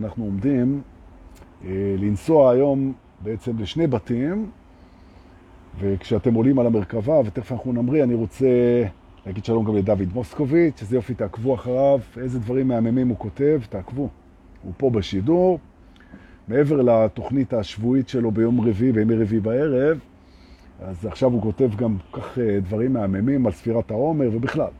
שאנחנו 0.00 0.24
עומדים 0.24 0.80
אה, 1.64 1.94
לנסוע 1.98 2.50
היום 2.50 2.92
בעצם 3.22 3.58
לשני 3.58 3.86
בתים, 3.86 4.50
וכשאתם 5.78 6.34
עולים 6.34 6.58
על 6.58 6.66
המרכבה, 6.66 7.20
ותכף 7.24 7.52
אנחנו 7.52 7.72
נמריא, 7.72 8.02
אני 8.02 8.14
רוצה 8.14 8.46
להגיד 9.26 9.44
שלום 9.44 9.64
גם 9.64 9.76
לדוד 9.76 10.08
מוסקוביץ', 10.14 10.80
איזה 10.80 10.96
יופי, 10.96 11.14
תעקבו 11.14 11.54
אחריו, 11.54 12.00
איזה 12.16 12.38
דברים 12.38 12.68
מהממים 12.68 13.08
הוא 13.08 13.16
כותב, 13.18 13.60
תעקבו. 13.68 14.08
הוא 14.62 14.72
פה 14.76 14.90
בשידור. 14.90 15.58
מעבר 16.48 16.82
לתוכנית 16.82 17.52
השבועית 17.52 18.08
שלו 18.08 18.30
ביום 18.30 18.60
רביעי, 18.60 18.92
בימי 18.92 19.14
רביעי 19.14 19.40
בערב, 19.40 19.98
אז 20.80 21.06
עכשיו 21.06 21.32
הוא 21.32 21.42
כותב 21.42 21.70
גם 21.76 21.96
כך 22.12 22.38
אה, 22.38 22.60
דברים 22.60 22.92
מהממים 22.92 23.46
על 23.46 23.52
ספירת 23.52 23.90
העומר 23.90 24.28
ובכלל. 24.32 24.70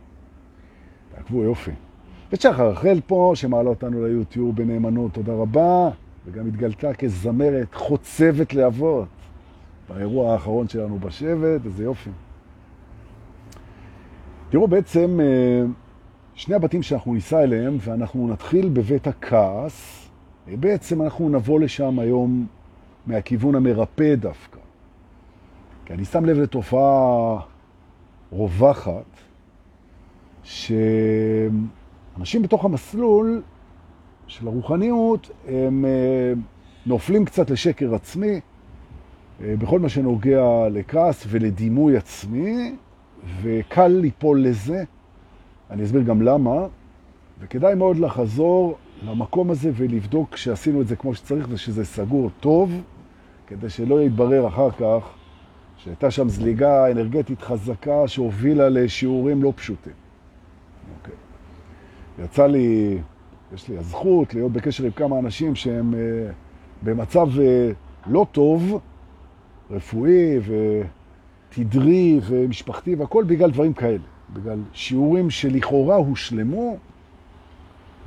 תעקבו 1.14 1.42
יופי. 1.42 1.87
ושחר 2.32 2.70
רחל 2.70 3.00
פה, 3.06 3.32
שמעלה 3.34 3.68
אותנו 3.68 4.06
ליוטיוב 4.06 4.56
בנאמנות, 4.56 5.12
תודה 5.12 5.32
רבה, 5.32 5.90
וגם 6.26 6.46
התגלתה 6.46 6.94
כזמרת 6.94 7.74
חוצבת 7.74 8.54
לאבות 8.54 9.08
באירוע 9.88 10.32
האחרון 10.32 10.68
שלנו 10.68 10.98
בשבט, 10.98 11.64
איזה 11.64 11.84
יופי. 11.84 12.10
תראו, 14.50 14.68
בעצם 14.68 15.20
אה, 15.20 15.64
שני 16.34 16.54
הבתים 16.54 16.82
שאנחנו 16.82 17.14
ניסע 17.14 17.42
אליהם, 17.42 17.76
ואנחנו 17.80 18.28
נתחיל 18.28 18.68
בבית 18.68 19.06
הכעס, 19.06 20.08
בעצם 20.46 21.02
אנחנו 21.02 21.28
נבוא 21.28 21.60
לשם 21.60 21.98
היום 21.98 22.46
מהכיוון 23.06 23.54
המרפא 23.54 24.14
דווקא. 24.14 24.58
כי 25.84 25.92
אני 25.94 26.04
שם 26.04 26.24
לב 26.24 26.38
לתופעה 26.38 27.40
רווחת, 28.32 29.04
שאנשים 32.18 32.42
בתוך 32.42 32.64
המסלול 32.64 33.42
של 34.26 34.46
הרוחניות, 34.46 35.30
הם 35.48 35.84
אה, 35.84 36.32
נופלים 36.86 37.24
קצת 37.24 37.50
לשקר 37.50 37.94
עצמי, 37.94 38.40
אה, 39.40 39.54
בכל 39.58 39.78
מה 39.80 39.88
שנוגע 39.88 40.68
לכעס 40.70 41.24
ולדימוי 41.28 41.96
עצמי, 41.96 42.76
וקל 43.42 43.88
ליפול 43.88 44.42
לזה. 44.42 44.84
אני 45.70 45.84
אסביר 45.84 46.02
גם 46.02 46.22
למה, 46.22 46.66
וכדאי 47.40 47.74
מאוד 47.74 47.96
לחזור 47.96 48.78
למקום 49.02 49.50
הזה 49.50 49.70
ולבדוק 49.74 50.36
שעשינו 50.36 50.80
את 50.80 50.86
זה 50.86 50.96
כמו 50.96 51.14
שצריך 51.14 51.46
ושזה 51.50 51.84
סגור 51.84 52.30
טוב, 52.40 52.72
כדי 53.46 53.70
שלא 53.70 54.02
יתברר 54.02 54.48
אחר 54.48 54.70
כך 54.70 55.10
שהייתה 55.76 56.10
שם 56.10 56.28
זליגה 56.28 56.90
אנרגטית 56.90 57.42
חזקה 57.42 58.08
שהובילה 58.08 58.68
לשיעורים 58.68 59.42
לא 59.42 59.52
פשוטים. 59.56 59.92
אוקיי. 60.98 61.27
יצא 62.24 62.46
לי, 62.46 62.98
יש 63.54 63.68
לי 63.68 63.78
הזכות 63.78 64.34
להיות 64.34 64.52
בקשר 64.52 64.84
עם 64.84 64.90
כמה 64.90 65.18
אנשים 65.18 65.54
שהם 65.54 65.94
uh, 65.94 65.96
במצב 66.82 67.28
uh, 67.36 67.40
לא 68.06 68.26
טוב, 68.32 68.80
רפואי 69.70 70.38
ותדרי 71.50 72.20
ומשפחתי 72.26 72.94
והכל 72.94 73.24
בגלל 73.24 73.50
דברים 73.50 73.72
כאלה. 73.72 73.98
בגלל 74.32 74.58
שיעורים 74.72 75.30
שלכאורה 75.30 75.96
הושלמו, 75.96 76.76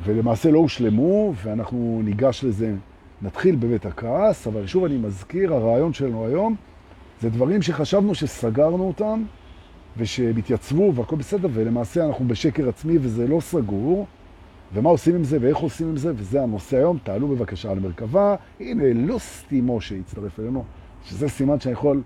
ולמעשה 0.03 0.51
לא 0.51 0.59
הושלמו, 0.59 1.33
ואנחנו 1.43 2.01
ניגש 2.03 2.43
לזה, 2.43 2.73
נתחיל 3.21 3.55
בבית 3.55 3.85
הכעס, 3.85 4.47
אבל 4.47 4.67
שוב 4.67 4.85
אני 4.85 4.97
מזכיר, 4.97 5.53
הרעיון 5.53 5.93
שלנו 5.93 6.25
היום 6.25 6.55
זה 7.21 7.29
דברים 7.29 7.61
שחשבנו 7.61 8.15
שסגרנו 8.15 8.83
אותם, 8.83 9.23
ושהם 9.97 10.37
התייצבו 10.37 10.95
והכל 10.95 11.15
בסדר, 11.15 11.49
ולמעשה 11.53 12.05
אנחנו 12.05 12.27
בשקר 12.27 12.69
עצמי 12.69 12.97
וזה 13.01 13.27
לא 13.27 13.39
סגור, 13.39 14.07
ומה 14.73 14.89
עושים 14.89 15.15
עם 15.15 15.23
זה 15.23 15.37
ואיך 15.41 15.57
עושים 15.57 15.89
עם 15.89 15.97
זה, 15.97 16.11
וזה 16.15 16.43
הנושא 16.43 16.77
היום. 16.77 16.97
תעלו 17.03 17.27
בבקשה 17.27 17.71
על 17.71 17.77
המרכבה. 17.77 18.35
הנה, 18.59 18.83
לוסטי 18.93 19.61
משה 19.63 19.95
הצטרף 19.95 20.39
אלינו, 20.39 20.63
שזה 21.05 21.29
סימן 21.29 21.59
שאני 21.59 21.73
יכול 21.73 22.01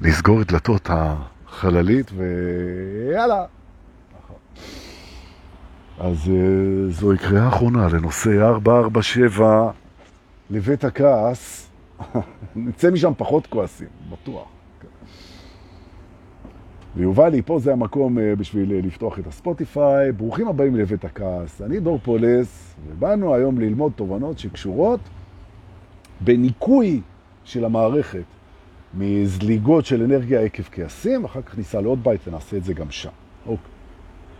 לסגור 0.00 0.42
את 0.42 0.52
דלתות 0.52 0.90
החללית, 0.92 2.10
ויאללה. 2.16 3.44
אז 5.98 6.28
אה, 6.28 6.90
זוהי 6.90 7.18
קריאה 7.18 7.48
אחרונה 7.48 7.88
לנוסע 7.88 8.30
447 8.42 9.70
לבית 10.50 10.84
הכעס. 10.84 11.68
נצא 12.56 12.90
משם 12.90 13.12
פחות 13.16 13.46
כועסים, 13.46 13.88
בטוח. 14.10 14.55
ויובל 16.96 17.28
לי, 17.28 17.42
פה 17.42 17.58
זה 17.58 17.72
המקום 17.72 18.18
אה, 18.18 18.36
בשביל 18.36 18.72
אה, 18.72 18.80
לפתוח 18.80 19.18
את 19.18 19.26
הספוטיפיי. 19.26 20.12
ברוכים 20.12 20.48
הבאים 20.48 20.76
לבית 20.76 21.04
הכעס. 21.04 21.62
אני 21.62 21.80
דור 21.80 21.98
פולס, 21.98 22.74
ובאנו 22.88 23.34
היום 23.34 23.60
ללמוד 23.60 23.92
תובנות 23.96 24.38
שקשורות 24.38 25.00
בניקוי 26.20 27.00
של 27.44 27.64
המערכת 27.64 28.24
מזליגות 28.94 29.86
של 29.86 30.02
אנרגיה 30.02 30.40
עקב 30.40 30.62
כעסים, 30.72 31.24
אחר 31.24 31.42
כך 31.42 31.58
ניסע 31.58 31.80
לעוד 31.80 32.04
בית 32.04 32.28
ונעשה 32.28 32.56
את 32.56 32.64
זה 32.64 32.74
גם 32.74 32.90
שם. 32.90 33.10
אוקיי. 33.46 33.70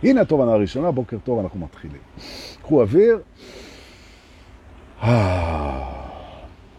הנה 0.03 0.21
התובנה 0.21 0.51
הראשונה, 0.51 0.91
בוקר 0.91 1.17
טוב, 1.23 1.39
אנחנו 1.39 1.59
מתחילים. 1.59 2.01
קחו 2.61 2.81
אוויר. 2.81 3.19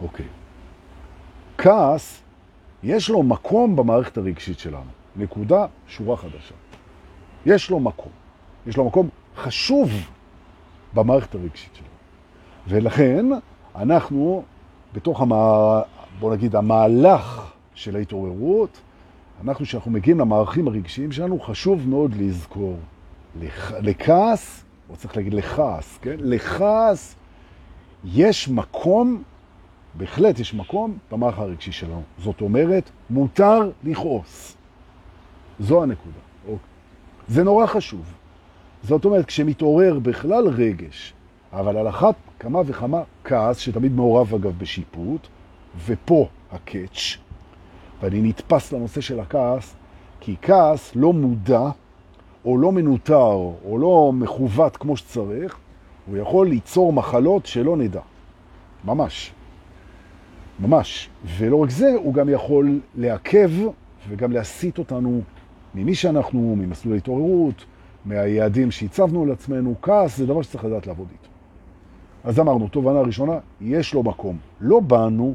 אוקיי. 0.01 0.27
כעס, 1.59 2.23
יש 2.83 3.11
לו 3.11 3.23
מקום 3.23 3.77
במערכת 3.77 4.19
הרגשית 4.19 4.59
שלנו. 4.59 4.98
נקודה, 5.19 5.67
שורה 5.87 6.17
חדשה. 6.17 6.55
יש 7.47 7.71
לו 7.71 7.81
מקום. 7.81 8.13
יש 8.67 8.77
לו 8.77 8.85
מקום 8.85 9.09
חשוב 9.37 9.91
במערכת 10.95 11.35
הרגשית 11.35 11.75
שלנו. 11.75 11.89
ולכן 12.69 13.27
אנחנו, 13.77 14.43
בתוך, 14.93 15.21
המה... 15.21 15.81
בוא 16.19 16.35
נגיד, 16.35 16.57
המהלך 16.57 17.53
של 17.75 17.97
ההתעוררות, 17.97 18.81
אנחנו, 19.45 19.65
כשאנחנו 19.65 19.91
מגיעים 19.91 20.21
למערכים 20.21 20.69
הרגשיים 20.69 21.13
שלנו, 21.13 21.41
חשוב 21.41 21.89
מאוד 21.89 22.15
לזכור. 22.15 22.77
לכ... 23.41 23.73
לכעס, 23.83 24.65
או 24.91 24.97
צריך 24.97 25.17
להגיד 25.17 25.35
לכעס, 25.35 25.99
כן? 26.03 26.17
לכעס 26.19 27.17
יש 28.05 28.49
מקום, 28.49 29.23
בהחלט 29.95 30.39
יש 30.39 30.55
מקום 30.55 30.99
במערך 31.11 31.39
הרגשי 31.39 31.73
שלנו. 31.73 32.03
זאת 32.19 32.41
אומרת, 32.41 32.91
מותר 33.11 33.71
לכעוס. 33.85 34.58
זו 35.61 35.83
הנקודה. 35.83 36.19
זה 37.29 37.45
נורא 37.45 37.67
חשוב. 37.67 38.15
זאת 38.83 39.05
אומרת, 39.05 39.27
כשמתעורר 39.27 39.99
בכלל 39.99 40.49
רגש, 40.49 41.15
אבל 41.53 41.77
על 41.77 41.89
אחת 41.89 42.15
כמה 42.39 42.61
וכמה 42.67 43.03
כעס, 43.25 43.59
שתמיד 43.59 43.93
מעורב 43.93 44.35
אגב 44.35 44.59
בשיפוט, 44.59 45.27
ופה 45.87 46.29
הקאץ', 46.53 47.17
ואני 48.01 48.23
נתפס 48.23 48.73
לנושא 48.73 49.01
של 49.01 49.21
הכעס, 49.21 49.75
כי 50.21 50.37
כעס 50.43 50.93
לא 50.97 51.13
מודע, 51.13 51.71
או 52.45 52.59
לא 52.59 52.73
מנוטר, 52.73 53.37
או 53.65 53.79
לא 53.79 54.11
מכוון 54.15 54.77
כמו 54.77 54.97
שצריך, 54.97 55.59
הוא 56.07 56.17
יכול 56.17 56.49
ליצור 56.49 56.93
מחלות 56.93 57.47
שלא 57.47 57.77
נדע. 57.77 58.01
ממש. 58.85 59.33
ממש. 60.61 61.09
ולא 61.39 61.57
רק 61.57 61.71
זה, 61.71 61.95
הוא 61.97 62.15
גם 62.15 62.29
יכול 62.29 62.81
לעכב 62.97 63.51
וגם 64.09 64.33
להסיט 64.33 64.79
אותנו 64.79 65.21
ממי 65.75 65.95
שאנחנו, 65.95 66.57
ממסלול 66.59 66.95
ההתעוררות, 66.95 67.65
מהיעדים 68.05 68.71
שהצבנו 68.71 69.27
לעצמנו. 69.27 69.75
כעס 69.83 70.17
זה 70.17 70.27
דבר 70.27 70.43
שצריך 70.43 70.65
לדעת 70.65 70.87
לעבוד 70.87 71.07
איתו. 71.11 71.29
אז 72.25 72.41
אמרנו, 72.41 72.69
תובנה 72.69 73.01
ראשונה, 73.01 73.39
יש 73.61 73.95
לו 73.95 74.03
מקום. 74.03 74.37
לא 74.61 74.81
באנו 74.81 75.35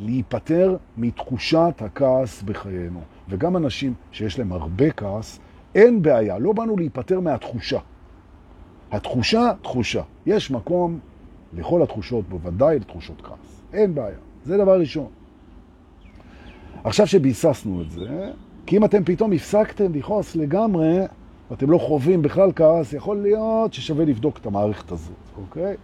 להיפטר 0.00 0.76
מתחושת 0.96 1.74
הכעס 1.78 2.42
בחיינו. 2.42 3.00
וגם 3.28 3.56
אנשים 3.56 3.94
שיש 4.12 4.38
להם 4.38 4.52
הרבה 4.52 4.90
כעס, 4.90 5.38
אין 5.74 6.02
בעיה, 6.02 6.38
לא 6.38 6.52
באנו 6.52 6.76
להיפטר 6.76 7.20
מהתחושה. 7.20 7.78
התחושה, 8.92 9.52
תחושה. 9.62 10.02
יש 10.26 10.50
מקום 10.50 10.98
לכל 11.52 11.82
התחושות, 11.82 12.28
בוודאי 12.28 12.78
לתחושות 12.78 13.20
כעס. 13.20 13.62
אין 13.72 13.94
בעיה. 13.94 14.16
זה 14.44 14.56
דבר 14.56 14.80
ראשון. 14.80 15.06
עכשיו 16.84 17.06
שביססנו 17.06 17.82
את 17.82 17.90
זה, 17.90 18.30
כי 18.66 18.76
אם 18.76 18.84
אתם 18.84 19.04
פתאום 19.04 19.32
הפסקתם 19.32 19.94
לכעוס 19.94 20.36
לגמרי, 20.36 20.98
ואתם 21.50 21.70
לא 21.70 21.78
חווים 21.78 22.22
בכלל 22.22 22.52
כעס, 22.56 22.92
יכול 22.92 23.16
להיות 23.16 23.74
ששווה 23.74 24.04
לבדוק 24.04 24.38
את 24.38 24.46
המערכת 24.46 24.92
הזאת, 24.92 25.12
אוקיי? 25.36 25.76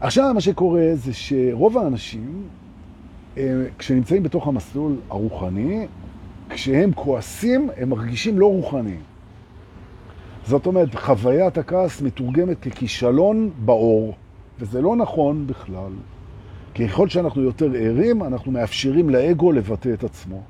עכשיו 0.00 0.34
מה 0.34 0.40
שקורה 0.40 0.90
זה 0.94 1.12
שרוב 1.14 1.78
האנשים, 1.78 2.42
אה, 3.36 3.64
כשנמצאים 3.78 4.22
בתוך 4.22 4.48
המסלול 4.48 4.96
הרוחני, 5.10 5.86
כשהם 6.48 6.90
כועסים, 6.94 7.70
הם 7.76 7.88
מרגישים 7.88 8.38
לא 8.38 8.46
רוחניים. 8.46 9.00
זאת 10.46 10.66
אומרת, 10.66 10.94
חוויית 10.94 11.58
הכעס 11.58 12.02
מתורגמת 12.02 12.60
ככישלון 12.60 13.50
באור, 13.64 14.14
וזה 14.58 14.82
לא 14.82 14.96
נכון 14.96 15.46
בכלל. 15.46 15.92
ככל 16.88 17.08
שאנחנו 17.08 17.42
יותר 17.42 17.72
ערים, 17.74 18.22
אנחנו 18.22 18.52
מאפשרים 18.52 19.10
לאגו 19.10 19.52
לבטא 19.52 19.88
את 19.94 20.04
עצמו. 20.04 20.42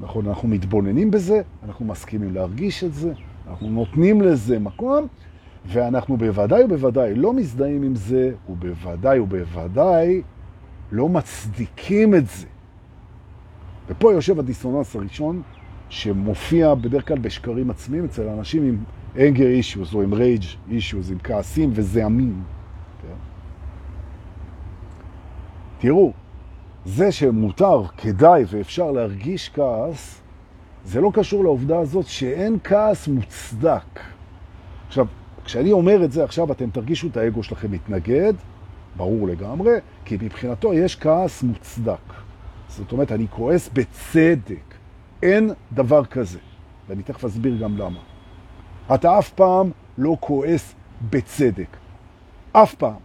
נכון, 0.00 0.26
אנחנו 0.26 0.48
מתבוננים 0.48 1.10
בזה, 1.10 1.42
אנחנו 1.66 1.84
מסכימים 1.84 2.34
להרגיש 2.34 2.84
את 2.84 2.94
זה, 2.94 3.12
אנחנו 3.50 3.70
נותנים 3.70 4.22
לזה 4.22 4.58
מקום, 4.58 5.06
ואנחנו 5.66 6.16
בוודאי 6.16 6.64
ובוודאי 6.64 7.14
לא 7.14 7.32
מזדהים 7.32 7.82
עם 7.82 7.94
זה, 7.94 8.32
ובוודאי 8.48 9.18
ובוודאי 9.18 10.22
לא 10.92 11.08
מצדיקים 11.08 12.14
את 12.14 12.26
זה. 12.26 12.46
ופה 13.88 14.12
יושב 14.12 14.38
הדיסוננס 14.38 14.96
הראשון, 14.96 15.42
שמופיע 15.88 16.74
בדרך 16.74 17.08
כלל 17.08 17.18
בשקרים 17.18 17.70
עצמיים 17.70 18.04
אצל 18.04 18.28
אנשים 18.28 18.62
עם 18.62 18.78
anger 19.16 19.62
issues 19.62 19.94
או 19.94 20.02
עם 20.02 20.12
rage 20.12 20.70
issues, 20.70 21.12
עם 21.12 21.18
כעסים 21.22 21.70
וזעמים. 21.74 22.42
כן? 23.02 23.14
תראו, 25.78 26.12
זה 26.84 27.12
שמותר, 27.12 27.82
כדאי 27.96 28.44
ואפשר 28.48 28.90
להרגיש 28.90 29.50
כעס, 29.54 30.20
זה 30.84 31.00
לא 31.00 31.10
קשור 31.14 31.44
לעובדה 31.44 31.78
הזאת 31.78 32.06
שאין 32.06 32.58
כעס 32.64 33.08
מוצדק. 33.08 34.00
עכשיו, 34.86 35.06
כשאני 35.44 35.72
אומר 35.72 36.04
את 36.04 36.12
זה 36.12 36.24
עכשיו, 36.24 36.52
אתם 36.52 36.70
תרגישו 36.70 37.08
את 37.08 37.16
האגו 37.16 37.42
שלכם 37.42 37.70
מתנגד, 37.70 38.32
ברור 38.96 39.26
לגמרי, 39.26 39.72
כי 40.04 40.18
מבחינתו 40.20 40.74
יש 40.74 40.96
כעס 40.96 41.42
מוצדק. 41.42 42.12
זאת 42.68 42.92
אומרת, 42.92 43.12
אני 43.12 43.26
כועס 43.30 43.70
בצדק. 43.72 44.74
אין 45.22 45.50
דבר 45.72 46.04
כזה. 46.04 46.38
ואני 46.88 47.02
תכף 47.02 47.24
אסביר 47.24 47.56
גם 47.56 47.76
למה. 47.76 48.00
אתה 48.94 49.18
אף 49.18 49.30
פעם 49.30 49.70
לא 49.98 50.16
כועס 50.20 50.74
בצדק. 51.10 51.76
אף 52.52 52.74
פעם. 52.74 53.00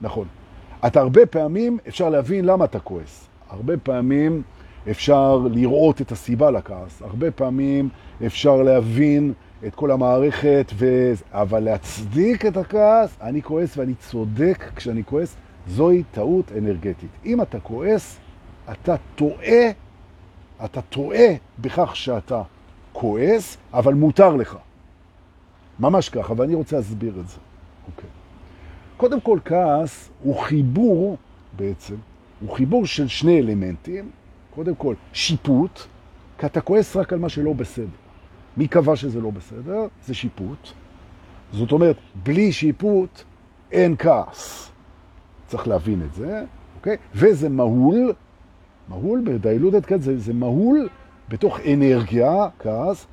נכון. 0.00 0.41
אתה 0.86 1.00
הרבה 1.00 1.26
פעמים, 1.26 1.78
אפשר 1.88 2.08
להבין 2.08 2.44
למה 2.44 2.64
אתה 2.64 2.80
כועס. 2.80 3.28
הרבה 3.50 3.76
פעמים 3.76 4.42
אפשר 4.90 5.36
לראות 5.50 6.00
את 6.00 6.12
הסיבה 6.12 6.50
לכעס. 6.50 7.02
הרבה 7.02 7.30
פעמים 7.30 7.88
אפשר 8.26 8.56
להבין 8.56 9.32
את 9.66 9.74
כל 9.74 9.90
המערכת, 9.90 10.72
ו... 10.74 11.12
אבל 11.32 11.60
להצדיק 11.60 12.46
את 12.46 12.56
הכעס, 12.56 13.16
אני 13.20 13.42
כועס 13.42 13.76
ואני 13.76 13.94
צודק 13.94 14.64
כשאני 14.76 15.04
כועס, 15.04 15.36
זוהי 15.66 16.02
טעות 16.12 16.52
אנרגטית. 16.58 17.10
אם 17.24 17.42
אתה 17.42 17.60
כועס, 17.60 18.18
אתה 18.72 18.96
טועה, 19.14 19.70
אתה 20.64 20.82
טועה 20.82 21.26
בכך 21.58 21.96
שאתה 21.96 22.42
כועס, 22.92 23.56
אבל 23.72 23.94
מותר 23.94 24.36
לך. 24.36 24.56
ממש 25.80 26.08
ככה, 26.08 26.34
ואני 26.36 26.54
רוצה 26.54 26.76
להסביר 26.76 27.20
את 27.20 27.28
זה. 27.28 27.36
אוקיי. 27.86 28.21
קודם 29.02 29.20
כל, 29.20 29.38
כעס 29.44 30.10
הוא 30.22 30.36
חיבור 30.40 31.16
בעצם, 31.56 31.94
הוא 32.40 32.56
חיבור 32.56 32.86
של 32.86 33.08
שני 33.08 33.38
אלמנטים. 33.40 34.10
קודם 34.54 34.74
כל, 34.74 34.94
שיפוט, 35.12 35.80
כי 36.38 36.46
אתה 36.46 36.60
כועס 36.60 36.96
רק 36.96 37.12
על 37.12 37.18
מה 37.18 37.28
שלא 37.28 37.52
בסדר. 37.52 37.86
מי 38.56 38.68
קבע 38.68 38.96
שזה 38.96 39.20
לא 39.20 39.30
בסדר? 39.30 39.86
זה 40.06 40.14
שיפוט. 40.14 40.68
זאת 41.52 41.72
אומרת, 41.72 41.96
בלי 42.22 42.52
שיפוט 42.52 43.22
אין 43.72 43.94
כעס. 43.98 44.70
צריך 45.46 45.68
להבין 45.68 46.02
את 46.02 46.14
זה, 46.14 46.44
אוקיי? 46.76 46.96
וזה 47.14 47.48
מהול, 47.48 48.12
מהול 48.88 49.22
בדיילודת 49.24 49.86
כזה, 49.86 50.16
זה, 50.16 50.18
זה 50.18 50.32
מהול 50.32 50.88
בתוך 51.28 51.60
אנרגיה, 51.72 52.48
כעס, 52.58 53.06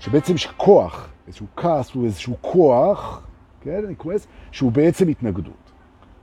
שבעצם 0.00 0.34
יש 0.34 0.46
כוח, 0.46 1.08
איזשהו 1.26 1.46
כעס 1.56 1.90
הוא 1.90 2.04
איזשהו 2.04 2.36
כוח, 2.40 3.26
כן, 3.62 3.84
אני 3.84 3.94
כועס, 3.96 4.26
שהוא 4.50 4.72
בעצם 4.72 5.08
התנגדות. 5.08 5.72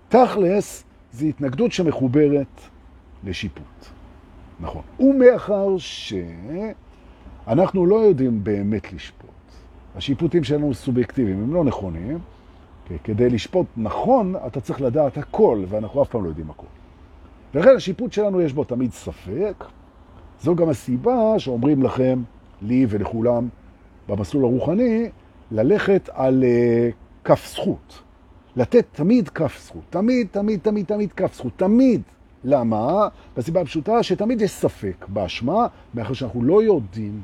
תכלס, 0.10 0.84
זה 1.12 1.26
התנגדות 1.26 1.72
שמחוברת 1.72 2.62
לשיפוט. 3.24 3.86
נכון. 4.60 4.82
ומאחר 5.00 5.78
שאנחנו 7.48 7.86
לא 7.86 7.96
יודעים 7.96 8.44
באמת 8.44 8.94
לשפוט, 8.94 9.30
השיפוטים 9.96 10.44
שלנו 10.44 10.74
סובייקטיביים, 10.74 11.44
הם 11.44 11.54
לא 11.54 11.64
נכונים, 11.64 12.20
כדי 13.04 13.30
לשפוט 13.30 13.68
נכון, 13.78 14.36
אתה 14.48 14.62
צריך 14.62 14.82
לדעת 14.82 15.18
הכל, 15.18 15.64
ואנחנו 15.68 16.04
אף 16.04 16.10
פעם 16.10 16.24
לא 16.24 16.30
יודעים 16.30 16.50
הכל. 16.50 16.66
ולכן 17.54 17.76
השיפוט 17.76 18.14
שלנו 18.14 18.42
יש 18.42 18.54
בו 18.54 18.64
תמיד 18.64 18.92
ספק. 18.92 19.64
זו 20.42 20.56
גם 20.56 20.70
הסיבה 20.70 21.40
שאומרים 21.40 21.84
לכם, 21.84 22.22
לי 22.62 22.86
ולכולם, 22.90 23.48
במסלול 24.08 24.44
הרוחני, 24.44 25.10
ללכת 25.52 26.10
על 26.14 26.44
uh, 26.44 26.94
כף 27.30 27.54
זכות. 27.54 28.02
לתת 28.56 28.86
תמיד 28.92 29.30
כף 29.30 29.60
זכות. 29.66 29.82
תמיד, 29.90 30.28
תמיד, 30.32 30.60
תמיד, 30.60 30.86
תמיד 30.86 31.14
כף 31.14 31.34
זכות. 31.36 31.52
תמיד. 31.56 32.02
למה? 32.44 33.08
בסיבה 33.38 33.62
הפשוטה 33.62 34.04
שתמיד 34.04 34.42
יש 34.42 34.52
ספק 34.52 35.06
באשמה, 35.08 35.68
מאחר 35.94 36.14
שאנחנו 36.14 36.44
לא 36.44 36.64
יודעים 36.64 37.22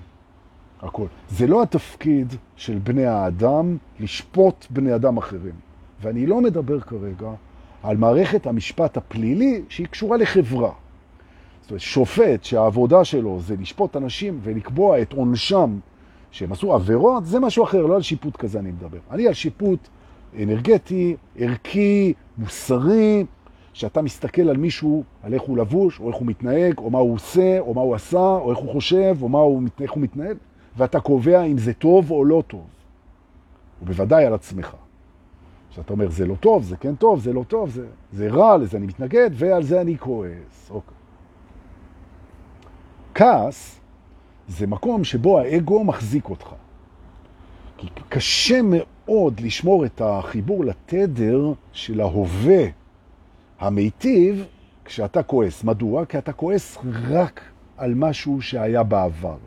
הכל. 0.82 1.06
זה 1.30 1.48
לא 1.48 1.64
התפקיד 1.64 2.34
של 2.56 2.80
בני 2.84 3.06
האדם 3.06 3.78
לשפוט 4.00 4.66
בני 4.70 4.96
אדם 4.96 5.18
אחרים. 5.18 5.56
ואני 6.02 6.26
לא 6.26 6.42
מדבר 6.42 6.80
כרגע 6.80 7.30
על 7.84 7.98
מערכת 7.98 8.48
המשפט 8.48 8.98
הפלילי 8.98 9.62
שהיא 9.70 9.88
קשורה 9.88 10.18
לחברה. 10.18 10.72
זאת 11.62 11.72
אומרת, 11.72 11.82
שופט 11.82 12.44
שהעבודה 12.44 13.04
שלו 13.04 13.40
זה 13.40 13.56
לשפוט 13.60 13.96
אנשים 13.96 14.40
ולקבוע 14.44 15.02
את 15.02 15.14
עונשם 15.14 15.80
שהם 16.32 16.52
עשו 16.52 16.74
עבירות, 16.74 17.26
זה 17.26 17.40
משהו 17.40 17.64
אחר, 17.64 17.86
לא 17.86 17.96
על 17.96 18.02
שיפוט 18.02 18.36
כזה 18.36 18.60
אני 18.60 18.72
מדבר. 18.72 18.98
אני 19.12 19.28
על 19.28 19.34
שיפוט 19.34 19.80
אנרגטי, 20.44 21.16
ערכי, 21.38 22.14
מוסרי, 22.38 23.26
שאתה 23.74 24.02
מסתכל 24.02 24.50
על 24.50 24.58
מישהו, 24.58 25.04
על 25.24 25.34
איך 25.34 25.42
הוא 25.42 25.58
לבוש, 25.58 26.00
או 26.00 26.08
איך 26.08 26.16
הוא 26.16 26.28
מתנהג, 26.28 26.78
או 26.78 26.90
מה 26.90 27.00
הוא 27.00 27.14
עושה, 27.14 27.60
או 27.60 27.74
מה 27.74 27.82
הוא 27.82 27.96
עשה, 27.96 28.18
או 28.18 28.52
איך 28.52 28.60
הוא 28.60 28.72
חושב, 28.72 29.18
או 29.22 29.28
הוא, 29.28 29.64
איך 29.82 29.92
הוא 29.92 30.04
מתנהג, 30.04 30.38
ואתה 30.78 31.00
קובע 31.00 31.44
אם 31.44 31.58
זה 31.58 31.74
טוב 31.74 32.12
או 32.12 32.26
לא 32.26 32.44
טוב. 32.48 32.66
ובוודאי 33.82 34.26
על 34.26 34.34
עצמך. 34.34 34.76
שאתה 35.70 35.94
אומר, 35.94 36.10
זה 36.10 36.26
לא 36.26 36.36
טוב, 36.36 36.64
זה 36.64 36.78
כן 36.78 36.96
טוב, 36.96 37.20
זה 37.20 37.34
לא 37.34 37.44
טוב, 37.48 37.70
זה, 37.70 37.86
זה 38.14 38.28
רע, 38.30 38.58
לזה 38.58 38.78
אני 38.78 38.86
מתנגד, 38.86 39.30
ועל 39.34 39.64
זה 39.64 39.82
אני 39.82 39.98
כועס. 39.98 40.70
אוקיי. 40.70 40.94
כעס 43.16 43.80
זה 44.48 44.68
מקום 44.68 45.04
שבו 45.04 45.40
האגו 45.40 45.84
מחזיק 45.84 46.30
אותך. 46.30 46.54
כי 47.78 47.88
קשה 48.10 48.60
מאוד 48.64 49.40
לשמור 49.40 49.86
את 49.86 50.02
החיבור 50.02 50.66
לתדר 50.66 51.54
של 51.72 52.02
ההווה 52.02 52.64
המיטיב 53.60 54.46
כשאתה 54.86 55.24
כועס. 55.24 55.64
מדוע? 55.64 56.06
כי 56.06 56.18
אתה 56.18 56.34
כועס 56.34 56.78
רק 57.10 57.42
על 57.78 57.94
משהו 57.96 58.42
שהיה 58.42 58.84
בעבר. 58.84 59.38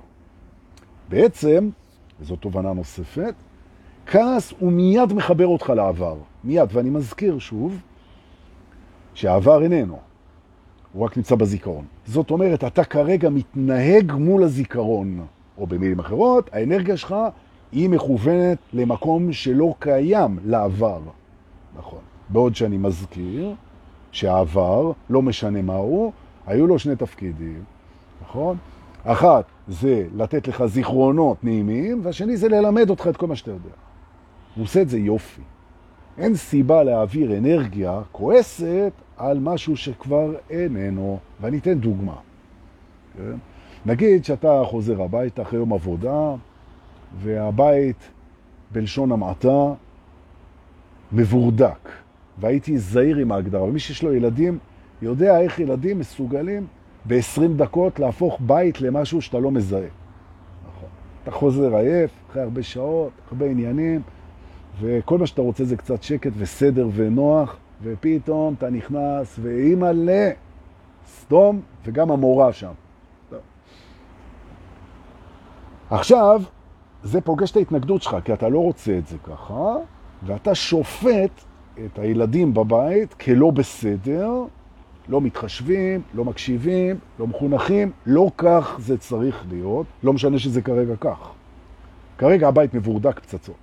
בעצם, 1.08 1.70
וזו 2.20 2.36
תובנה 2.36 2.72
נוספת, 2.72 3.34
כעס 4.06 4.52
הוא 4.58 4.72
מיד 4.72 5.12
מחבר 5.12 5.46
אותך 5.46 5.70
לעבר. 5.70 6.16
מיד. 6.44 6.68
ואני 6.72 6.90
מזכיר 6.90 7.38
שוב 7.38 7.80
שהעבר 9.14 9.62
איננו. 9.62 9.98
הוא 10.92 11.04
רק 11.04 11.16
נמצא 11.16 11.34
בזיכרון. 11.34 11.84
זאת 12.06 12.30
אומרת, 12.30 12.64
אתה 12.64 12.84
כרגע 12.84 13.28
מתנהג 13.30 14.12
מול 14.12 14.42
הזיכרון, 14.42 15.26
או 15.58 15.66
במילים 15.66 15.98
אחרות, 15.98 16.50
האנרגיה 16.52 16.96
שלך 16.96 17.14
היא 17.72 17.88
מכוונת 17.88 18.58
למקום 18.72 19.32
שלא 19.32 19.74
קיים 19.78 20.38
לעבר. 20.44 21.00
נכון. 21.78 21.98
בעוד 22.28 22.56
שאני 22.56 22.78
מזכיר 22.78 23.54
שהעבר, 24.12 24.92
לא 25.10 25.22
משנה 25.22 25.62
מהו, 25.62 26.12
היו 26.46 26.66
לו 26.66 26.78
שני 26.78 26.96
תפקידים, 26.96 27.62
נכון? 28.22 28.56
אחת 29.04 29.44
זה 29.68 30.06
לתת 30.16 30.48
לך 30.48 30.64
זיכרונות 30.66 31.44
נעימים, 31.44 32.00
והשני 32.02 32.36
זה 32.36 32.48
ללמד 32.48 32.90
אותך 32.90 33.06
את 33.10 33.16
כל 33.16 33.26
מה 33.26 33.36
שאתה 33.36 33.50
יודע. 33.50 33.74
הוא 34.56 34.64
עושה 34.64 34.82
את 34.82 34.88
זה 34.88 34.98
יופי. 34.98 35.42
אין 36.18 36.34
סיבה 36.34 36.82
להעביר 36.82 37.38
אנרגיה 37.38 38.00
כועסת 38.12 38.92
על 39.16 39.38
משהו 39.38 39.76
שכבר 39.76 40.34
איננו. 40.50 41.18
ואני 41.40 41.58
אתן 41.58 41.78
דוגמה. 41.78 42.16
כן? 43.16 43.36
נגיד 43.86 44.24
שאתה 44.24 44.62
חוזר 44.64 45.02
הביתה 45.02 45.42
אחרי 45.42 45.58
יום 45.58 45.72
עבודה, 45.72 46.34
והבית, 47.16 48.10
בלשון 48.72 49.12
המעטה, 49.12 49.72
מבורדק. 51.12 51.88
והייתי 52.38 52.78
זהיר 52.78 53.16
עם 53.16 53.32
ההגדרה. 53.32 53.62
ומי 53.62 53.78
שיש 53.78 54.02
לו 54.02 54.14
ילדים, 54.14 54.58
יודע 55.02 55.40
איך 55.40 55.58
ילדים 55.58 55.98
מסוגלים 55.98 56.66
ב-20 57.06 57.42
דקות 57.56 57.98
להפוך 57.98 58.40
בית 58.40 58.80
למשהו 58.80 59.22
שאתה 59.22 59.38
לא 59.38 59.50
מזהה. 59.50 59.80
נכון. 60.68 60.88
אתה 61.22 61.30
חוזר 61.30 61.76
עייף, 61.76 62.10
אחרי 62.30 62.42
הרבה 62.42 62.62
שעות, 62.62 63.12
הרבה 63.30 63.46
עניינים, 63.46 64.02
וכל 64.80 65.18
מה 65.18 65.26
שאתה 65.26 65.42
רוצה 65.42 65.64
זה 65.64 65.76
קצת 65.76 66.02
שקט 66.02 66.32
וסדר 66.38 66.88
ונוח, 66.94 67.56
ופתאום 67.82 68.54
אתה 68.58 68.70
נכנס, 68.70 69.38
ואימא'לה, 69.42 70.30
סדום, 71.06 71.60
וגם 71.84 72.10
המורה 72.10 72.52
שם. 72.52 72.72
עכשיו, 75.90 76.42
זה 77.02 77.20
פוגש 77.20 77.50
את 77.50 77.56
ההתנגדות 77.56 78.02
שלך, 78.02 78.16
כי 78.24 78.32
אתה 78.32 78.48
לא 78.48 78.58
רוצה 78.58 78.98
את 78.98 79.06
זה 79.06 79.16
ככה, 79.18 79.74
ואתה 80.22 80.54
שופט 80.54 81.30
את 81.84 81.98
הילדים 81.98 82.54
בבית 82.54 83.14
כלא 83.14 83.50
בסדר, 83.50 84.30
לא 85.08 85.20
מתחשבים, 85.20 86.00
לא 86.14 86.24
מקשיבים, 86.24 86.96
לא 87.18 87.26
מחונכים, 87.26 87.90
לא 88.06 88.30
כך 88.38 88.76
זה 88.78 88.98
צריך 88.98 89.44
להיות, 89.50 89.86
לא 90.02 90.12
משנה 90.12 90.38
שזה 90.38 90.62
כרגע 90.62 90.96
כך. 91.00 91.30
כרגע 92.18 92.48
הבית 92.48 92.74
מבורדק 92.74 93.20
פצצות. 93.20 93.56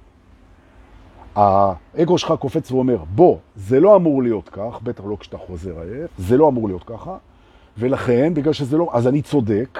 האגו 1.35 2.17
שלך 2.17 2.33
קופץ 2.39 2.71
ואומר, 2.71 3.03
בוא, 3.15 3.37
זה 3.55 3.79
לא 3.79 3.95
אמור 3.95 4.23
להיות 4.23 4.49
כך, 4.49 4.79
בטח 4.83 5.03
לא 5.05 5.17
כשאתה 5.19 5.37
חוזר 5.37 5.79
עייף, 5.79 6.11
זה 6.17 6.37
לא 6.37 6.47
אמור 6.47 6.67
להיות 6.67 6.83
ככה, 6.83 7.17
ולכן, 7.77 8.33
בגלל 8.33 8.53
שזה 8.53 8.77
לא, 8.77 8.89
אז 8.93 9.07
אני 9.07 9.21
צודק, 9.21 9.79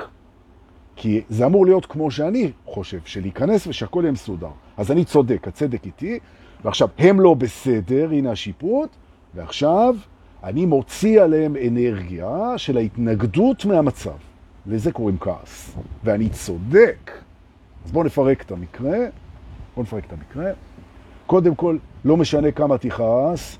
כי 0.96 1.22
זה 1.30 1.46
אמור 1.46 1.66
להיות 1.66 1.86
כמו 1.86 2.12
שאני 2.12 2.52
חושב, 2.66 3.00
שלהיכנס 3.06 3.68
ושהכול 3.68 4.04
יהיה 4.04 4.12
מסודר. 4.12 4.50
אז 4.78 4.92
אני 4.92 5.06
צודק, 5.06 5.48
הצדק 5.48 5.86
איתי, 5.86 6.20
ועכשיו, 6.64 6.90
הם 6.98 7.20
לא 7.20 7.34
בסדר, 7.34 8.10
הנה 8.12 8.32
השיפוט, 8.32 8.90
ועכשיו 9.36 9.96
אני 10.44 10.66
מוציא 10.66 11.22
עליהם 11.22 11.56
אנרגיה 11.68 12.54
של 12.58 12.78
ההתנגדות 12.78 13.66
מהמצב. 13.66 14.16
לזה 14.68 14.92
קוראים 14.92 15.18
כעס. 15.18 15.76
ואני 16.04 16.30
צודק. 16.30 17.12
אז 17.86 17.92
בואו 17.92 18.04
נפרק 18.04 18.42
את 18.42 18.52
המקרה. 18.52 18.98
בואו 19.76 19.84
נפרק 19.84 20.06
את 20.06 20.14
המקרה. 20.14 20.52
קודם 21.26 21.56
כל, 21.56 21.78
לא 22.06 22.18
משנה 22.18 22.52
כמה 22.52 22.78
תכעס, 22.78 23.58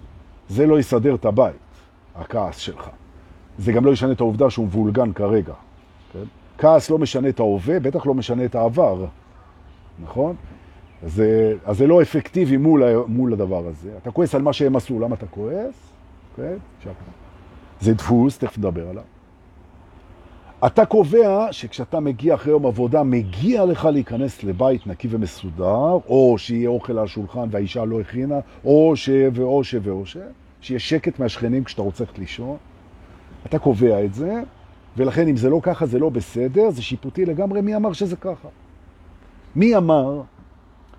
זה 0.50 0.66
לא 0.66 0.80
יסדר 0.80 1.16
את 1.16 1.26
הבית, 1.26 1.56
הכעס 2.16 2.58
שלך. 2.58 2.90
זה 3.60 3.72
גם 3.72 3.86
לא 3.86 3.92
ישנה 3.92 4.12
את 4.12 4.20
העובדה 4.20 4.50
שהוא 4.50 4.66
מבולגן 4.66 5.14
כרגע. 5.14 5.54
כעס 6.58 6.90
לא 6.90 6.98
משנה 6.98 7.30
את 7.30 7.40
ההווה, 7.40 7.80
בטח 7.80 8.06
לא 8.06 8.14
משנה 8.14 8.46
את 8.46 8.56
העבר, 8.56 9.06
נכון? 10.04 10.36
אז 11.04 11.14
זה, 11.14 11.56
אז 11.66 11.78
זה 11.78 11.88
לא 11.88 12.02
אפקטיבי 12.02 12.58
מול, 12.58 12.84
מול 13.08 13.34
הדבר 13.34 13.68
הזה. 13.68 13.92
אתה 14.02 14.12
כועס 14.12 14.36
על 14.36 14.42
מה 14.42 14.54
שהם 14.54 14.76
עשו, 14.76 15.00
למה 15.00 15.16
אתה 15.16 15.26
כועס? 15.26 15.92
כן? 16.36 16.56
זה 17.82 17.94
דפוס, 17.94 18.38
תכף 18.38 18.58
נדבר 18.58 18.90
עליו. 18.90 19.04
אתה 20.66 20.86
קובע 20.86 21.48
שכשאתה 21.52 22.00
מגיע 22.00 22.36
אחרי 22.36 22.52
יום 22.52 22.66
עבודה, 22.66 23.04
מגיע 23.04 23.66
לך 23.66 23.86
להיכנס 23.86 24.44
לבית 24.44 24.88
נקי 24.88 25.08
ומסודר, 25.12 25.98
או 26.08 26.36
שיהיה 26.38 26.70
אוכל 26.70 26.98
על 26.98 27.06
השולחן 27.06 27.48
והאישה 27.52 27.86
לא 27.86 28.02
הכינה, 28.02 28.40
או 28.66 28.96
ש... 28.96 29.10
ואו 29.34 29.64
ש... 29.64 29.76
ואו 29.84 30.06
ש... 30.06 30.18
שיהיה 30.62 30.80
שקט 30.80 31.20
מהשכנים 31.20 31.64
כשאתה 31.64 31.82
רוצה 31.82 32.04
לישון. 32.18 32.58
אתה 33.46 33.60
קובע 33.60 34.06
את 34.06 34.14
זה, 34.14 34.42
ולכן 34.98 35.28
אם 35.28 35.38
זה 35.38 35.50
לא 35.50 35.60
ככה, 35.64 35.86
זה 35.86 36.00
לא 36.00 36.10
בסדר, 36.10 36.70
זה 36.70 36.82
שיפוטי 36.82 37.26
לגמרי. 37.26 37.62
מי 37.62 37.76
אמר 37.76 37.94
שזה 37.94 38.16
ככה? 38.16 38.48
מי 39.56 39.78
אמר 39.78 40.22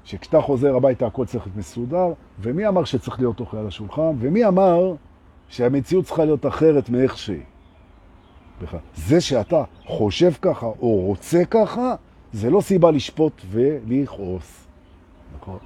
שכשאתה 0.04 0.40
חוזר 0.40 0.76
הביתה 0.76 1.06
הכל 1.06 1.26
צריך 1.26 1.46
להיות 1.46 1.56
מסודר, 1.56 2.12
ומי 2.40 2.68
אמר 2.68 2.84
שצריך 2.84 3.20
להיות 3.20 3.40
אוכל 3.40 3.56
על 3.56 3.66
השולחן, 3.66 4.12
ומי 4.18 4.44
אמר 4.44 4.94
שהמציאות 5.48 6.04
צריכה 6.04 6.24
להיות 6.24 6.46
אחרת 6.46 6.90
מאיך 6.90 7.18
שהיא. 7.18 7.42
בכלל. 8.62 8.80
זה 8.96 9.20
שאתה 9.20 9.64
חושב 9.84 10.32
ככה 10.42 10.66
או 10.66 11.00
רוצה 11.00 11.44
ככה, 11.44 11.94
זה 12.32 12.50
לא 12.50 12.60
סיבה 12.60 12.90
לשפוט 12.90 13.42
ולכעוס. 13.50 14.66
נכון? 15.36 15.58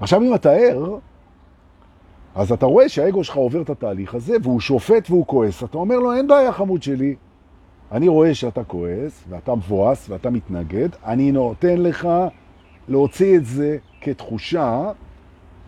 עכשיו 0.00 0.22
אם 0.22 0.34
אתה 0.34 0.50
ער, 0.50 0.98
אז 2.34 2.52
אתה 2.52 2.66
רואה 2.66 2.88
שהאגו 2.88 3.24
שלך 3.24 3.36
עובר 3.36 3.62
את 3.62 3.70
התהליך 3.70 4.14
הזה, 4.14 4.36
והוא 4.42 4.60
שופט 4.60 5.10
והוא 5.10 5.26
כועס. 5.26 5.64
אתה 5.64 5.78
אומר 5.78 5.98
לו, 5.98 6.12
אין 6.12 6.26
בעיה 6.26 6.52
חמוד 6.52 6.82
שלי. 6.82 7.14
אני 7.92 8.08
רואה 8.08 8.34
שאתה 8.34 8.64
כועס, 8.64 9.24
ואתה 9.28 9.54
מבואס, 9.54 10.10
ואתה 10.10 10.30
מתנגד, 10.30 10.88
אני 11.06 11.32
נותן 11.32 11.80
לך 11.80 12.08
להוציא 12.88 13.36
את 13.36 13.44
זה 13.44 13.76
כתחושה, 14.00 14.90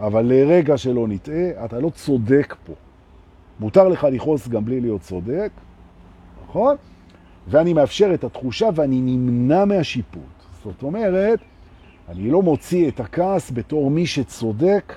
אבל 0.00 0.26
לרגע 0.26 0.76
שלא 0.76 1.09
נטעה, 1.09 1.64
אתה 1.64 1.81
לא 1.81 1.90
צודק 1.90 2.54
פה. 2.64 2.73
מותר 3.61 3.88
לך 3.88 4.07
לכעוס 4.12 4.49
גם 4.49 4.64
בלי 4.64 4.81
להיות 4.81 5.00
צודק, 5.00 5.50
נכון? 6.49 6.76
ואני 7.49 7.73
מאפשר 7.73 8.14
את 8.14 8.25
התחושה 8.25 8.69
ואני 8.75 9.00
נמנע 9.00 9.64
מהשיפוט. 9.64 10.23
זאת 10.64 10.83
אומרת, 10.83 11.38
אני 12.09 12.31
לא 12.31 12.42
מוציא 12.42 12.88
את 12.88 13.00
הכעס 13.00 13.50
בתור 13.50 13.90
מי 13.90 14.07
שצודק, 14.07 14.95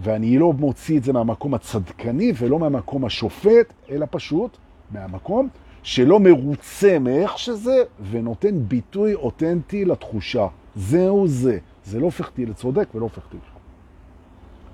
ואני 0.00 0.38
לא 0.38 0.52
מוציא 0.52 0.98
את 0.98 1.04
זה 1.04 1.12
מהמקום 1.12 1.54
הצדקני 1.54 2.32
ולא 2.38 2.58
מהמקום 2.58 3.04
השופט, 3.04 3.72
אלא 3.90 4.06
פשוט 4.10 4.56
מהמקום 4.90 5.48
שלא 5.82 6.20
מרוצה 6.20 6.98
מאיך 6.98 7.38
שזה, 7.38 7.82
ונותן 8.10 8.54
ביטוי 8.68 9.14
אותנטי 9.14 9.84
לתחושה. 9.84 10.46
זהו 10.76 11.28
זה. 11.28 11.58
זה 11.84 12.00
לא 12.00 12.04
הופך 12.04 12.26
אותי 12.28 12.46
לצודק 12.46 12.88
ולא 12.94 13.04
הופך 13.04 13.24
אותי. 13.24 13.36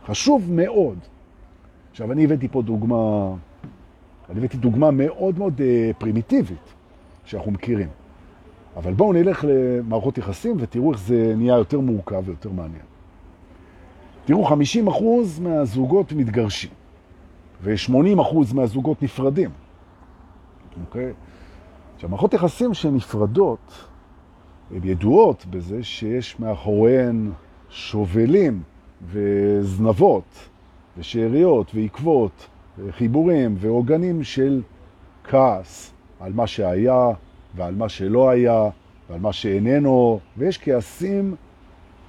חשוב 0.06 0.52
מאוד. 0.52 0.98
עכשיו, 1.90 2.12
אני 2.12 2.24
הבאתי 2.24 2.48
פה 2.48 2.62
דוגמה, 2.62 3.34
אני 4.30 4.38
הבאתי 4.38 4.56
דוגמה 4.56 4.90
מאוד 4.90 5.38
מאוד 5.38 5.60
uh, 5.60 5.62
פרימיטיבית 5.98 6.74
שאנחנו 7.24 7.50
מכירים. 7.50 7.88
אבל 8.76 8.92
בואו 8.92 9.12
נלך 9.12 9.44
למערכות 9.48 10.18
יחסים 10.18 10.56
ותראו 10.60 10.92
איך 10.92 11.00
זה 11.00 11.34
נהיה 11.36 11.54
יותר 11.54 11.80
מורכב 11.80 12.22
ויותר 12.26 12.50
מעניין. 12.50 12.91
תראו, 14.24 14.48
50% 14.48 14.52
מהזוגות 15.40 16.12
מתגרשים, 16.12 16.70
ו-80% 17.62 18.54
מהזוגות 18.54 19.02
נפרדים. 19.02 19.50
אוקיי? 20.86 21.12
עכשיו, 21.94 22.10
מערכות 22.10 22.34
יחסים 22.34 22.74
שהן 22.74 22.94
נפרדות, 22.94 23.88
הן 24.70 24.80
ידועות 24.84 25.46
בזה 25.50 25.82
שיש 25.82 26.40
מאחוריהן 26.40 27.30
שובלים 27.70 28.62
וזנבות 29.06 30.48
ושאריות 30.98 31.74
ועקבות 31.74 32.46
וחיבורים 32.78 33.54
ועוגנים 33.58 34.24
של 34.24 34.62
כעס 35.24 35.92
על 36.20 36.32
מה 36.32 36.46
שהיה 36.46 37.10
ועל 37.56 37.74
מה 37.74 37.88
שלא 37.88 38.30
היה 38.30 38.68
ועל 39.10 39.20
מה 39.20 39.32
שאיננו, 39.32 40.20
ויש 40.36 40.58
כעסים 40.58 41.34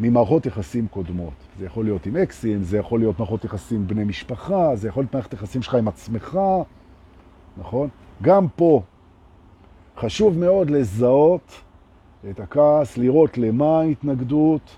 ממערכות 0.04 0.46
יחסים 0.46 0.88
קודמות. 0.88 1.34
זה 1.60 1.66
יכול 1.66 1.86
להיות 1.86 2.06
עם 2.06 2.18
אקסים, 2.18 2.64
זה 2.64 2.78
יכול 2.78 3.00
להיות 3.00 3.20
מערכות 3.20 3.46
יחסים 3.46 3.88
בני 3.88 4.04
משפחה, 4.04 4.76
זה 4.76 4.88
יכול 4.88 5.04
להיות 5.04 5.14
מערכת 5.14 5.34
יחסים 5.34 5.62
שלך 5.62 5.76
עם 5.76 5.88
עצמך, 5.88 6.40
נכון? 7.58 7.90
גם 8.22 8.48
פה 8.56 8.82
חשוב 9.98 10.38
מאוד 10.38 10.70
לזהות 10.70 11.62
את 12.30 12.40
הכעס, 12.40 12.98
לראות 12.98 13.38
למה 13.38 13.80
ההתנגדות, 13.80 14.76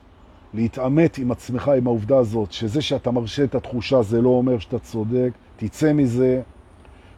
להתעמת 0.53 1.17
עם 1.17 1.31
עצמך, 1.31 1.67
עם 1.67 1.87
העובדה 1.87 2.17
הזאת, 2.17 2.51
שזה 2.51 2.81
שאתה 2.81 3.11
מרשה 3.11 3.43
את 3.43 3.55
התחושה 3.55 4.01
זה 4.01 4.21
לא 4.21 4.29
אומר 4.29 4.59
שאתה 4.59 4.79
צודק, 4.79 5.29
תצא 5.57 5.93
מזה. 5.93 6.41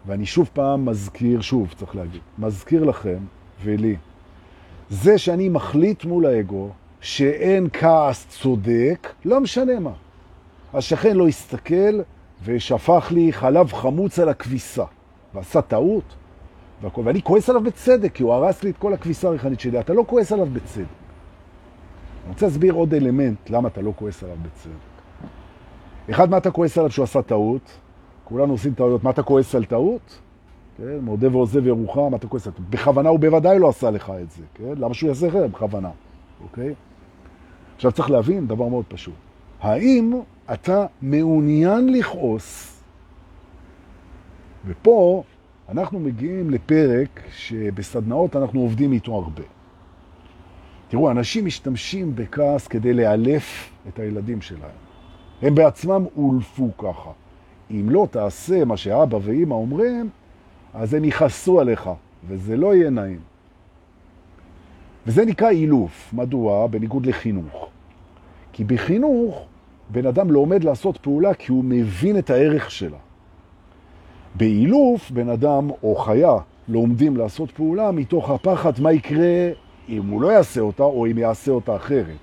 ואני 0.05 0.25
שוב 0.25 0.49
פעם 0.53 0.85
מזכיר, 0.85 1.41
שוב 1.41 1.73
צריך 1.77 1.95
להגיד, 1.95 2.21
מזכיר 2.39 2.83
לכם 2.83 3.17
ולי, 3.63 3.95
זה 4.89 5.17
שאני 5.17 5.49
מחליט 5.49 6.05
מול 6.05 6.25
האגו 6.25 6.69
שאין 7.01 7.67
כעס 7.73 8.25
צודק, 8.29 9.13
לא 9.25 9.39
משנה 9.41 9.79
מה. 9.79 9.91
השכן 10.73 11.17
לא 11.17 11.27
הסתכל 11.27 12.01
ושפך 12.43 13.07
לי 13.11 13.33
חלב 13.33 13.73
חמוץ 13.73 14.19
על 14.19 14.29
הכביסה, 14.29 14.83
ועשה 15.33 15.61
טעות, 15.61 16.15
והכל, 16.81 17.01
ואני 17.05 17.21
כועס 17.21 17.49
עליו 17.49 17.61
בצדק, 17.61 18.13
כי 18.13 18.23
הוא 18.23 18.33
הרס 18.33 18.63
לי 18.63 18.69
את 18.69 18.77
כל 18.77 18.93
הכביסה 18.93 19.27
הריחנית 19.27 19.59
שלי. 19.59 19.79
אתה 19.79 19.93
לא 19.93 20.03
כועס 20.07 20.31
עליו 20.31 20.45
בצדק. 20.45 20.85
אני 22.23 22.33
רוצה 22.33 22.45
להסביר 22.45 22.73
עוד 22.73 22.93
אלמנט, 22.93 23.49
למה 23.49 23.67
אתה 23.67 23.81
לא 23.81 23.93
כועס 23.95 24.23
עליו 24.23 24.35
בצדק. 24.41 24.97
אחד, 26.09 26.29
מה 26.29 26.37
אתה 26.37 26.51
כועס 26.51 26.77
עליו 26.77 26.91
שהוא 26.91 27.03
עשה 27.03 27.21
טעות? 27.21 27.61
כולנו 28.23 28.53
עושים 28.53 28.73
טעויות. 28.73 29.03
מה 29.03 29.09
אתה 29.09 29.23
כועס 29.23 29.55
על 29.55 29.65
טעות? 29.65 30.19
כן, 30.77 30.99
מודה 31.01 31.31
ועוזב 31.31 31.67
ירוחם, 31.67 32.15
אתה 32.15 32.27
כועס 32.27 32.47
על 32.47 32.53
טעות? 32.53 32.69
בכוונה 32.69 33.09
הוא 33.09 33.19
בוודאי 33.19 33.59
לא 33.59 33.69
עשה 33.69 33.91
לך 33.91 34.11
את 34.21 34.31
זה, 34.31 34.43
כן? 34.53 34.73
למה 34.77 34.93
שהוא 34.93 35.07
יעשה 35.07 35.27
אחרת? 35.27 35.51
בכוונה, 35.51 35.89
אוקיי? 36.43 36.73
עכשיו 37.77 37.91
צריך 37.91 38.11
להבין 38.11 38.47
דבר 38.47 38.67
מאוד 38.67 38.85
פשוט. 38.87 39.13
האם 39.61 40.13
אתה 40.53 40.85
מעוניין 41.01 41.93
לכעוס? 41.93 42.81
ופה 44.65 45.23
אנחנו 45.69 45.99
מגיעים 45.99 46.49
לפרק 46.49 47.21
שבסדנאות 47.31 48.35
אנחנו 48.35 48.59
עובדים 48.59 48.93
איתו 48.93 49.15
הרבה. 49.15 49.43
תראו, 50.87 51.11
אנשים 51.11 51.45
משתמשים 51.45 52.15
בכעס 52.15 52.67
כדי 52.67 52.93
לאלף 52.93 53.71
את 53.87 53.99
הילדים 53.99 54.41
שלהם. 54.41 54.77
הם 55.41 55.55
בעצמם 55.55 56.05
אולפו 56.17 56.77
ככה. 56.77 57.11
אם 57.71 57.89
לא 57.89 58.07
תעשה 58.11 58.65
מה 58.65 58.77
שאבא 58.77 59.17
ואמא 59.21 59.53
אומרים, 59.53 60.09
אז 60.73 60.93
הם 60.93 61.05
יכעסו 61.05 61.59
עליך, 61.59 61.89
וזה 62.27 62.57
לא 62.57 62.75
יהיה 62.75 62.89
נעים. 62.89 63.19
וזה 65.07 65.25
נקרא 65.25 65.49
אילוף. 65.49 66.13
מדוע? 66.13 66.67
בניגוד 66.67 67.05
לחינוך. 67.05 67.69
כי 68.53 68.63
בחינוך 68.63 69.45
בן 69.89 70.05
אדם 70.05 70.31
לא 70.31 70.39
עומד 70.39 70.63
לעשות 70.63 70.97
פעולה 70.97 71.33
כי 71.33 71.51
הוא 71.51 71.63
מבין 71.63 72.17
את 72.17 72.29
הערך 72.29 72.71
שלה. 72.71 72.97
באילוף 74.35 75.11
בן 75.11 75.29
אדם 75.29 75.69
או 75.83 75.95
חיה 75.95 76.35
לא 76.67 76.79
עומדים 76.79 77.17
לעשות 77.17 77.51
פעולה 77.51 77.91
מתוך 77.91 78.29
הפחד 78.29 78.71
מה 78.81 78.91
יקרה 78.93 79.49
אם 79.89 80.07
הוא 80.09 80.21
לא 80.21 80.27
יעשה 80.27 80.61
אותה 80.61 80.83
או 80.83 81.05
אם 81.05 81.17
יעשה 81.17 81.51
אותה 81.51 81.75
אחרת. 81.75 82.17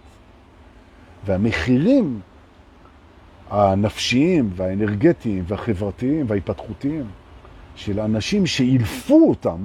והמחירים 1.27 2.21
הנפשיים 3.51 4.51
והאנרגטיים 4.57 5.45
והחברתיים 5.47 6.25
וההתפתחותיים 6.29 7.07
של 7.77 8.01
אנשים 8.01 8.47
שאילפו 8.47 9.29
אותם 9.29 9.59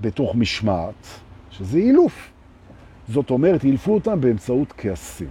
בתוך 0.00 0.34
משמעת, 0.34 1.06
שזה 1.50 1.78
אילוף. 1.78 2.33
זאת 3.08 3.30
אומרת, 3.30 3.64
אילפו 3.64 3.94
אותם 3.94 4.20
באמצעות 4.20 4.72
כעסים. 4.76 5.28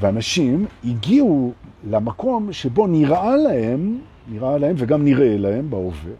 ואנשים 0.00 0.66
הגיעו 0.84 1.52
למקום 1.90 2.52
שבו 2.52 2.86
נראה 2.86 3.36
להם, 3.36 3.98
נראה 4.28 4.58
להם 4.58 4.74
וגם 4.78 5.04
נראה 5.04 5.36
להם 5.38 5.70
בהווה, 5.70 6.12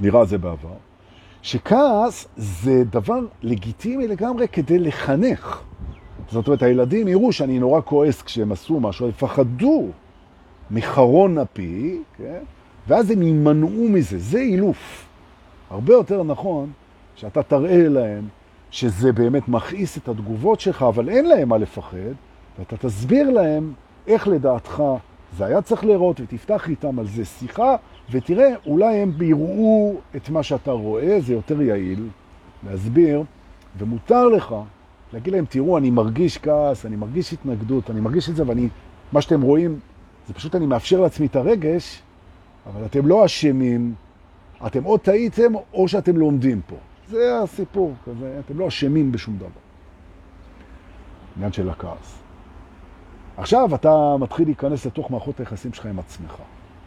נראה 0.00 0.24
זה 0.24 0.38
בעבר, 0.38 0.74
שכעס 1.42 2.28
זה 2.36 2.84
דבר 2.84 3.20
לגיטימי 3.42 4.08
לגמרי 4.08 4.48
כדי 4.48 4.78
לחנך. 4.78 5.62
זאת 6.30 6.46
אומרת, 6.46 6.62
הילדים 6.62 7.08
יראו 7.08 7.32
שאני 7.32 7.58
נורא 7.58 7.80
כועס 7.84 8.22
כשהם 8.22 8.52
עשו 8.52 8.80
משהו, 8.80 9.08
יפחדו 9.08 9.88
מחרון 10.70 11.38
הפי, 11.38 11.98
כן? 12.18 12.38
ואז 12.88 13.10
הם 13.10 13.22
יימנעו 13.22 13.88
מזה. 13.88 14.18
זה 14.18 14.38
אילוף. 14.38 15.06
הרבה 15.70 15.92
יותר 15.92 16.22
נכון 16.22 16.70
שאתה 17.16 17.42
תראה 17.42 17.88
להם 17.88 18.28
שזה 18.70 19.12
באמת 19.12 19.48
מכעיס 19.48 19.98
את 19.98 20.08
התגובות 20.08 20.60
שלך, 20.60 20.82
אבל 20.82 21.08
אין 21.08 21.28
להם 21.28 21.48
מה 21.48 21.58
לפחד, 21.58 22.12
ואתה 22.58 22.76
תסביר 22.76 23.30
להם 23.30 23.72
איך 24.06 24.28
לדעתך 24.28 24.82
זה 25.36 25.44
היה 25.44 25.62
צריך 25.62 25.84
לראות, 25.84 26.20
ותפתח 26.20 26.68
איתם 26.68 26.98
על 26.98 27.06
זה 27.06 27.24
שיחה, 27.24 27.76
ותראה, 28.10 28.48
אולי 28.66 28.96
הם 28.96 29.12
יראו 29.22 29.94
את 30.16 30.30
מה 30.30 30.42
שאתה 30.42 30.70
רואה, 30.70 31.20
זה 31.20 31.32
יותר 31.32 31.62
יעיל 31.62 32.08
להסביר, 32.66 33.22
ומותר 33.78 34.28
לך 34.28 34.54
להגיד 35.12 35.32
להם, 35.32 35.44
תראו, 35.48 35.78
אני 35.78 35.90
מרגיש 35.90 36.38
כעס, 36.38 36.86
אני 36.86 36.96
מרגיש 36.96 37.32
התנגדות, 37.32 37.90
אני 37.90 38.00
מרגיש 38.00 38.28
את 38.28 38.36
זה, 38.36 38.42
ואני, 38.46 38.68
מה 39.12 39.20
שאתם 39.20 39.42
רואים, 39.42 39.78
זה 40.28 40.34
פשוט 40.34 40.54
אני 40.54 40.66
מאפשר 40.66 41.00
לעצמי 41.00 41.26
את 41.26 41.36
הרגש, 41.36 42.02
אבל 42.66 42.84
אתם 42.84 43.06
לא 43.06 43.24
אשמים, 43.24 43.94
אתם 44.66 44.86
או 44.86 44.98
טעיתם 44.98 45.52
או 45.74 45.88
שאתם 45.88 46.16
לומדים 46.16 46.60
פה. 46.66 46.76
זה 47.08 47.42
הסיפור, 47.42 47.94
כזה, 48.04 48.40
אתם 48.46 48.58
לא 48.58 48.68
אשמים 48.68 49.12
בשום 49.12 49.36
דבר. 49.36 49.48
עניין 51.36 51.52
של 51.52 51.70
הכעס. 51.70 52.18
עכשיו 53.36 53.74
אתה 53.74 54.16
מתחיל 54.20 54.48
להיכנס 54.48 54.86
לתוך 54.86 55.10
מערכות 55.10 55.40
היחסים 55.40 55.72
שלך 55.72 55.86
עם 55.86 55.98
עצמך. 55.98 56.34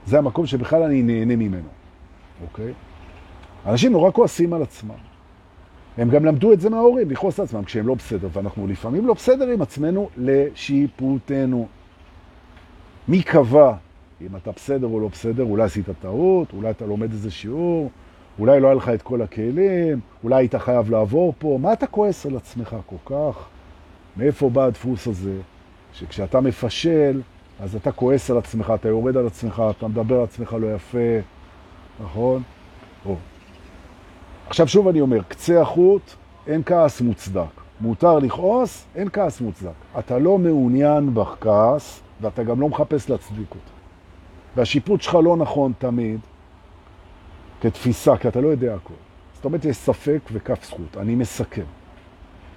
זה 0.05 0.17
המקום 0.17 0.45
שבכלל 0.45 0.83
אני 0.83 1.01
נהנה 1.01 1.35
ממנו, 1.35 1.69
אוקיי? 2.41 2.73
אנשים 3.65 3.91
נורא 3.91 4.11
כועסים 4.11 4.53
על 4.53 4.61
עצמם. 4.61 4.95
הם 5.97 6.09
גם 6.09 6.25
למדו 6.25 6.53
את 6.53 6.59
זה 6.59 6.69
מההורים, 6.69 7.11
לכעוס 7.11 7.39
על 7.39 7.45
עצמם 7.45 7.63
כשהם 7.63 7.87
לא 7.87 7.95
בסדר, 7.95 8.27
ואנחנו 8.33 8.67
לפעמים 8.67 9.07
לא 9.07 9.13
בסדר 9.13 9.47
עם 9.47 9.61
עצמנו 9.61 10.09
לשיפוטנו. 10.17 11.67
מי 13.07 13.23
קבע 13.23 13.73
אם 14.21 14.35
אתה 14.35 14.51
בסדר 14.51 14.87
או 14.87 14.99
לא 14.99 15.07
בסדר? 15.07 15.43
אולי 15.43 15.63
עשית 15.63 15.85
טעות, 16.01 16.53
אולי 16.53 16.69
אתה 16.69 16.85
לומד 16.85 17.11
איזה 17.11 17.31
שיעור, 17.31 17.89
אולי 18.39 18.59
לא 18.59 18.67
היה 18.67 18.75
לך 18.75 18.89
את 18.89 19.01
כל 19.01 19.21
הכלים, 19.21 19.99
אולי 20.23 20.35
היית 20.35 20.55
חייב 20.55 20.91
לעבור 20.91 21.33
פה. 21.39 21.57
מה 21.61 21.73
אתה 21.73 21.87
כועס 21.87 22.25
על 22.25 22.35
עצמך 22.35 22.75
כל 22.85 22.95
כך? 23.05 23.47
מאיפה 24.17 24.49
בא 24.49 24.63
הדפוס 24.65 25.07
הזה? 25.07 25.37
שכשאתה 25.93 26.41
מפשל, 26.41 27.21
אז 27.59 27.75
אתה 27.75 27.91
כועס 27.91 28.31
על 28.31 28.37
עצמך, 28.37 28.73
אתה 28.75 28.87
יורד 28.87 29.17
על 29.17 29.27
עצמך, 29.27 29.63
אתה 29.77 29.87
מדבר 29.87 30.15
על 30.15 30.23
עצמך 30.23 30.55
לא 30.59 30.75
יפה, 30.75 31.19
נכון? 32.03 32.43
או. 33.05 33.15
עכשיו 34.47 34.67
שוב 34.67 34.87
אני 34.87 35.01
אומר, 35.01 35.21
קצה 35.27 35.61
החוט, 35.61 36.01
אין 36.47 36.61
כעס 36.65 37.01
מוצדק. 37.01 37.41
מותר 37.81 38.19
לכעוס, 38.19 38.85
אין 38.95 39.09
כעס 39.13 39.41
מוצדק. 39.41 39.71
אתה 39.99 40.19
לא 40.19 40.37
מעוניין 40.37 41.13
בכעס, 41.13 42.01
ואתה 42.21 42.43
גם 42.43 42.61
לא 42.61 42.69
מחפש 42.69 43.09
להצדיק 43.09 43.49
אותו. 43.49 43.71
והשיפוט 44.55 45.01
שלך 45.01 45.17
לא 45.23 45.37
נכון 45.37 45.71
תמיד, 45.77 46.19
כתפיסה, 47.61 48.17
כי 48.17 48.27
אתה 48.27 48.41
לא 48.41 48.47
יודע 48.47 48.75
הכל. 48.75 48.93
זאת 49.35 49.45
אומרת, 49.45 49.65
יש 49.65 49.77
ספק 49.77 50.19
וכף 50.31 50.65
זכות. 50.65 50.97
אני 50.97 51.15
מסכם. 51.15 51.63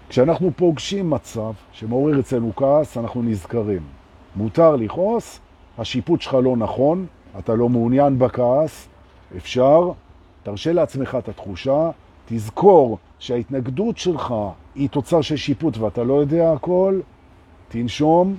כשאנחנו 0.09 0.51
פוגשים 0.57 1.11
מצב 1.11 1.53
שמעורר 1.73 2.21
אצלנו 2.21 2.53
כעס, 2.57 2.97
אנחנו 2.97 3.23
נזכרים. 3.23 3.83
מותר 4.37 4.77
לכעוס, 4.77 5.41
השיפוט 5.79 6.21
שלך 6.21 6.35
לא 6.35 6.57
נכון, 6.57 7.07
אתה 7.39 7.55
לא 7.55 7.69
מעוניין 7.69 8.19
בכעס, 8.19 8.89
אפשר, 9.37 9.91
תרשה 10.43 10.73
לעצמך 10.73 11.17
את 11.19 11.29
התחושה, 11.29 11.91
תזכור 12.27 12.99
שההתנגדות 13.19 13.99
שלך 13.99 14.35
היא 14.75 14.89
תוצר 14.89 15.21
של 15.21 15.37
שיפוט 15.37 15.79
ואתה 15.79 16.05
לא 16.05 16.15
יודע 16.15 16.53
הכל, 16.53 17.01
תנשום, 17.69 18.37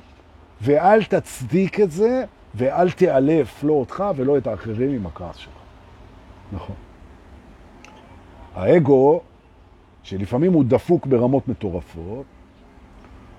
ואל 0.62 1.04
תצדיק 1.04 1.80
את 1.80 1.92
זה, 1.92 2.24
ואל 2.56 2.92
תאלף 2.92 3.64
לא 3.64 3.74
אותך 3.74 4.04
ולא 4.16 4.38
את 4.38 4.48
האחרים 4.48 4.92
עם 4.92 5.06
הכעס 5.06 5.36
שלך. 5.36 5.63
נכון. 6.54 6.76
האגו, 8.56 9.22
שלפעמים 10.04 10.54
הוא 10.54 10.64
דפוק 10.68 11.06
ברמות 11.06 11.48
מטורפות, 11.48 12.26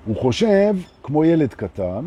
הוא 0.07 0.17
חושב, 0.17 0.77
כמו 1.03 1.25
ילד 1.25 1.55
קטן, 1.55 2.05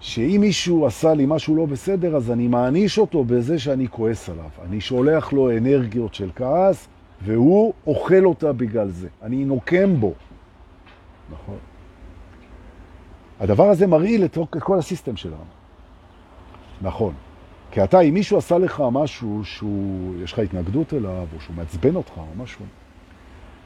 שאם 0.00 0.38
מישהו 0.40 0.86
עשה 0.86 1.14
לי 1.14 1.24
משהו 1.26 1.56
לא 1.56 1.66
בסדר, 1.66 2.16
אז 2.16 2.30
אני 2.30 2.48
מעניש 2.48 2.98
אותו 2.98 3.24
בזה 3.24 3.58
שאני 3.58 3.88
כועס 3.88 4.28
עליו. 4.28 4.50
אני 4.64 4.80
שולח 4.80 5.32
לו 5.32 5.50
אנרגיות 5.50 6.14
של 6.14 6.30
כעס, 6.34 6.88
והוא 7.22 7.72
אוכל 7.86 8.24
אותה 8.24 8.52
בגלל 8.52 8.88
זה. 8.88 9.08
אני 9.22 9.44
נוקם 9.44 10.00
בו. 10.00 10.12
נכון. 11.32 11.56
הדבר 13.40 13.68
הזה 13.68 13.86
מרעיל 13.86 14.24
את 14.24 14.38
כל 14.58 14.78
הסיסטם 14.78 15.16
שלנו. 15.16 15.44
נכון. 16.82 17.14
כי 17.74 17.84
אתה, 17.84 18.00
אם 18.00 18.14
מישהו 18.14 18.38
עשה 18.38 18.58
לך 18.58 18.82
משהו 18.92 19.44
שהוא, 19.44 20.14
יש 20.24 20.32
לך 20.32 20.38
התנגדות 20.38 20.94
אליו, 20.94 21.26
או 21.34 21.40
שהוא 21.40 21.56
מעצבן 21.56 21.96
אותך, 21.96 22.12
או 22.16 22.26
משהו, 22.36 22.64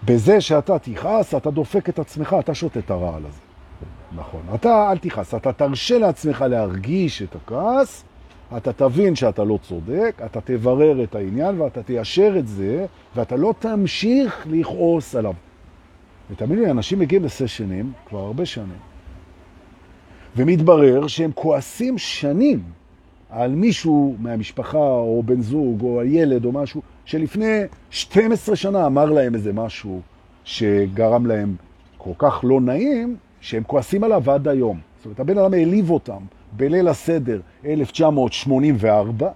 בזה 0.04 0.40
שאתה 0.40 0.78
תכעס, 0.78 1.34
אתה 1.34 1.50
דופק 1.50 1.88
את 1.88 1.98
עצמך, 1.98 2.36
אתה 2.38 2.54
שותה 2.54 2.78
את 2.78 2.90
הרעל 2.90 3.22
הזה. 3.26 3.40
נכון. 4.12 4.40
אתה 4.54 4.90
אל 4.90 4.98
תכעס, 4.98 5.34
אתה 5.34 5.52
תרשה 5.52 5.98
לעצמך 5.98 6.44
להרגיש 6.48 7.22
את 7.22 7.36
הכעס, 7.36 8.04
אתה 8.56 8.72
תבין 8.72 9.14
שאתה 9.14 9.44
לא 9.44 9.58
צודק, 9.62 10.20
אתה 10.26 10.40
תברר 10.40 11.04
את 11.04 11.14
העניין 11.14 11.60
ואתה 11.60 11.82
תיישר 11.82 12.34
את 12.38 12.48
זה, 12.48 12.86
ואתה 13.16 13.36
לא 13.36 13.54
תמשיך 13.58 14.46
לכעוס 14.50 15.14
עליו. 15.14 15.34
ותאמין 16.30 16.58
לי, 16.58 16.70
אנשים 16.70 16.98
מגיעים 16.98 17.24
לסשנים 17.24 17.92
כבר 18.08 18.18
הרבה 18.18 18.46
שנים, 18.46 18.78
ומתברר 20.36 21.06
שהם 21.06 21.30
כועסים 21.34 21.98
שנים 21.98 22.77
על 23.30 23.54
מישהו 23.54 24.16
מהמשפחה, 24.18 24.78
או 24.78 25.22
בן 25.26 25.40
זוג, 25.40 25.82
או 25.82 26.00
הילד, 26.00 26.44
או 26.44 26.52
משהו, 26.52 26.82
שלפני 27.04 27.62
12 27.90 28.56
שנה 28.56 28.86
אמר 28.86 29.04
להם 29.04 29.34
איזה 29.34 29.52
משהו 29.52 30.00
שגרם 30.44 31.26
להם 31.26 31.56
כל 31.98 32.12
כך 32.18 32.40
לא 32.42 32.60
נעים, 32.60 33.16
שהם 33.40 33.62
כועסים 33.66 34.04
עליו 34.04 34.30
עד 34.30 34.48
היום. 34.48 34.80
זאת 34.96 35.04
אומרת, 35.04 35.20
הבן 35.20 35.38
אדם 35.38 35.54
העליב 35.54 35.90
אותם 35.90 36.22
בליל 36.56 36.88
הסדר 36.88 37.40
1984, 37.64 39.30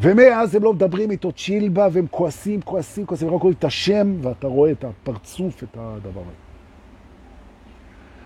ומאז 0.00 0.54
הם 0.54 0.62
לא 0.62 0.72
מדברים 0.72 1.10
איתו 1.10 1.32
צ'ילבה, 1.32 1.88
והם 1.92 2.06
כועסים, 2.10 2.60
כועסים, 2.60 3.06
כועסים, 3.06 3.28
רק 3.28 3.42
רואים 3.42 3.56
את 3.58 3.64
השם, 3.64 4.16
ואתה 4.22 4.46
רואה 4.46 4.70
את 4.70 4.84
הפרצוף, 4.84 5.62
את 5.62 5.76
הדבר 5.80 6.20
הזה. 6.20 6.30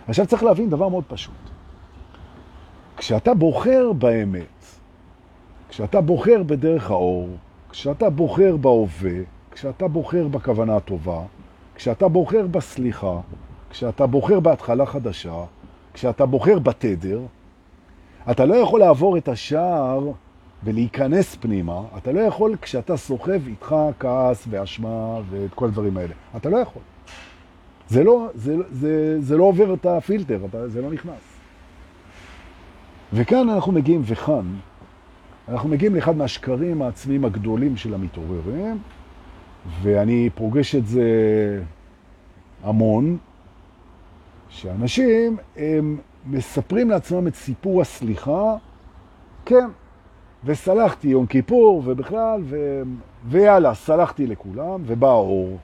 עכשיו 0.08 0.26
צריך 0.26 0.42
להבין 0.42 0.70
דבר 0.70 0.88
מאוד 0.88 1.04
פשוט. 1.08 1.49
כשאתה 3.00 3.34
בוחר 3.34 3.92
באמת, 3.92 4.64
כשאתה 5.68 6.00
בוחר 6.00 6.42
בדרך 6.46 6.90
האור, 6.90 7.28
כשאתה 7.70 8.10
בוחר 8.10 8.56
בהווה, 8.56 9.20
כשאתה 9.50 9.88
בוחר 9.88 10.28
בכוונה 10.28 10.76
הטובה, 10.76 11.22
כשאתה 11.74 12.08
בוחר 12.08 12.46
בסליחה, 12.46 13.20
כשאתה 13.70 14.06
בוחר 14.06 14.40
בהתחלה 14.40 14.86
חדשה, 14.86 15.44
כשאתה 15.94 16.26
בוחר 16.26 16.58
בתדר, 16.58 17.20
אתה 18.30 18.44
לא 18.44 18.54
יכול 18.54 18.80
לעבור 18.80 19.16
את 19.16 19.28
השער 19.28 20.10
ולהיכנס 20.64 21.36
פנימה, 21.36 21.82
אתה 21.98 22.12
לא 22.12 22.20
יכול 22.20 22.56
כשאתה 22.62 22.96
סוחב 22.96 23.46
איתך 23.46 23.74
כעס 23.98 24.44
ואשמה 24.50 25.20
ואת 25.30 25.54
כל 25.54 25.66
הדברים 25.66 25.96
האלה. 25.96 26.14
אתה 26.36 26.48
לא 26.48 26.56
יכול. 26.56 26.82
זה 27.88 28.04
לא, 28.04 28.28
זה, 28.34 28.56
זה, 28.70 29.16
זה 29.20 29.36
לא 29.36 29.44
עובר 29.44 29.74
את 29.74 29.86
הפילטר, 29.86 30.40
אתה, 30.48 30.68
זה 30.68 30.82
לא 30.82 30.90
נכנס. 30.90 31.29
וכאן 33.12 33.48
אנחנו 33.48 33.72
מגיעים, 33.72 34.02
וכאן, 34.04 34.54
אנחנו 35.48 35.68
מגיעים 35.68 35.94
לאחד 35.94 36.16
מהשקרים 36.16 36.82
העצמיים 36.82 37.24
הגדולים 37.24 37.76
של 37.76 37.94
המתעוררים, 37.94 38.78
ואני 39.82 40.30
פוגש 40.34 40.74
את 40.74 40.86
זה 40.86 41.02
המון, 42.64 43.18
שאנשים 44.48 45.36
הם 45.56 45.98
מספרים 46.26 46.90
לעצמם 46.90 47.26
את 47.26 47.34
סיפור 47.34 47.80
הסליחה, 47.80 48.56
כן, 49.46 49.68
וסלחתי 50.44 51.08
יום 51.08 51.26
כיפור 51.26 51.82
ובכלל, 51.84 52.40
ו... 52.44 52.82
ויאללה, 53.28 53.74
סלחתי 53.74 54.26
לכולם, 54.26 54.82
ובא 54.86 55.08
האור. 55.08 55.58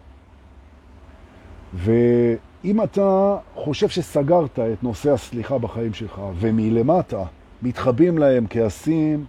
ואם 2.66 2.83
אתה 2.83 3.37
חושב 3.55 3.88
שסגרת 3.88 4.59
את 4.59 4.83
נושא 4.83 5.12
הסליחה 5.12 5.59
בחיים 5.59 5.94
שלך, 5.94 6.20
ומלמטה 6.38 7.24
מתחבים 7.62 8.18
להם 8.18 8.46
כעסים 8.50 9.24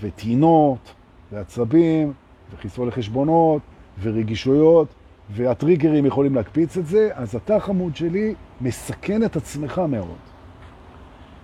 וטינות 0.00 0.94
ועצבים 1.32 2.12
וחיסול 2.54 2.88
לחשבונות 2.88 3.62
ורגישויות, 4.02 4.88
והטריגרים 5.30 6.06
יכולים 6.06 6.34
להקפיץ 6.34 6.76
את 6.76 6.86
זה, 6.86 7.10
אז 7.14 7.36
אתה 7.36 7.60
חמוד 7.60 7.96
שלי 7.96 8.34
מסכן 8.60 9.24
את 9.24 9.36
עצמך 9.36 9.78
מאוד. 9.78 10.18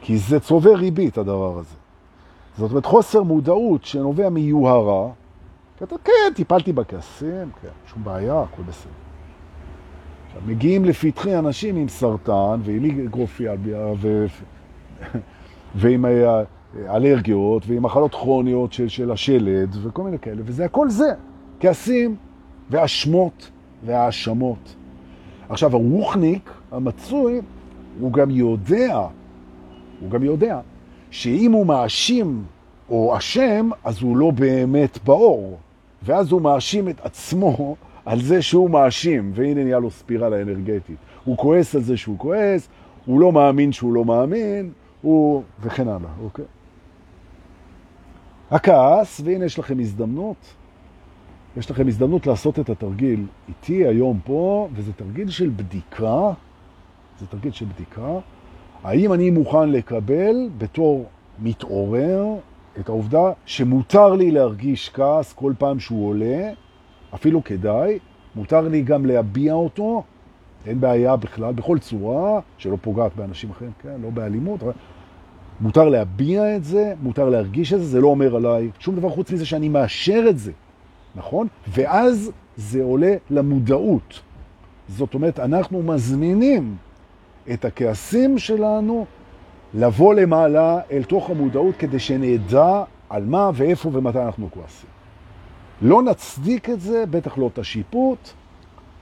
כי 0.00 0.18
זה 0.18 0.40
צובר 0.40 0.74
ריבית 0.74 1.18
הדבר 1.18 1.58
הזה. 1.58 1.74
זאת 2.58 2.70
אומרת 2.70 2.86
חוסר 2.86 3.22
מודעות 3.22 3.84
שנובע 3.84 4.28
מיוהרה, 4.28 5.08
כי 5.78 5.84
אתה 5.84 5.96
כן, 6.04 6.32
טיפלתי 6.34 6.72
בכעסים, 6.72 7.50
כן, 7.62 7.68
שום 7.86 8.04
בעיה, 8.04 8.42
הכל 8.42 8.62
בסדר. 8.62 9.09
עכשיו, 10.34 10.42
מגיעים 10.46 10.84
לפתחי 10.84 11.38
אנשים 11.38 11.76
עם 11.76 11.88
סרטן 11.88 12.60
ועם 12.64 12.84
היגרופיה 12.84 13.54
ו... 14.00 14.26
ועם 15.74 16.04
אלרגיות 16.88 17.62
ועם 17.66 17.82
מחלות 17.82 18.14
כרוניות 18.14 18.72
של, 18.72 18.88
של 18.88 19.10
השלד 19.10 19.76
וכל 19.82 20.02
מיני 20.02 20.18
כאלה, 20.18 20.42
וזה 20.44 20.64
הכל 20.64 20.90
זה, 20.90 21.12
כעסים 21.60 22.16
ואשמות 22.70 23.50
והאשמות. 23.84 24.74
עכשיו, 25.48 25.76
הרוחניק 25.76 26.50
המצוי, 26.72 27.40
הוא 28.00 28.12
גם 28.12 28.30
יודע, 28.30 28.98
הוא 30.00 30.10
גם 30.10 30.22
יודע, 30.22 30.60
שאם 31.10 31.52
הוא 31.52 31.66
מאשים 31.66 32.44
או 32.90 33.16
אשם, 33.18 33.70
אז 33.84 34.02
הוא 34.02 34.16
לא 34.16 34.30
באמת 34.30 34.98
באור. 35.04 35.58
ואז 36.02 36.32
הוא 36.32 36.42
מאשים 36.42 36.88
את 36.88 37.00
עצמו 37.00 37.76
על 38.10 38.20
זה 38.20 38.42
שהוא 38.42 38.70
מאשים, 38.70 39.30
והנה 39.34 39.64
נהיה 39.64 39.78
לו 39.78 39.90
ספירלה 39.90 40.42
אנרגטית. 40.42 40.96
הוא 41.24 41.36
כועס 41.36 41.74
על 41.74 41.82
זה 41.82 41.96
שהוא 41.96 42.18
כועס, 42.18 42.68
הוא 43.06 43.20
לא 43.20 43.32
מאמין 43.32 43.72
שהוא 43.72 43.92
לא 43.92 44.04
מאמין, 44.04 44.72
הוא... 45.02 45.42
וכן 45.60 45.88
הלאה, 45.88 46.10
אוקיי? 46.22 46.44
הכעס, 48.50 49.20
והנה 49.24 49.44
יש 49.44 49.58
לכם 49.58 49.80
הזדמנות, 49.80 50.36
יש 51.56 51.70
לכם 51.70 51.88
הזדמנות 51.88 52.26
לעשות 52.26 52.58
את 52.58 52.70
התרגיל 52.70 53.26
איתי 53.48 53.86
היום 53.86 54.20
פה, 54.24 54.68
וזה 54.74 54.92
תרגיל 54.92 55.30
של 55.30 55.50
בדיקה, 55.56 56.32
זה 57.20 57.26
תרגיל 57.26 57.52
של 57.52 57.64
בדיקה, 57.64 58.18
האם 58.84 59.12
אני 59.12 59.30
מוכן 59.30 59.68
לקבל 59.68 60.48
בתור 60.58 61.04
מתעורר 61.38 62.24
את 62.80 62.88
העובדה 62.88 63.32
שמותר 63.46 64.14
לי 64.14 64.30
להרגיש 64.30 64.90
כעס 64.94 65.32
כל 65.32 65.52
פעם 65.58 65.80
שהוא 65.80 66.08
עולה, 66.08 66.50
אפילו 67.14 67.44
כדאי, 67.44 67.98
מותר 68.34 68.60
לי 68.60 68.82
גם 68.82 69.06
להביע 69.06 69.52
אותו, 69.52 70.02
אין 70.66 70.80
בעיה 70.80 71.16
בכלל, 71.16 71.52
בכל 71.52 71.78
צורה, 71.78 72.40
שלא 72.58 72.76
פוגעת 72.80 73.16
באנשים 73.16 73.50
אחרים, 73.50 73.70
כן, 73.82 74.00
לא 74.02 74.10
באלימות, 74.10 74.60
מותר 75.60 75.88
להביע 75.88 76.56
את 76.56 76.64
זה, 76.64 76.94
מותר 77.02 77.28
להרגיש 77.28 77.72
את 77.72 77.78
זה, 77.78 77.84
זה 77.84 78.00
לא 78.00 78.08
אומר 78.08 78.36
עליי 78.36 78.70
שום 78.78 78.96
דבר 78.96 79.08
חוץ 79.08 79.30
מזה 79.30 79.46
שאני 79.46 79.68
מאשר 79.68 80.24
את 80.28 80.38
זה, 80.38 80.52
נכון? 81.14 81.46
ואז 81.68 82.32
זה 82.56 82.82
עולה 82.82 83.14
למודעות. 83.30 84.20
זאת 84.88 85.14
אומרת, 85.14 85.38
אנחנו 85.38 85.82
מזמינים 85.82 86.76
את 87.52 87.64
הכעסים 87.64 88.38
שלנו 88.38 89.06
לבוא 89.74 90.14
למעלה 90.14 90.80
אל 90.92 91.02
תוך 91.02 91.30
המודעות 91.30 91.76
כדי 91.76 91.98
שנדע 91.98 92.82
על 93.10 93.24
מה 93.24 93.50
ואיפה 93.54 93.90
ומתי 93.92 94.18
אנחנו 94.18 94.48
כועסים. 94.50 94.99
לא 95.82 96.02
נצדיק 96.02 96.70
את 96.70 96.80
זה, 96.80 97.04
בטח 97.10 97.38
לא 97.38 97.46
את 97.52 97.58
השיפוט, 97.58 98.30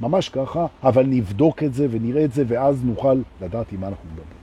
ממש 0.00 0.28
ככה, 0.28 0.66
אבל 0.82 1.06
נבדוק 1.06 1.62
את 1.62 1.74
זה 1.74 1.86
ונראה 1.90 2.24
את 2.24 2.32
זה, 2.32 2.44
ואז 2.48 2.84
נוכל 2.84 3.20
לדעת 3.40 3.72
עם 3.72 3.80
מה 3.80 3.88
אנחנו 3.88 4.08
מדברים. 4.12 4.38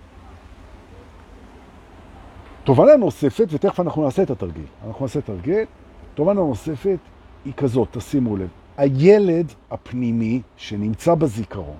תובנה 2.63 2.95
נוספת, 2.95 3.47
ותכף 3.51 3.79
אנחנו 3.79 4.03
נעשה 4.03 4.23
את 4.23 4.29
התרגיל. 4.29 4.65
אנחנו 4.87 5.05
נעשה 5.05 5.21
תרגיל. 5.21 5.65
תובנה 6.13 6.39
נוספת 6.39 6.97
היא 7.45 7.53
כזאת, 7.53 7.87
תשימו 7.91 8.37
לב. 8.37 8.47
הילד 8.77 9.51
הפנימי 9.71 10.41
שנמצא 10.57 11.15
בזיכרון, 11.15 11.77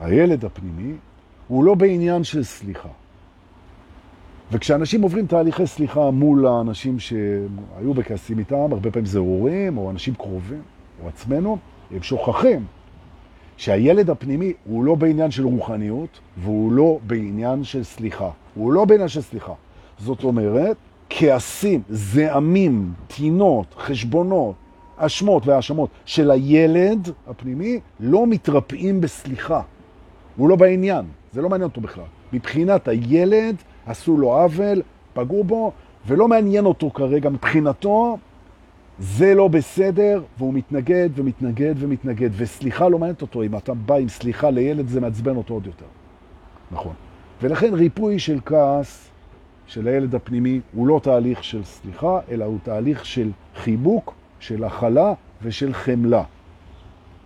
הילד 0.00 0.44
הפנימי 0.44 0.92
הוא 1.48 1.64
לא 1.64 1.74
בעניין 1.74 2.24
של 2.24 2.44
סליחה. 2.44 2.88
וכשאנשים 4.52 5.02
עוברים 5.02 5.26
תהליכי 5.26 5.66
סליחה 5.66 6.10
מול 6.10 6.46
האנשים 6.46 6.98
שהיו 6.98 7.94
בכעסים 7.94 8.38
איתם, 8.38 8.72
הרבה 8.72 8.90
פעמים 8.90 9.06
זה 9.06 9.18
הורים 9.18 9.78
או 9.78 9.90
אנשים 9.90 10.14
קרובים 10.14 10.62
או 11.02 11.08
עצמנו, 11.08 11.58
הם 11.90 12.02
שוכחים 12.02 12.64
שהילד 13.56 14.10
הפנימי 14.10 14.52
הוא 14.64 14.84
לא 14.84 14.94
בעניין 14.94 15.30
של 15.30 15.44
רוחניות 15.44 16.20
והוא 16.36 16.72
לא 16.72 16.98
בעניין 17.06 17.64
של 17.64 17.84
סליחה. 17.84 18.30
הוא 18.54 18.72
לא 18.72 18.84
בעניין 18.84 19.08
של 19.08 19.20
סליחה. 19.20 19.52
זאת 19.98 20.24
אומרת, 20.24 20.76
כעסים, 21.10 21.82
זעמים, 21.88 22.92
תינות, 23.06 23.74
חשבונות, 23.78 24.54
אשמות 24.96 25.46
והאשמות 25.46 25.90
של 26.04 26.30
הילד 26.30 27.08
הפנימי 27.26 27.80
לא 28.00 28.26
מתרפאים 28.26 29.00
בסליחה. 29.00 29.60
הוא 30.36 30.48
לא 30.48 30.56
בעניין, 30.56 31.04
זה 31.32 31.42
לא 31.42 31.48
מעניין 31.48 31.68
אותו 31.68 31.80
בכלל. 31.80 32.04
מבחינת 32.32 32.88
הילד 32.88 33.56
עשו 33.86 34.18
לו 34.18 34.32
עוול, 34.32 34.82
פגעו 35.14 35.44
בו, 35.44 35.72
ולא 36.06 36.28
מעניין 36.28 36.64
אותו 36.64 36.90
כרגע 36.90 37.30
מבחינתו, 37.30 38.18
זה 38.98 39.34
לא 39.34 39.48
בסדר, 39.48 40.22
והוא 40.38 40.54
מתנגד 40.54 41.10
ומתנגד 41.14 41.74
ומתנגד, 41.78 42.30
וסליחה 42.36 42.88
לא 42.88 42.98
מעניינת 42.98 43.22
אותו, 43.22 43.42
אם 43.42 43.56
אתה 43.56 43.74
בא 43.74 43.94
עם 43.94 44.08
סליחה 44.08 44.50
לילד 44.50 44.88
זה 44.88 45.00
מעצבן 45.00 45.36
אותו 45.36 45.54
עוד 45.54 45.66
יותר. 45.66 45.86
נכון. 46.70 46.94
ולכן 47.42 47.74
ריפוי 47.74 48.18
של 48.18 48.38
כעס 48.46 49.10
של 49.66 49.88
הילד 49.88 50.14
הפנימי 50.14 50.60
הוא 50.74 50.86
לא 50.86 51.00
תהליך 51.02 51.44
של 51.44 51.64
סליחה, 51.64 52.20
אלא 52.30 52.44
הוא 52.44 52.58
תהליך 52.62 53.06
של 53.06 53.30
חיבוק, 53.56 54.14
של 54.40 54.64
הכלה 54.64 55.12
ושל 55.42 55.72
חמלה. 55.72 56.22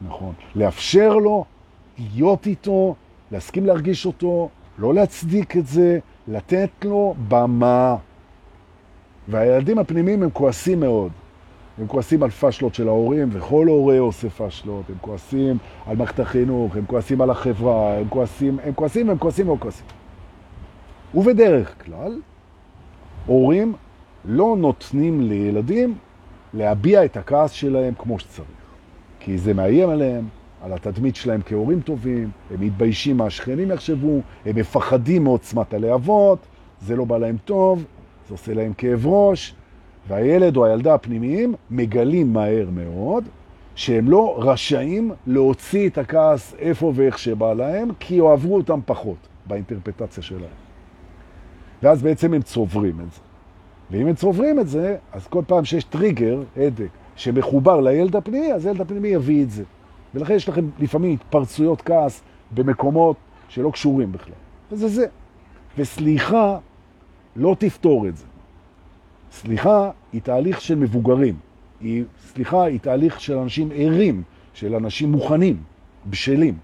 נכון. 0.00 0.32
לאפשר 0.54 1.16
לו 1.16 1.44
להיות 1.98 2.46
איתו, 2.46 2.94
להסכים 3.32 3.66
להרגיש 3.66 4.06
אותו, 4.06 4.48
לא 4.78 4.94
להצדיק 4.94 5.56
את 5.56 5.66
זה, 5.66 5.98
לתת 6.28 6.70
לו 6.84 7.14
במה. 7.28 7.96
והילדים 9.28 9.78
הפנימיים 9.78 10.22
הם 10.22 10.30
כועסים 10.30 10.80
מאוד. 10.80 11.12
הם 11.78 11.86
כועסים 11.86 12.22
על 12.22 12.30
פשלות 12.30 12.74
של 12.74 12.88
ההורים, 12.88 13.28
וכל 13.32 13.66
הורה 13.66 13.98
עושה 13.98 14.30
פשלות. 14.30 14.84
הם 14.88 14.94
כועסים 15.00 15.58
על 15.86 15.96
מערכת 15.96 16.20
החינוך, 16.20 16.76
הם 16.76 16.84
כועסים 16.86 17.20
על 17.20 17.30
החברה, 17.30 17.98
הם 17.98 18.08
כועסים, 18.08 18.58
הם 18.64 18.72
כועסים, 18.74 19.10
הם 19.10 19.18
כועסים, 19.18 19.50
הם 19.50 19.56
כועסים. 19.56 19.86
ובדרך 21.14 21.84
כלל, 21.84 22.20
הורים 23.26 23.74
לא 24.24 24.56
נותנים 24.58 25.20
לילדים 25.20 25.94
להביע 26.54 27.04
את 27.04 27.16
הכעס 27.16 27.50
שלהם 27.50 27.94
כמו 27.98 28.18
שצריך. 28.18 28.48
כי 29.20 29.38
זה 29.38 29.54
מאיים 29.54 29.88
עליהם, 29.88 30.24
על 30.62 30.72
התדמית 30.72 31.16
שלהם 31.16 31.40
כהורים 31.46 31.80
טובים, 31.80 32.30
הם 32.50 32.60
מתביישים 32.60 33.16
מה 33.16 33.26
השכנים 33.26 33.70
יחשבו, 33.70 34.20
הם 34.46 34.56
מפחדים 34.56 35.24
מעוצמת 35.24 35.74
הלהבות, 35.74 36.38
זה 36.80 36.96
לא 36.96 37.04
בא 37.04 37.18
להם 37.18 37.36
טוב, 37.44 37.84
זה 38.28 38.34
עושה 38.34 38.54
להם 38.54 38.72
כאב 38.72 39.06
ראש, 39.06 39.54
והילד 40.08 40.56
או 40.56 40.66
הילדה 40.66 40.94
הפנימיים 40.94 41.54
מגלים 41.70 42.32
מהר 42.32 42.68
מאוד 42.70 43.24
שהם 43.74 44.10
לא 44.10 44.36
רשאים 44.38 45.12
להוציא 45.26 45.88
את 45.88 45.98
הכעס 45.98 46.54
איפה 46.58 46.92
ואיך 46.94 47.18
שבא 47.18 47.52
להם, 47.52 47.88
כי 48.00 48.20
אוהבו 48.20 48.56
אותם 48.56 48.80
פחות 48.86 49.28
באינטרפטציה 49.46 50.22
שלהם. 50.22 50.60
ואז 51.82 52.02
בעצם 52.02 52.34
הם 52.34 52.42
צוברים 52.42 53.00
את 53.00 53.12
זה. 53.12 53.20
ואם 53.90 54.06
הם 54.06 54.14
צוברים 54.14 54.60
את 54.60 54.68
זה, 54.68 54.96
אז 55.12 55.26
כל 55.26 55.42
פעם 55.46 55.64
שיש 55.64 55.84
טריגר, 55.84 56.42
הדק, 56.56 56.88
שמחובר 57.16 57.80
לילד 57.80 58.16
הפנימי, 58.16 58.52
אז 58.52 58.66
הילד 58.66 58.80
הפנימי 58.80 59.08
יביא 59.08 59.42
את 59.42 59.50
זה. 59.50 59.64
ולכן 60.14 60.34
יש 60.34 60.48
לכם 60.48 60.68
לפעמים 60.78 61.12
התפרצויות 61.12 61.82
כעס 61.82 62.22
במקומות 62.54 63.16
שלא 63.48 63.70
קשורים 63.70 64.12
בכלל. 64.12 64.34
וזה 64.72 64.88
זה. 64.88 65.06
וסליחה 65.78 66.58
לא 67.36 67.56
תפתור 67.58 68.08
את 68.08 68.16
זה. 68.16 68.24
סליחה 69.32 69.90
היא 70.12 70.22
תהליך 70.22 70.60
של 70.60 70.74
מבוגרים. 70.74 71.34
היא, 71.80 72.04
סליחה 72.32 72.64
היא 72.64 72.80
תהליך 72.80 73.20
של 73.20 73.38
אנשים 73.38 73.68
ערים, 73.74 74.22
של 74.54 74.74
אנשים 74.74 75.12
מוכנים, 75.12 75.62
בשלים. 76.06 76.58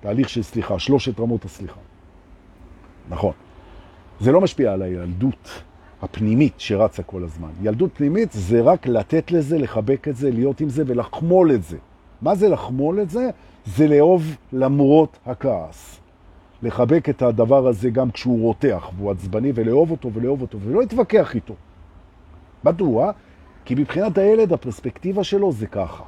תהליך 0.00 0.28
של 0.28 0.42
סליחה, 0.42 0.78
שלושת 0.78 1.20
רמות 1.20 1.44
הסליחה. 1.44 1.80
נכון. 3.08 3.32
זה 4.20 4.32
לא 4.32 4.40
משפיע 4.40 4.72
על 4.72 4.82
הילדות 4.82 5.62
הפנימית 6.02 6.52
שרצה 6.58 7.02
כל 7.02 7.24
הזמן. 7.24 7.48
ילדות 7.62 7.90
פנימית 7.94 8.32
זה 8.32 8.60
רק 8.60 8.86
לתת 8.86 9.32
לזה, 9.32 9.58
לחבק 9.58 10.08
את 10.08 10.16
זה, 10.16 10.30
להיות 10.30 10.60
עם 10.60 10.68
זה 10.68 10.82
ולחמול 10.86 11.52
את 11.52 11.62
זה. 11.62 11.76
מה 12.22 12.34
זה 12.34 12.48
לחמול 12.48 13.00
את 13.00 13.10
זה? 13.10 13.30
זה 13.66 13.88
לאהוב 13.88 14.36
למרות 14.52 15.18
הכעס. 15.26 16.00
לחבק 16.62 17.08
את 17.08 17.22
הדבר 17.22 17.66
הזה 17.66 17.90
גם 17.90 18.10
כשהוא 18.10 18.42
רותח 18.42 18.90
והוא 18.96 19.10
עצבני, 19.10 19.52
ולאהוב 19.54 19.90
אותו 19.90 20.12
ולאהוב 20.12 20.42
אותו, 20.42 20.60
ולא 20.60 20.80
להתווכח 20.80 21.34
איתו. 21.34 21.54
מדוע? 22.64 23.12
כי 23.64 23.74
מבחינת 23.74 24.18
הילד 24.18 24.52
הפרספקטיבה 24.52 25.24
שלו 25.24 25.52
זה 25.52 25.66
ככה. 25.66 26.04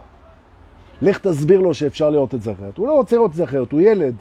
לך 1.02 1.18
תסביר 1.18 1.60
לו 1.60 1.74
שאפשר 1.74 2.10
לראות 2.10 2.34
את 2.34 2.42
זה 2.42 2.52
אחרת. 2.52 2.76
הוא 2.76 2.88
לא 2.88 2.92
רוצה 2.92 3.16
לראות 3.16 3.30
את 3.30 3.36
זה 3.36 3.44
אחרת, 3.44 3.72
הוא 3.72 3.80
ילד. 3.80 4.14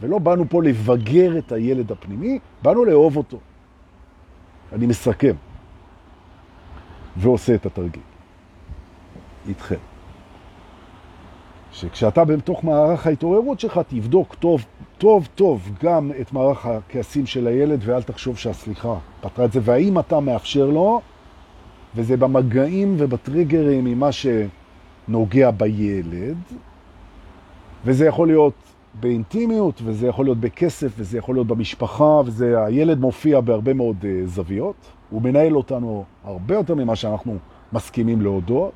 ולא 0.00 0.18
באנו 0.18 0.44
פה 0.48 0.62
לבגר 0.62 1.38
את 1.38 1.52
הילד 1.52 1.92
הפנימי, 1.92 2.38
באנו 2.62 2.84
לאהוב 2.84 3.16
אותו. 3.16 3.38
אני 4.72 4.86
מסכם 4.86 5.34
ועושה 7.16 7.54
את 7.54 7.66
התרגיל. 7.66 8.02
איתכם. 9.48 9.97
שכשאתה 11.80 12.24
בתוך 12.24 12.64
מערך 12.64 13.06
ההתעוררות 13.06 13.60
שלך, 13.60 13.80
תבדוק 13.88 14.34
טוב, 14.34 14.64
טוב, 14.98 15.28
טוב 15.34 15.70
גם 15.82 16.10
את 16.20 16.32
מערך 16.32 16.66
הכעסים 16.66 17.26
של 17.26 17.46
הילד, 17.46 17.80
ואל 17.84 18.02
תחשוב 18.02 18.38
שהסליחה 18.38 18.94
פתרה 19.20 19.44
את 19.44 19.52
זה, 19.52 19.60
והאם 19.62 19.98
אתה 19.98 20.20
מאפשר 20.20 20.66
לו, 20.66 21.00
וזה 21.94 22.16
במגעים 22.16 22.94
ובטריגרים 22.98 23.86
עם 23.86 24.00
מה 24.00 24.10
שנוגע 24.12 25.50
בילד, 25.50 26.36
וזה 27.84 28.06
יכול 28.06 28.28
להיות 28.28 28.54
באינטימיות, 29.00 29.82
וזה 29.84 30.06
יכול 30.06 30.26
להיות 30.26 30.38
בכסף, 30.38 30.92
וזה 30.98 31.18
יכול 31.18 31.34
להיות 31.34 31.46
במשפחה, 31.46 32.20
והילד 32.26 33.00
מופיע 33.00 33.40
בהרבה 33.40 33.74
מאוד 33.74 33.96
uh, 34.02 34.26
זוויות. 34.26 34.76
הוא 35.10 35.22
מנהל 35.22 35.56
אותנו 35.56 36.04
הרבה 36.24 36.54
יותר 36.54 36.74
ממה 36.74 36.96
שאנחנו 36.96 37.36
מסכימים 37.72 38.22
להודות, 38.22 38.72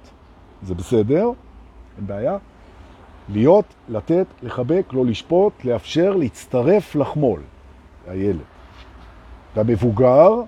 זה 0.62 0.74
בסדר, 0.74 1.30
אין 1.98 2.06
בעיה. 2.06 2.38
להיות, 3.28 3.64
לתת, 3.88 4.26
לחבק, 4.42 4.84
לא 4.92 5.06
לשפוט, 5.06 5.52
לאפשר, 5.64 6.16
להצטרף 6.16 6.94
לחמול, 6.94 7.40
הילד. 8.08 8.40
והמבוגר, 9.56 10.42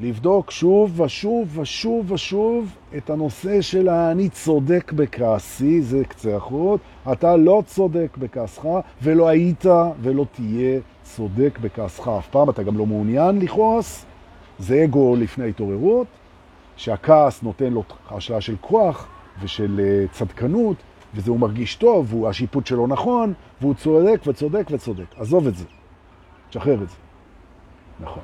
לבדוק 0.00 0.50
שוב 0.50 1.00
ושוב 1.00 1.58
ושוב 1.58 2.12
ושוב 2.12 2.76
את 2.96 3.10
הנושא 3.10 3.60
של 3.60 3.88
אני 3.88 4.28
צודק 4.28 4.92
בכעסי, 4.92 5.82
זה 5.82 6.04
קצה 6.04 6.36
החוט, 6.36 6.80
אתה 7.12 7.36
לא 7.36 7.62
צודק 7.66 8.16
בכעסך, 8.18 8.62
ולא 9.02 9.28
היית 9.28 9.64
ולא 10.02 10.26
תהיה 10.32 10.80
צודק 11.02 11.58
בכעסך 11.62 12.08
אף 12.18 12.28
פעם, 12.28 12.50
אתה 12.50 12.62
גם 12.62 12.78
לא 12.78 12.86
מעוניין 12.86 13.38
לכעוס, 13.38 14.04
זה 14.58 14.84
אגו 14.84 15.16
לפני 15.16 15.48
התעוררות, 15.48 16.06
שהכעס 16.76 17.42
נותן 17.42 17.72
לו 17.72 17.82
השלאה 18.10 18.40
של 18.40 18.56
כוח 18.60 19.08
ושל 19.42 19.80
אה, 19.84 20.04
צדקנות, 20.12 20.76
וזה 21.16 21.30
הוא 21.30 21.40
מרגיש 21.40 21.74
טוב, 21.74 22.14
והשיפוט 22.14 22.66
שלו 22.66 22.86
נכון, 22.86 23.32
והוא 23.60 23.74
צודק 23.74 24.20
וצודק 24.26 24.66
וצודק. 24.70 25.04
עזוב 25.16 25.46
את 25.46 25.56
זה, 25.56 25.64
תשחרר 26.50 26.82
את 26.82 26.88
זה. 26.88 26.96
נכון. 28.00 28.22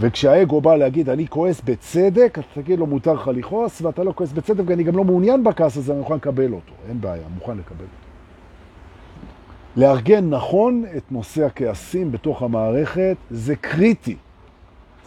וכשהאגו 0.00 0.60
בא 0.60 0.76
להגיד, 0.76 1.08
אני 1.08 1.28
כועס 1.28 1.60
בצדק, 1.64 2.38
אתה 2.38 2.60
תגיד 2.62 2.78
לו, 2.78 2.86
מותר 2.86 3.12
לך 3.12 3.30
לכעוס, 3.34 3.82
ואתה 3.82 4.04
לא 4.04 4.12
כועס 4.12 4.32
בצדק, 4.32 4.64
ואני 4.66 4.82
גם 4.82 4.96
לא 4.96 5.04
מעוניין 5.04 5.44
בכעס 5.44 5.76
הזה, 5.76 5.92
אני 5.92 6.00
מוכן 6.00 6.14
לקבל 6.14 6.52
אותו. 6.52 6.72
אין 6.88 7.00
בעיה, 7.00 7.28
מוכן 7.34 7.56
לקבל 7.58 7.84
אותו. 7.84 8.04
לארגן 9.76 10.30
נכון 10.30 10.84
את 10.96 11.12
נושא 11.12 11.44
הכעסים 11.44 12.12
בתוך 12.12 12.42
המערכת, 12.42 13.16
זה 13.30 13.56
קריטי. 13.56 14.16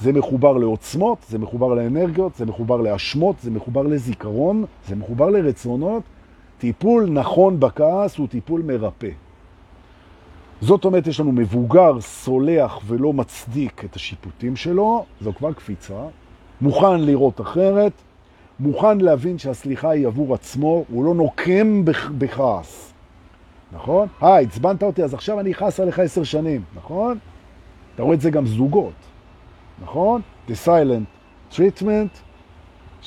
זה 0.02 0.14
מחובר 0.14 0.58
לעוצמות, 0.58 1.18
זה 1.30 1.40
מחובר 1.40 1.74
לאנרגיות, 1.74 2.36
זה 2.36 2.46
מחובר 2.46 2.78
לאשמות, 2.78 3.36
זה 3.42 3.52
מחובר 3.52 3.84
לזיכרון, 3.84 4.66
זה 4.88 4.96
מחובר 4.96 5.30
לרצונות. 5.30 6.04
טיפול 6.58 7.10
נכון 7.10 7.60
בכעס 7.60 8.18
הוא 8.18 8.28
טיפול 8.28 8.62
מרפא. 8.62 9.10
זאת 10.62 10.86
אומרת, 10.86 11.08
יש 11.08 11.20
לנו 11.20 11.32
מבוגר, 11.32 12.02
סולח 12.02 12.80
ולא 12.86 13.14
מצדיק 13.14 13.86
את 13.86 13.96
השיפוטים 13.96 14.56
שלו, 14.56 15.06
זו 15.22 15.34
כבר 15.34 15.54
קפיצה, 15.54 16.04
מוכן 16.62 17.00
לראות 17.00 17.42
אחרת, 17.42 17.92
מוכן 18.60 18.98
להבין 18.98 19.38
שהסליחה 19.38 19.90
היא 19.90 20.08
עבור 20.08 20.34
עצמו, 20.34 20.86
הוא 20.90 21.06
לא 21.06 21.14
נוקם 21.14 21.86
בכעס, 22.18 22.94
נכון? 23.72 24.08
אה, 24.24 24.40
הצבנת 24.40 24.84
אותי, 24.84 25.04
אז 25.04 25.14
עכשיו 25.14 25.40
אני 25.40 25.52
אכעס 25.52 25.80
עליך 25.80 26.00
עשר 26.00 26.24
שנים, 26.24 26.62
נכון? 26.76 27.18
אתה 27.96 28.04
רואה 28.04 28.16
את 28.16 28.22
זה 28.22 28.30
גם 28.30 28.46
זוגות, 28.46 28.94
נכון? 29.82 30.22
The 30.48 30.54
silent 30.66 31.56
treatment, 31.56 32.27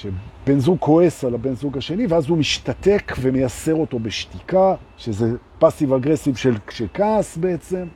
שבן 0.00 0.58
זוג 0.58 0.78
כועס 0.78 1.24
על 1.24 1.34
הבן 1.34 1.54
זוג 1.54 1.78
השני, 1.78 2.06
ואז 2.06 2.28
הוא 2.28 2.38
משתתק 2.38 3.12
ומייסר 3.20 3.74
אותו 3.74 3.98
בשתיקה, 3.98 4.74
שזה 4.96 5.36
פסיב 5.58 5.92
אגרסיב 5.92 6.36
של, 6.36 6.54
של 6.70 6.86
כעס 6.94 7.36
בעצם, 7.36 7.86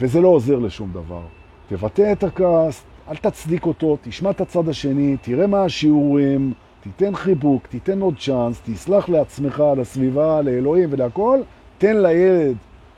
וזה 0.00 0.20
לא 0.20 0.28
עוזר 0.28 0.58
לשום 0.58 0.92
דבר. 0.92 1.22
תבטא 1.68 2.12
את 2.12 2.24
הכעס, 2.24 2.84
אל 3.08 3.16
תצדיק 3.16 3.66
אותו, 3.66 3.98
תשמע 4.02 4.30
את 4.30 4.40
הצד 4.40 4.68
השני, 4.68 5.16
תראה 5.22 5.46
מה 5.46 5.64
השיעורים, 5.64 6.52
תיתן 6.80 7.14
חיבוק, 7.14 7.66
תיתן 7.66 8.00
עוד 8.00 8.14
צ'אנס, 8.18 8.60
תסלח 8.64 9.08
לעצמך, 9.08 9.62
לסביבה, 9.76 10.42
לאלוהים 10.42 10.88
ולהכל, 10.92 11.40
תן 11.78 11.96
לילד 11.96 12.56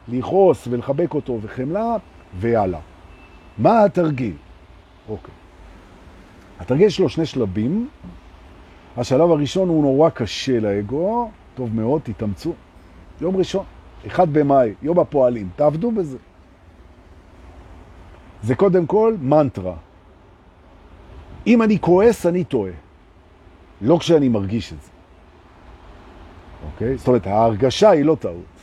לכעוס 0.09 0.69
ולחבק 0.71 1.15
אותו 1.15 1.39
וחמלה, 1.43 1.97
ויאללה. 2.41 2.79
מה 3.59 3.85
התרגיל? 3.85 4.35
אוקיי. 5.09 5.35
התרגיל 6.61 6.87
יש 6.87 7.01
לו 7.01 7.09
שני 7.09 7.27
שלבים. 7.27 7.89
השלב 8.99 9.31
הראשון 9.31 9.69
הוא 9.69 9.83
נורא 9.83 10.11
קשה 10.11 10.61
לאגו, 10.61 11.31
טוב 11.55 11.75
מאוד, 11.75 12.01
תתאמצו. 12.05 12.53
יום 13.21 13.37
ראשון, 13.37 13.65
אחד 14.07 14.33
במאי, 14.33 14.75
יום 14.83 14.99
הפועלים, 14.99 15.49
תעבדו 15.57 15.91
בזה. 15.91 16.19
זה 18.43 18.55
קודם 18.55 18.87
כל 18.87 19.15
מנטרה. 19.21 19.75
אם 21.47 21.63
אני 21.63 21.79
כועס, 21.81 22.27
אני 22.27 22.45
טועה. 22.45 22.73
לא 23.81 23.99
כשאני 23.99 24.29
מרגיש 24.29 24.73
את 24.73 24.83
זה. 24.83 24.91
אוקיי? 26.73 26.97
זאת 26.97 27.09
אומרת, 27.09 27.27
ההרגשה 27.27 27.91
היא 27.91 28.05
לא 28.05 28.17
טעות, 28.21 28.57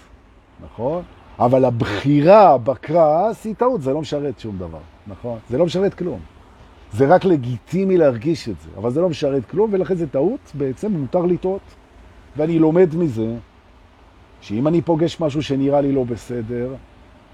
נכון? 0.64 1.04
אבל 1.40 1.66
הבחירה 1.66 2.58
בכעס 2.58 3.46
היא 3.46 3.56
טעות, 3.56 3.82
זה 3.82 3.94
לא 3.94 4.02
משרת 4.02 4.40
שום 4.40 4.58
דבר, 4.58 4.80
נכון? 5.08 5.40
זה 5.50 5.58
לא 5.58 5.66
משרת 5.66 5.94
כלום. 5.94 6.20
זה 6.94 7.06
רק 7.08 7.26
לגיטימי 7.26 7.98
להרגיש 7.98 8.50
את 8.50 8.56
זה, 8.62 8.70
אבל 8.78 8.92
זה 8.92 9.02
לא 9.02 9.10
משרת 9.10 9.46
כלום, 9.46 9.70
ולכן 9.74 9.96
זה 9.96 10.08
טעות, 10.08 10.52
בעצם 10.54 10.92
מותר 10.92 11.22
לטעות. 11.26 11.62
ואני 12.38 12.60
לומד 12.60 12.96
מזה 12.96 13.36
שאם 14.42 14.68
אני 14.68 14.82
פוגש 14.82 15.22
משהו 15.22 15.42
שנראה 15.44 15.82
לי 15.82 15.92
לא 15.92 16.04
בסדר, 16.04 16.74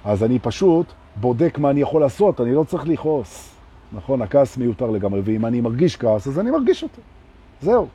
אז 0.05 0.23
אני 0.23 0.39
פשוט 0.39 0.85
בודק 1.15 1.57
מה 1.57 1.69
אני 1.69 1.81
יכול 1.81 2.01
לעשות, 2.01 2.41
אני 2.41 2.53
לא 2.53 2.63
צריך 2.63 2.87
לכעוס. 2.87 3.55
נכון, 3.93 4.21
הכעס 4.21 4.57
מיותר 4.57 4.89
לגמרי, 4.89 5.21
ואם 5.23 5.45
אני 5.45 5.61
מרגיש 5.61 5.97
כעס, 5.97 6.27
אז 6.27 6.39
אני 6.39 6.51
מרגיש 6.51 6.83
אותו. 6.83 7.01
זהו. 7.61 7.87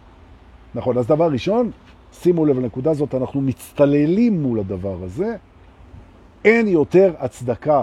נכון, 0.74 0.98
אז 0.98 1.06
דבר 1.06 1.32
ראשון, 1.32 1.70
שימו 2.12 2.44
לב 2.44 2.58
לנקודה 2.58 2.90
הזאת, 2.90 3.14
אנחנו 3.14 3.40
מצטללים 3.40 4.42
מול 4.42 4.60
הדבר 4.60 4.96
הזה. 5.02 5.36
אין 6.44 6.68
יותר 6.68 7.14
הצדקה 7.18 7.82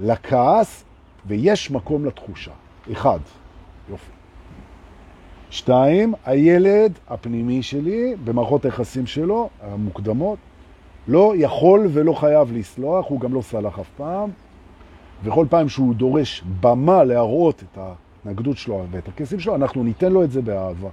לכעס, 0.00 0.84
ויש 1.26 1.70
מקום 1.70 2.04
לתחושה. 2.04 2.52
אחד. 2.92 3.18
יופי. 3.90 4.10
שתיים, 5.50 6.14
הילד 6.24 6.92
הפנימי 7.08 7.62
שלי, 7.62 8.14
במערכות 8.24 8.64
היחסים 8.64 9.06
שלו, 9.06 9.48
המוקדמות, 9.60 10.38
לא 11.08 11.32
יכול 11.36 11.88
ולא 11.92 12.12
חייב 12.12 12.52
לסלוח, 12.52 13.06
הוא 13.08 13.20
גם 13.20 13.34
לא 13.34 13.42
סלח 13.42 13.78
אף 13.78 13.88
פעם, 13.96 14.30
וכל 15.24 15.46
פעם 15.50 15.68
שהוא 15.68 15.94
דורש 15.94 16.44
במה 16.60 17.04
להראות 17.04 17.62
את 17.62 17.78
הנגדות 18.24 18.56
שלו 18.56 18.84
ואת 18.90 19.08
הכסים 19.08 19.40
שלו, 19.40 19.54
אנחנו 19.54 19.84
ניתן 19.84 20.12
לו 20.12 20.24
את 20.24 20.30
זה 20.30 20.42
באהבה. 20.42 20.88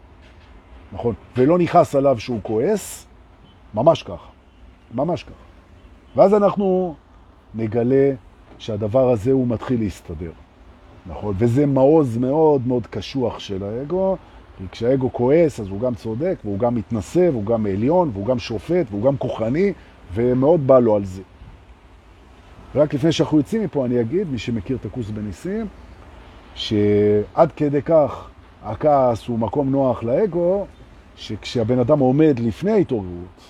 נכון? 0.93 1.15
ולא 1.37 1.57
נכנס 1.57 1.95
עליו 1.95 2.19
שהוא 2.19 2.39
כועס, 2.43 3.07
ממש 3.73 4.03
ככה. 4.03 4.29
ממש 4.93 5.23
ככה. 5.23 5.33
ואז 6.15 6.33
אנחנו 6.33 6.95
נגלה 7.55 8.11
שהדבר 8.57 9.09
הזה 9.09 9.31
הוא 9.31 9.47
מתחיל 9.47 9.79
להסתדר. 9.79 10.31
נכון? 11.09 11.35
וזה 11.37 11.65
מעוז 11.65 12.17
מאוד 12.17 12.67
מאוד 12.67 12.87
קשוח 12.87 13.39
של 13.39 13.63
האגו, 13.63 14.17
כי 14.57 14.63
כשהאגו 14.71 15.13
כועס 15.13 15.59
אז 15.59 15.67
הוא 15.67 15.79
גם 15.79 15.95
צודק, 15.95 16.35
והוא 16.43 16.59
גם 16.59 16.75
מתנשא, 16.75 17.29
והוא 17.31 17.45
גם 17.45 17.65
עליון, 17.65 18.11
והוא 18.13 18.25
גם 18.25 18.39
שופט, 18.39 18.85
והוא 18.89 19.03
גם 19.03 19.17
כוחני, 19.17 19.73
ומאוד 20.13 20.67
בא 20.67 20.79
לו 20.79 20.95
על 20.95 21.05
זה. 21.05 21.21
רק 22.75 22.93
לפני 22.93 23.11
שאנחנו 23.11 23.37
יוצאים 23.37 23.63
מפה 23.63 23.85
אני 23.85 24.01
אגיד, 24.01 24.27
מי 24.31 24.37
שמכיר 24.37 24.77
את 24.77 24.85
הקורס 24.85 25.09
בניסים, 25.09 25.65
שעד 26.55 27.51
כדי 27.55 27.81
כך 27.81 28.29
הכעס 28.63 29.27
הוא 29.27 29.39
מקום 29.39 29.71
נוח 29.71 30.03
לאגו, 30.03 30.65
שכשהבן 31.15 31.79
אדם 31.79 31.99
עומד 31.99 32.39
לפני 32.39 32.71
ההתעוררות, 32.71 33.41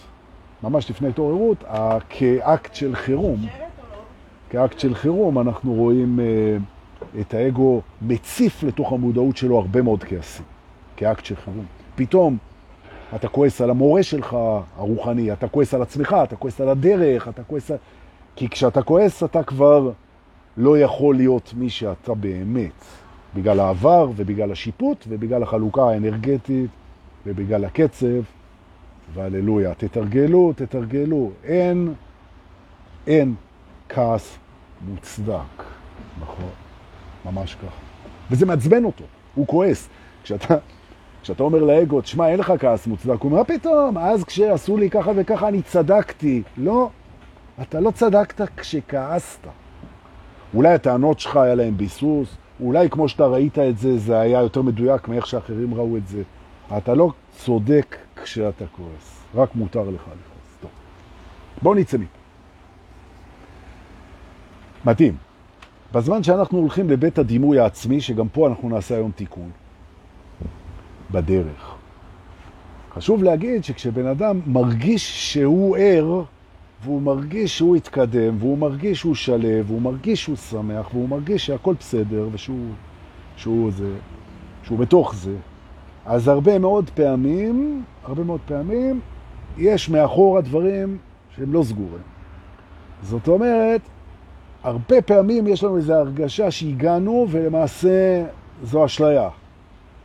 ממש 0.63 0.89
לפני 0.89 1.07
ההתעוררות, 1.07 1.63
כאקט 2.09 2.75
של 2.75 2.95
חירום, 2.95 3.45
כאקט 4.49 4.79
של 4.79 4.95
חירום 4.95 5.39
אנחנו 5.39 5.73
רואים... 5.73 6.19
את 7.21 7.33
האגו 7.33 7.81
מציף 8.01 8.63
לתוך 8.63 8.91
המודעות 8.91 9.37
שלו 9.37 9.59
הרבה 9.59 9.81
מאוד 9.81 10.03
כעסים, 10.03 10.45
כאקט 10.97 11.25
של 11.25 11.35
חירום. 11.35 11.65
פתאום 11.95 12.37
אתה 13.15 13.27
כועס 13.27 13.61
על 13.61 13.69
המורה 13.69 14.03
שלך 14.03 14.37
הרוחני, 14.77 15.33
אתה 15.33 15.47
כועס 15.47 15.73
על 15.73 15.81
עצמך, 15.81 16.15
אתה 16.23 16.35
כועס 16.35 16.61
על 16.61 16.69
הדרך, 16.69 17.27
אתה 17.27 17.43
כועס 17.43 17.71
על... 17.71 17.77
כי 18.35 18.49
כשאתה 18.49 18.81
כועס 18.81 19.23
אתה 19.23 19.43
כבר 19.43 19.91
לא 20.57 20.79
יכול 20.79 21.15
להיות 21.15 21.53
מי 21.57 21.69
שאתה 21.69 22.13
באמת, 22.13 22.85
בגלל 23.35 23.59
העבר 23.59 24.09
ובגלל 24.15 24.51
השיפוט 24.51 25.05
ובגלל 25.09 25.43
החלוקה 25.43 25.89
האנרגטית 25.89 26.69
ובגלל 27.25 27.65
הקצב, 27.65 28.21
והללויה. 29.13 29.73
תתרגלו, 29.73 30.53
תתרגלו. 30.55 31.31
אין, 31.43 31.93
אין 33.07 33.35
כעס 33.89 34.37
מוצדק, 34.87 35.63
נכון? 36.21 36.68
ממש 37.25 37.55
ככה. 37.55 37.81
וזה 38.31 38.45
מעצבן 38.45 38.83
אותו, 38.83 39.03
הוא 39.35 39.47
כועס. 39.47 39.89
כשאתה 40.23 40.55
כשאתה 41.21 41.43
אומר 41.43 41.63
לאגו, 41.63 42.01
תשמע, 42.01 42.29
אין 42.29 42.39
לך 42.39 42.53
כעס 42.59 42.87
מוצדק, 42.87 43.21
הוא 43.21 43.31
אומר, 43.31 43.43
פתאום? 43.43 43.97
אז 43.97 44.23
כשעשו 44.23 44.77
לי 44.77 44.89
ככה 44.89 45.11
וככה 45.15 45.47
אני 45.47 45.61
צדקתי. 45.61 46.43
לא, 46.57 46.89
אתה 47.61 47.79
לא 47.79 47.91
צדקת 47.91 48.41
כשכעסת. 48.57 49.47
אולי 50.53 50.73
הטענות 50.73 51.19
שלך 51.19 51.35
היה 51.35 51.55
להם 51.55 51.77
ביסוס, 51.77 52.37
אולי 52.61 52.89
כמו 52.89 53.09
שאתה 53.09 53.25
ראית 53.25 53.59
את 53.59 53.77
זה, 53.77 53.97
זה 53.97 54.19
היה 54.19 54.39
יותר 54.39 54.61
מדויק 54.61 55.07
מאיך 55.07 55.27
שאחרים 55.27 55.73
ראו 55.73 55.97
את 55.97 56.07
זה. 56.07 56.21
אתה 56.77 56.93
לא 56.93 57.11
צודק 57.37 57.97
כשאתה 58.23 58.65
כועס, 58.71 59.23
רק 59.35 59.55
מותר 59.55 59.89
לך 59.89 60.01
לכעוס. 60.01 60.57
טוב, 60.61 60.71
בואו 61.61 61.75
נצא 61.75 61.97
מפה. 61.97 62.19
מדהים. 64.85 65.28
בזמן 65.93 66.23
שאנחנו 66.23 66.57
הולכים 66.57 66.89
לבית 66.89 67.19
הדימוי 67.19 67.59
העצמי, 67.59 68.01
שגם 68.01 68.29
פה 68.29 68.47
אנחנו 68.47 68.69
נעשה 68.69 68.95
היום 68.95 69.11
תיקון, 69.11 69.49
בדרך. 71.11 71.75
חשוב 72.93 73.23
להגיד 73.23 73.63
שכשבן 73.63 74.05
אדם 74.05 74.39
מרגיש 74.45 75.33
שהוא 75.33 75.77
ער, 75.77 76.23
והוא 76.83 77.01
מרגיש 77.01 77.57
שהוא 77.57 77.75
התקדם, 77.75 78.35
והוא 78.39 78.57
מרגיש 78.57 78.99
שהוא 78.99 79.15
שלב, 79.15 79.71
והוא 79.71 79.81
מרגיש 79.81 80.23
שהוא 80.23 80.35
שמח, 80.35 80.89
והוא 80.93 81.09
מרגיש 81.09 81.45
שהכל 81.45 81.73
בסדר, 81.79 82.27
ושהוא 82.31 82.69
שהוא 83.35 83.71
זה, 83.71 83.93
שהוא 84.63 84.79
בתוך 84.79 85.15
זה, 85.15 85.35
אז 86.05 86.27
הרבה 86.27 86.59
מאוד 86.59 86.89
פעמים, 86.89 87.83
הרבה 88.03 88.23
מאוד 88.23 88.39
פעמים, 88.45 88.99
יש 89.57 89.89
מאחור 89.89 90.37
הדברים 90.37 90.97
שהם 91.35 91.53
לא 91.53 91.63
סגורים. 91.63 92.01
זאת 93.03 93.27
אומרת, 93.27 93.81
הרבה 94.63 95.01
פעמים 95.01 95.47
יש 95.47 95.63
לנו 95.63 95.77
איזו 95.77 95.93
הרגשה 95.93 96.51
שהגענו, 96.51 97.27
ולמעשה 97.29 98.25
זו 98.63 98.85
אשליה. 98.85 99.29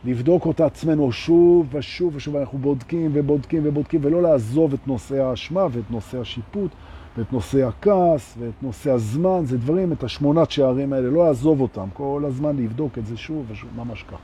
לבדוק 0.05 0.45
אותה 0.45 0.65
עצמנו 0.65 1.11
שוב 1.11 1.67
ושוב 1.71 2.15
ושוב, 2.15 2.35
אנחנו 2.35 2.57
בודקים 2.57 3.11
ובודקים 3.13 3.61
ובודקים, 3.65 3.99
ולא 4.03 4.21
לעזוב 4.21 4.73
את 4.73 4.87
נושא 4.87 5.23
האשמה 5.23 5.65
ואת 5.71 5.91
נושא 5.91 6.19
השיפוט 6.19 6.71
ואת 7.17 7.33
נושא 7.33 7.67
הכעס 7.67 8.35
ואת 8.39 8.53
נושא 8.61 8.91
הזמן, 8.91 9.41
זה 9.45 9.57
דברים, 9.57 9.91
את 9.91 10.03
השמונת 10.03 10.51
שערים 10.51 10.93
האלה, 10.93 11.09
לא 11.09 11.25
לעזוב 11.25 11.61
אותם, 11.61 11.87
כל 11.93 12.23
הזמן 12.27 12.57
לבדוק 12.57 12.97
את 12.97 13.05
זה 13.05 13.17
שוב 13.17 13.45
ושוב, 13.51 13.69
ממש 13.75 14.03
ככה. 14.03 14.17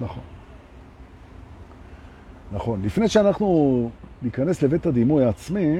נכון. 0.00 0.22
נכון. 2.52 2.82
לפני 2.82 3.08
שאנחנו 3.08 3.90
ניכנס 4.22 4.62
לבית 4.62 4.86
הדימוי 4.86 5.24
העצמי, 5.24 5.78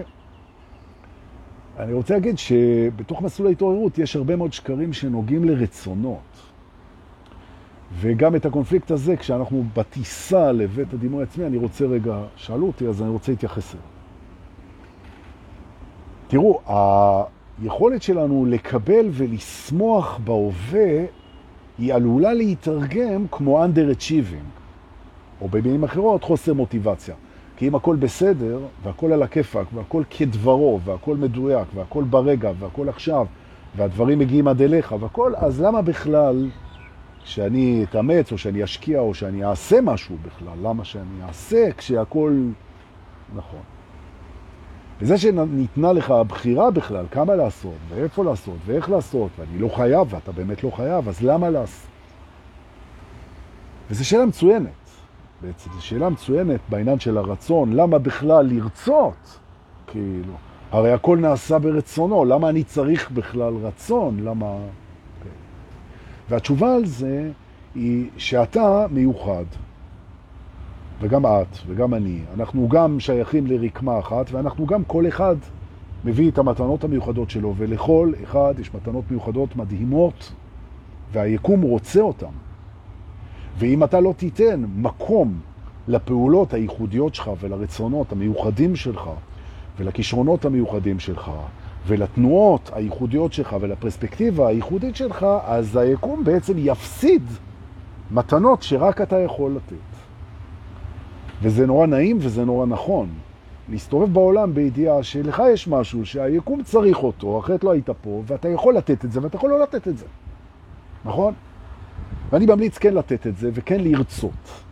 אני 1.79 1.93
רוצה 1.93 2.15
להגיד 2.15 2.39
שבתוך 2.39 3.23
מסלול 3.23 3.49
ההתעוררות 3.49 3.99
יש 3.99 4.17
הרבה 4.17 4.37
מאוד 4.37 4.53
שקרים 4.53 4.93
שנוגעים 4.93 5.45
לרצונות. 5.45 6.47
וגם 8.01 8.37
את 8.37 8.47
הקונפליקט 8.47 8.91
הזה, 8.91 9.17
כשאנחנו 9.17 9.65
בטיסה 9.75 10.53
לבית 10.53 10.95
הדימוי 10.95 11.23
עצמי, 11.23 11.47
אני 11.47 11.57
רוצה 11.57 11.85
רגע, 11.85 12.23
שאלו 12.37 12.67
אותי, 12.67 12.89
אז 12.89 13.03
אני 13.03 13.11
רוצה 13.11 13.33
להתייחס 13.33 13.75
אליו. 13.75 13.85
תראו, 16.29 16.61
היכולת 17.61 18.03
שלנו 18.03 18.47
לקבל 18.49 19.07
ולסמוח 19.13 20.19
בהווה, 20.25 21.05
היא 21.79 21.95
עלולה 21.95 22.35
להתרגם 22.35 23.27
כמו 23.31 23.65
underachieving, 23.65 24.61
או 25.41 25.49
במילים 25.49 25.85
אחרות, 25.85 26.25
חוסר 26.25 26.55
מוטיבציה. 26.55 27.15
כי 27.57 27.69
אם 27.69 27.75
הכל 27.75 27.97
בסדר, 27.97 28.59
והכל 28.83 29.13
על 29.13 29.23
הכיפק, 29.23 29.65
והכל 29.75 30.03
כדברו, 30.11 30.81
והכל 30.85 31.17
מדויק, 31.17 31.69
והכל 31.75 32.05
ברגע, 32.05 32.51
והכל 32.59 32.89
עכשיו, 32.89 33.27
והדברים 33.77 34.19
מגיעים 34.19 34.49
עד 34.49 34.63
אליך, 34.63 34.95
והכל, 35.01 35.33
אז 35.37 35.61
למה 35.61 35.83
בכלל 35.83 36.51
שאני 37.25 37.85
אתאמץ, 37.91 38.33
או 38.33 38.39
שאני 38.39 38.65
אשקיע, 38.65 39.01
או 39.01 39.15
שאני 39.15 39.45
אעשה 39.45 39.81
משהו 39.81 40.17
בכלל? 40.23 40.59
למה 40.63 40.85
שאני 40.85 41.23
אעשה 41.27 41.73
כשהכל 41.77 42.33
נכון? 43.35 43.61
וזה 45.01 45.19
שניתנה 45.19 45.93
לך 45.93 46.11
הבחירה 46.11 46.71
בכלל, 46.71 47.05
כמה 47.11 47.37
לעשות, 47.37 47.75
ואיפה 47.89 48.25
לעשות, 48.25 48.57
ואיך 48.67 48.91
לעשות, 48.91 49.31
ואני 49.39 49.59
לא 49.59 49.69
חייב, 49.69 50.15
ואתה 50.15 50.33
באמת 50.33 50.65
לא 50.65 50.71
חייב, 50.71 51.09
אז 51.09 51.23
למה 51.23 51.51
לעשות? 51.51 51.91
וזו 53.91 54.09
שאלה 54.09 54.27
מצוינת. 54.27 54.86
בעצם 55.43 55.71
זו 55.75 55.83
שאלה 55.83 56.09
מצוינת 56.09 56.61
בעניין 56.69 56.99
של 56.99 57.19
הרצון, 57.19 57.73
למה 57.73 57.99
בכלל 57.99 58.47
לרצות? 58.47 59.39
כאילו, 59.87 60.33
הרי 60.71 60.93
הכל 60.93 61.19
נעשה 61.19 61.59
ברצונו, 61.59 62.25
למה 62.25 62.49
אני 62.49 62.65
צריך 62.65 63.11
בכלל 63.11 63.55
רצון? 63.63 64.21
למה... 64.21 64.57
כן. 65.23 65.31
והתשובה 66.29 66.75
על 66.75 66.87
זה 66.87 67.31
היא 67.75 68.11
שאתה 68.17 68.87
מיוחד, 68.91 69.45
וגם 71.01 71.27
את 71.27 71.57
וגם 71.67 71.95
אני, 71.95 72.21
אנחנו 72.35 72.69
גם 72.69 73.01
שייכים 73.01 73.47
לרקמה 73.47 73.99
אחת, 73.99 74.27
ואנחנו 74.33 74.67
גם 74.67 74.85
כל 74.85 75.09
אחד 75.09 75.37
מביא 76.05 76.31
את 76.31 76.39
המתנות 76.39 76.85
המיוחדות 76.85 77.31
שלו, 77.31 77.55
ולכל 77.57 78.13
אחד 78.23 78.55
יש 78.59 78.75
מתנות 78.75 79.05
מיוחדות 79.11 79.57
מדהימות, 79.57 80.33
והיקום 81.13 81.63
רוצה 81.63 82.01
אותם. 82.01 82.46
ואם 83.59 83.85
אתה 83.85 84.01
לא 84.01 84.15
תיתן 84.17 84.65
מקום 84.77 85.41
לפעולות 85.89 86.55
הייחודיות 86.55 87.15
שלך 87.15 87.31
ולרצונות 87.41 88.13
המיוחדים 88.13 88.77
שלך 88.77 89.11
ולכישרונות 89.79 90.45
המיוחדים 90.45 90.99
שלך 90.99 91.31
ולתנועות 91.87 92.71
הייחודיות 92.75 93.33
שלך 93.33 93.57
ולפרספקטיבה 93.61 94.49
הייחודית 94.49 94.97
שלך, 94.97 95.27
אז 95.45 95.77
היקום 95.77 96.25
בעצם 96.25 96.53
יפסיד 96.57 97.23
מתנות 98.11 98.63
שרק 98.63 99.01
אתה 99.01 99.19
יכול 99.19 99.53
לתת. 99.57 99.97
וזה 101.43 101.67
נורא 101.67 101.87
נעים 101.87 102.19
וזה 102.21 102.45
נורא 102.45 102.67
נכון. 102.67 103.09
להסתובב 103.69 104.13
בעולם 104.13 104.55
בידיעה 104.55 105.03
שלך 105.03 105.43
יש 105.53 105.69
משהו 105.69 106.07
שהיקום 106.07 106.63
צריך 106.63 107.03
אותו, 107.03 107.39
אחרת 107.39 107.65
לא 107.65 107.71
היית 107.71 107.91
פה, 107.91 108.23
ואתה 108.27 108.49
יכול 108.49 108.77
לתת 108.77 109.05
את 109.05 109.13
זה 109.13 109.23
ואתה 109.23 109.37
יכול 109.37 109.51
לא 109.51 109.61
לתת 109.61 109.89
את 109.89 109.99
זה. 109.99 110.07
נכון? 111.05 111.35
ואני 112.31 112.47
ממליץ 112.47 112.79
כן 112.79 112.95
לתת 112.95 113.27
את 113.27 113.37
זה 113.37 113.51
וכן 113.55 113.81
לרצות. 113.81 114.63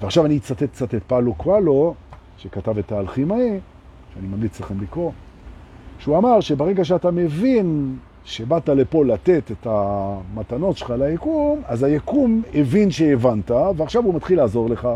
ועכשיו 0.00 0.26
אני 0.26 0.36
אצטט 0.36 0.62
קצת 0.62 0.94
את 0.94 1.02
פאלו 1.06 1.34
קואלו, 1.34 1.94
שכתב 2.38 2.78
את 2.78 2.92
האלכימאי, 2.92 3.60
שאני 4.14 4.26
ממליץ 4.26 4.60
לכם 4.60 4.80
לקרוא, 4.80 5.12
שהוא 5.98 6.18
אמר 6.18 6.40
שברגע 6.40 6.84
שאתה 6.84 7.10
מבין 7.10 7.96
שבאת 8.24 8.68
לפה 8.68 9.04
לתת 9.04 9.50
את 9.50 9.66
המתנות 9.70 10.76
שלך 10.76 10.94
ליקום, 10.98 11.62
אז 11.66 11.82
היקום 11.82 12.42
הבין 12.54 12.90
שהבנת, 12.90 13.50
ועכשיו 13.50 14.04
הוא 14.04 14.14
מתחיל 14.14 14.38
לעזור 14.38 14.68
לך. 14.68 14.88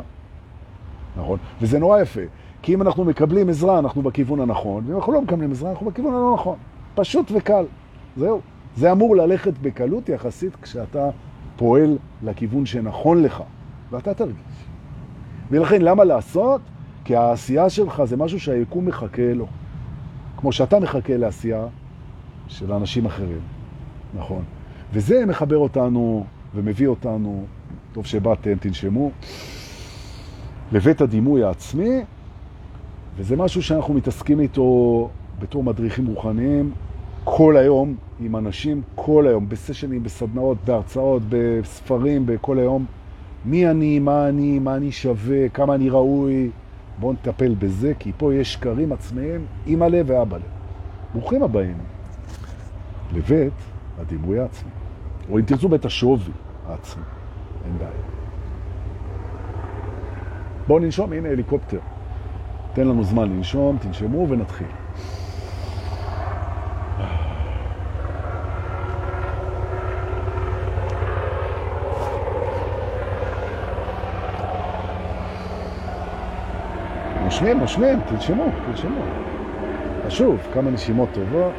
נכון? 1.17 1.39
וזה 1.61 1.79
נורא 1.79 2.01
יפה, 2.01 2.21
כי 2.63 2.75
אם 2.75 2.83
אנחנו 2.83 3.05
מקבלים 3.05 3.49
עזרה, 3.49 3.79
אנחנו 3.79 4.03
בכיוון 4.03 4.41
הנכון, 4.41 4.85
ואם 4.87 4.97
אנחנו 4.97 5.13
לא 5.13 5.23
מקבלים 5.23 5.53
עזרה, 5.53 5.71
אנחנו 5.71 5.87
בכיוון 5.87 6.15
הלא 6.15 6.35
נכון. 6.35 6.57
פשוט 6.95 7.33
וקל. 7.35 7.65
זהו. 8.17 8.41
זה 8.77 8.93
אמור 8.93 9.17
ללכת 9.17 9.53
בקלות 9.63 10.09
יחסית 10.09 10.57
כשאתה 10.63 11.11
פועל 11.59 11.99
לכיוון 12.23 12.67
שנכון 12.67 13.23
לך, 13.23 13.43
ואתה 13.91 14.15
תרגיש. 14.15 14.37
ולכן, 15.51 15.83
למה 15.83 16.05
לעשות? 16.05 16.61
כי 17.05 17.17
העשייה 17.17 17.71
שלך 17.71 18.03
זה 18.05 18.17
משהו 18.17 18.41
שהיקום 18.41 18.87
מחכה 18.87 19.35
לו. 19.35 19.47
כמו 20.37 20.53
שאתה 20.53 20.81
מחכה 20.81 21.17
לעשייה 21.17 21.67
של 22.49 22.73
אנשים 22.73 23.07
אחרים. 23.07 23.41
נכון. 24.15 24.43
וזה 24.93 25.27
מחבר 25.27 25.57
אותנו 25.57 26.25
ומביא 26.55 26.87
אותנו, 26.87 27.45
טוב 27.93 28.07
שבאתם, 28.07 28.55
תנשמו, 28.55 29.11
לבית 30.73 31.01
הדימוי 31.01 31.45
העצמי, 31.45 32.01
וזה 33.17 33.37
משהו 33.37 33.63
שאנחנו 33.63 33.95
מתעסקים 33.95 34.41
איתו 34.41 35.09
בתור 35.39 35.65
מדריכים 35.65 36.07
רוחניים 36.07 36.73
כל 37.37 37.57
היום, 37.57 37.95
עם 38.21 38.37
אנשים 38.37 38.83
כל 38.95 39.27
היום, 39.27 39.49
בסשנים, 39.49 40.03
בסדנאות, 40.03 40.59
בהרצאות, 40.65 41.23
בספרים, 41.29 42.27
בכל 42.27 42.59
היום. 42.59 42.87
מי 43.45 43.71
אני, 43.71 43.99
מה 43.99 44.29
אני, 44.29 44.59
מה 44.59 44.77
אני 44.77 44.93
שווה, 44.93 45.49
כמה 45.49 45.75
אני 45.75 45.91
ראוי. 45.91 46.51
בואו 47.01 47.13
נטפל 47.13 47.55
בזה, 47.55 47.93
כי 47.99 48.13
פה 48.17 48.35
יש 48.35 48.53
שקרים 48.53 48.93
עצמיים, 48.93 49.47
אמא 49.67 49.85
לב 49.85 50.07
ואבא 50.09 50.37
לב. 50.37 50.43
ברוכים 51.15 51.43
הבאים 51.43 51.79
לבית 53.13 53.53
הדימוי 53.99 54.41
העצמי. 54.41 54.71
או 55.31 55.39
אם 55.39 55.45
תרצו 55.45 55.69
בית 55.69 55.85
השווי 55.85 56.33
העצמי, 56.69 57.03
אין 57.65 57.79
בעיה. 57.79 57.91
בואו 60.67 60.79
ננשום, 60.79 61.13
הנה 61.13 61.29
הליקופטר. 61.29 61.81
תן 62.73 62.89
לנו 62.89 63.05
זמן 63.05 63.29
לנשום, 63.29 63.77
תנשמו 63.81 64.29
ונתחיל. 64.29 64.78
נושמים, 77.39 77.61
נושמים, 77.61 78.01
תנשמו, 78.01 78.45
תנשמו. 78.67 79.01
חשוב, 80.07 80.39
כמה 80.55 80.71
נשימות 80.71 81.09
טובות. 81.13 81.53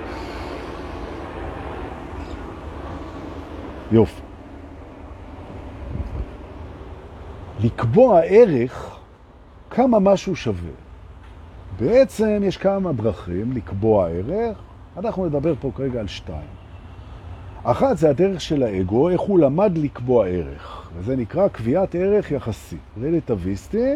יופי. 3.92 4.22
לקבוע 7.64 8.22
ערך 8.22 9.00
כמה 9.70 10.00
משהו 10.00 10.36
שווה. 10.36 10.72
בעצם 11.80 12.42
יש 12.44 12.58
כמה 12.58 12.94
דרכים 12.94 13.52
לקבוע 13.52 14.10
ערך, 14.10 14.58
אנחנו 14.98 15.26
נדבר 15.26 15.54
פה 15.60 15.72
כרגע 15.76 16.00
על 16.00 16.08
שתיים. 16.08 16.50
אחת 17.64 17.98
זה 17.98 18.10
הדרך 18.10 18.42
של 18.42 18.64
האגו, 18.64 19.10
איך 19.10 19.22
הוא 19.22 19.40
למד 19.40 19.78
לקבוע 19.78 20.28
ערך, 20.28 20.90
וזה 20.98 21.16
נקרא 21.16 21.48
קביעת 21.48 21.96
ערך 21.96 22.32
יחסי. 22.32 22.78
רלטביסטי, 23.02 23.96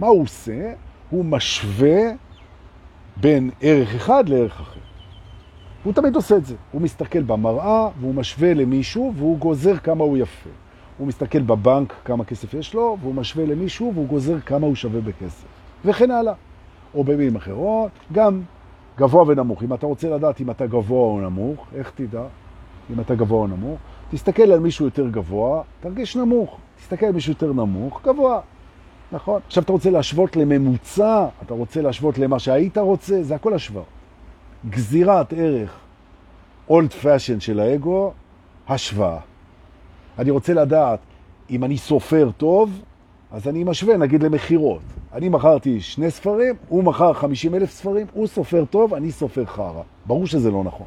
מה 0.00 0.06
הוא 0.06 0.22
עושה? 0.22 0.72
הוא 1.10 1.24
משווה 1.24 2.00
בין 3.16 3.50
ערך 3.60 3.94
אחד 3.94 4.28
לערך 4.28 4.60
אחר. 4.60 4.80
הוא 5.84 5.92
תמיד 5.92 6.16
עושה 6.16 6.36
את 6.36 6.46
זה. 6.46 6.54
הוא 6.72 6.82
מסתכל 6.82 7.22
במראה, 7.22 7.88
והוא 8.00 8.14
משווה 8.14 8.54
למישהו, 8.54 9.12
והוא 9.16 9.38
גוזר 9.38 9.76
כמה 9.76 10.04
הוא 10.04 10.16
יפה. 10.16 10.50
הוא 10.98 11.06
מסתכל 11.06 11.42
בבנק 11.42 11.92
כמה 12.04 12.24
כסף 12.24 12.54
יש 12.54 12.74
לו, 12.74 12.96
והוא 13.00 13.14
משווה 13.14 13.46
למישהו, 13.46 13.92
והוא 13.94 14.08
גוזר 14.08 14.40
כמה 14.40 14.66
הוא 14.66 14.74
שווה 14.74 15.00
בכסף. 15.00 15.46
וכן 15.84 16.10
הלאה. 16.10 16.34
או 16.94 17.04
במילים 17.04 17.36
אחרות, 17.36 17.90
גם 18.12 18.42
גבוה 18.98 19.24
ונמוך. 19.28 19.62
אם 19.62 19.74
אתה 19.74 19.86
רוצה 19.86 20.10
לדעת 20.10 20.40
אם 20.40 20.50
אתה 20.50 20.66
גבוה 20.66 20.98
או 20.98 21.20
נמוך, 21.20 21.66
איך 21.74 21.92
תדע 21.94 22.22
אם 22.90 23.00
אתה 23.00 23.14
גבוה 23.14 23.38
או 23.38 23.46
נמוך? 23.46 23.78
תסתכל 24.10 24.42
על 24.42 24.60
מישהו 24.60 24.84
יותר 24.84 25.08
גבוה, 25.08 25.62
תרגיש 25.80 26.16
נמוך. 26.16 26.58
תסתכל 26.78 27.06
על 27.06 27.12
מישהו 27.12 27.32
יותר 27.32 27.52
נמוך, 27.52 28.00
גבוה. 28.04 28.40
נכון? 29.12 29.40
עכשיו 29.46 29.62
אתה 29.62 29.72
רוצה 29.72 29.90
להשוות 29.90 30.36
לממוצע, 30.36 31.26
אתה 31.42 31.54
רוצה 31.54 31.82
להשוות 31.82 32.18
למה 32.18 32.38
שהיית 32.38 32.78
רוצה, 32.78 33.22
זה 33.22 33.34
הכל 33.34 33.54
השוואה. 33.54 33.84
גזירת 34.70 35.32
ערך 35.32 35.78
old 36.68 36.92
fashion 36.92 37.40
של 37.40 37.60
האגו, 37.60 38.12
השוואה. 38.68 39.18
אני 40.18 40.30
רוצה 40.30 40.54
לדעת 40.54 41.00
אם 41.50 41.64
אני 41.64 41.78
סופר 41.78 42.30
טוב, 42.36 42.80
אז 43.32 43.48
אני 43.48 43.64
משווה 43.64 43.96
נגיד 43.96 44.22
למכירות. 44.22 44.82
אני 45.12 45.28
מכרתי 45.28 45.80
שני 45.80 46.10
ספרים, 46.10 46.54
הוא 46.68 46.84
מכר 46.84 47.12
50 47.12 47.54
אלף 47.54 47.70
ספרים, 47.70 48.06
הוא 48.12 48.26
סופר 48.26 48.64
טוב, 48.64 48.94
אני 48.94 49.12
סופר 49.12 49.44
חרה. 49.44 49.82
ברור 50.06 50.26
שזה 50.26 50.50
לא 50.50 50.64
נכון. 50.64 50.86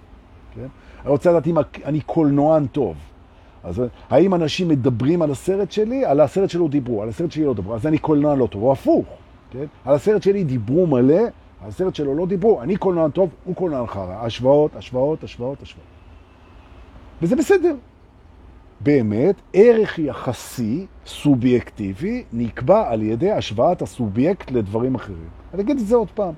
כן? 0.56 0.68
אני 1.02 1.10
רוצה 1.10 1.30
לדעת 1.30 1.48
אם 1.48 1.56
אני 1.86 2.02
קולנוען 2.02 2.68
טוב. 2.68 2.96
אז 3.68 3.82
האם 4.10 4.34
אנשים 4.34 4.68
מדברים 4.68 5.22
על 5.22 5.32
הסרט 5.32 5.72
שלי? 5.72 6.06
על 6.06 6.20
הסרט 6.20 6.50
שלו 6.50 6.68
דיברו, 6.68 7.02
על 7.04 7.10
הסרט 7.10 7.32
שלי 7.32 7.46
לא 7.46 7.54
דיברו. 7.54 7.76
אז 7.76 7.88
אני 7.88 7.98
קולנוען 7.98 8.40
לא 8.40 8.48
טוב, 8.48 8.64
או 8.64 8.72
הפוך. 8.72 9.06
כן? 9.52 9.66
על 9.86 9.96
הסרט 9.96 10.24
שלי 10.24 10.44
דיברו 10.44 10.88
מלא, 10.88 11.20
על 11.62 11.68
הסרט 11.68 11.96
שלו 11.96 12.16
לא 12.16 12.26
דיברו. 12.26 12.62
אני 12.62 12.78
קולנוען 12.78 13.12
טוב, 13.12 13.30
הוא 13.46 13.56
קולנוען 13.56 13.88
חרה. 13.88 14.26
השוואות, 14.26 14.76
השוואות, 14.76 15.24
השוואות, 15.24 15.62
השוואות. 15.62 15.88
וזה 17.22 17.36
בסדר. 17.36 17.76
באמת, 18.82 19.36
ערך 19.54 20.00
יחסי, 20.00 20.86
סובייקטיבי, 21.06 22.24
נקבע 22.34 22.92
על 22.92 23.02
ידי 23.02 23.32
השוואת 23.32 23.82
הסובייקט 23.82 24.52
לדברים 24.52 24.96
אחרים. 24.96 25.30
אני 25.54 25.62
אגיד 25.62 25.80
את 25.80 25.88
זה 25.88 25.96
עוד 25.96 26.12
פעם. 26.14 26.34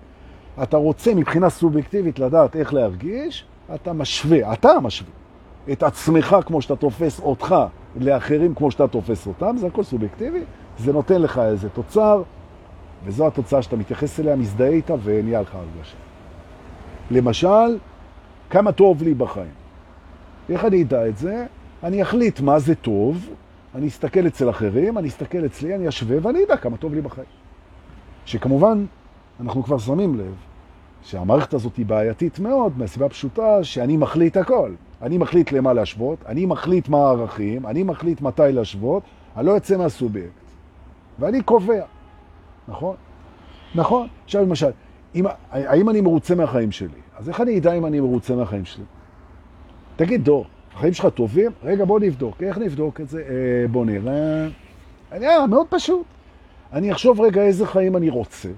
אתה 0.63 0.77
רוצה 0.77 1.15
מבחינה 1.15 1.49
סובייקטיבית 1.49 2.19
לדעת 2.19 2.55
איך 2.55 2.73
להרגיש, 2.73 3.45
אתה 3.75 3.93
משווה, 3.93 4.53
אתה 4.53 4.79
משווה 4.79 5.18
את 5.71 5.83
עצמך 5.83 6.35
כמו 6.45 6.61
שאתה 6.61 6.75
תופס 6.75 7.19
אותך 7.19 7.55
לאחרים 7.99 8.55
כמו 8.55 8.71
שאתה 8.71 8.87
תופס 8.87 9.27
אותם, 9.27 9.57
זה 9.57 9.67
הכל 9.67 9.83
סובייקטיבי, 9.83 10.39
זה 10.79 10.93
נותן 10.93 11.21
לך 11.21 11.39
איזה 11.39 11.69
תוצר, 11.69 12.23
וזו 13.05 13.27
התוצאה 13.27 13.61
שאתה 13.61 13.75
מתייחס 13.75 14.19
אליה, 14.19 14.35
מזדהה 14.35 14.69
איתה 14.69 14.95
ונהיה 15.03 15.41
לך 15.41 15.55
הרגשה. 15.55 15.97
למשל, 17.11 17.77
כמה 18.49 18.71
טוב 18.71 19.03
לי 19.03 19.13
בחיים. 19.13 19.51
איך 20.49 20.65
אני 20.65 20.83
אדע 20.83 21.07
את 21.07 21.17
זה? 21.17 21.45
אני 21.83 22.01
אחליט 22.01 22.39
מה 22.39 22.59
זה 22.59 22.75
טוב, 22.75 23.29
אני 23.75 23.87
אסתכל 23.87 24.27
אצל 24.27 24.49
אחרים, 24.49 24.97
אני 24.97 25.07
אסתכל 25.07 25.45
אצלי, 25.45 25.75
אני 25.75 25.89
אשווה 25.89 26.17
ואני 26.21 26.43
אדע 26.43 26.57
כמה 26.57 26.77
טוב 26.77 26.93
לי 26.93 27.01
בחיים. 27.01 27.27
שכמובן, 28.25 28.85
אנחנו 29.39 29.63
כבר 29.63 29.77
שמים 29.77 30.15
לב 30.15 30.33
שהמערכת 31.01 31.53
הזאת 31.53 31.75
היא 31.75 31.85
בעייתית 31.85 32.39
מאוד, 32.39 32.73
מהסיבה 32.77 33.09
פשוטה 33.09 33.63
שאני 33.63 33.97
מחליט 33.97 34.37
הכל. 34.37 34.71
אני 35.01 35.17
מחליט 35.17 35.51
למה 35.51 35.73
להשוות, 35.73 36.19
אני 36.25 36.45
מחליט 36.45 36.89
מה 36.89 36.97
הערכים, 36.97 37.65
אני 37.65 37.83
מחליט 37.83 38.21
מתי 38.21 38.41
להשוות, 38.51 39.03
אני 39.37 39.45
לא 39.45 39.51
יוצא 39.51 39.77
מהסובייקט. 39.77 40.31
ואני 41.19 41.43
קובע, 41.43 41.85
נכון? 42.67 42.95
נכון. 43.75 44.07
עכשיו 44.25 44.41
למשל, 44.41 44.69
אם, 45.15 45.25
האם 45.51 45.89
אני 45.89 46.01
מרוצה 46.01 46.35
מהחיים 46.35 46.71
שלי? 46.71 46.99
אז 47.17 47.29
איך 47.29 47.41
אני 47.41 47.57
אדע 47.57 47.73
אם 47.73 47.85
אני 47.85 47.99
מרוצה 47.99 48.35
מהחיים 48.35 48.65
שלי? 48.65 48.83
תגיד, 49.95 50.23
דור, 50.23 50.45
החיים 50.73 50.93
שלך 50.93 51.07
טובים? 51.15 51.51
רגע, 51.63 51.85
בוא 51.85 51.99
נבדוק. 51.99 52.43
איך 52.43 52.57
נבדוק 52.57 53.01
את 53.01 53.09
זה? 53.09 53.23
אה, 53.29 53.67
בוא 53.67 53.85
נראה. 53.85 54.47
אני, 55.11 55.27
אה, 55.27 55.47
מאוד 55.47 55.67
פשוט. 55.69 56.05
אני 56.73 56.91
אחשוב 56.91 57.21
רגע 57.21 57.41
איזה 57.41 57.65
חיים 57.65 57.95
אני 57.95 58.09
רוצה, 58.09 58.49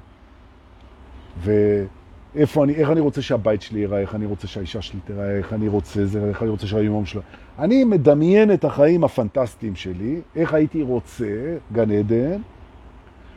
ואיפה 2.35 2.63
אני, 2.63 2.73
איך 2.73 2.89
אני 2.89 2.99
רוצה 2.99 3.21
שהבית 3.21 3.61
שלי 3.61 3.79
ייראה, 3.79 3.99
איך 3.99 4.15
אני 4.15 4.25
רוצה 4.25 4.47
שהאישה 4.47 4.81
שלי 4.81 4.99
תראה, 5.05 5.37
איך 5.37 5.53
אני 5.53 5.67
רוצה 5.67 6.05
זה, 6.05 6.29
איך 6.29 6.41
אני 6.41 6.49
רוצה 6.49 6.67
שהיום 6.67 7.05
שלו. 7.05 7.21
אני 7.59 7.83
מדמיין 7.83 8.53
את 8.53 8.65
החיים 8.65 9.03
הפנטסטיים 9.03 9.75
שלי, 9.75 10.21
איך 10.35 10.53
הייתי 10.53 10.81
רוצה, 10.81 11.57
גן 11.73 11.91
עדן, 11.91 12.41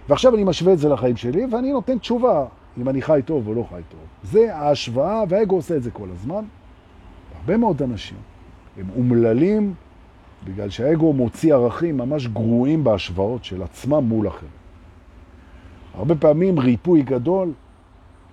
ועכשיו 0.08 0.34
אני 0.34 0.44
משווה 0.44 0.72
את 0.72 0.78
זה 0.78 0.88
לחיים 0.88 1.16
שלי, 1.16 1.46
ואני 1.50 1.72
נותן 1.72 1.98
תשובה, 1.98 2.46
אם 2.78 2.88
אני 2.88 3.02
חי 3.02 3.20
טוב 3.24 3.48
או 3.48 3.54
לא 3.54 3.66
חי 3.70 3.80
טוב. 3.88 4.00
זה 4.22 4.56
ההשוואה, 4.56 5.22
והאגו 5.28 5.56
עושה 5.56 5.76
את 5.76 5.82
זה 5.82 5.90
כל 5.90 6.08
הזמן. 6.12 6.44
הרבה 7.36 7.56
מאוד 7.56 7.82
אנשים. 7.82 8.18
הם 8.78 8.86
אומללים 8.96 9.74
בגלל 10.44 10.70
שהאגו 10.70 11.12
מוציא 11.12 11.54
ערכים 11.54 11.96
ממש 11.96 12.26
גרועים 12.26 12.84
בהשוואות 12.84 13.44
של 13.44 13.62
עצמם 13.62 14.04
מול 14.04 14.28
אחרים. 14.28 14.50
הרבה 15.94 16.14
פעמים 16.14 16.58
ריפוי 16.58 17.02
גדול 17.02 17.52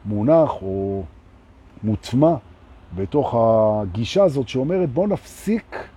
מונח 0.06 0.62
או 0.62 1.04
מוטמע 1.84 2.34
בתוך 2.96 3.36
הגישה 3.38 4.24
הזאת 4.24 4.48
שאומרת 4.48 4.90
בוא 4.90 5.08
נפסיק 5.08 5.88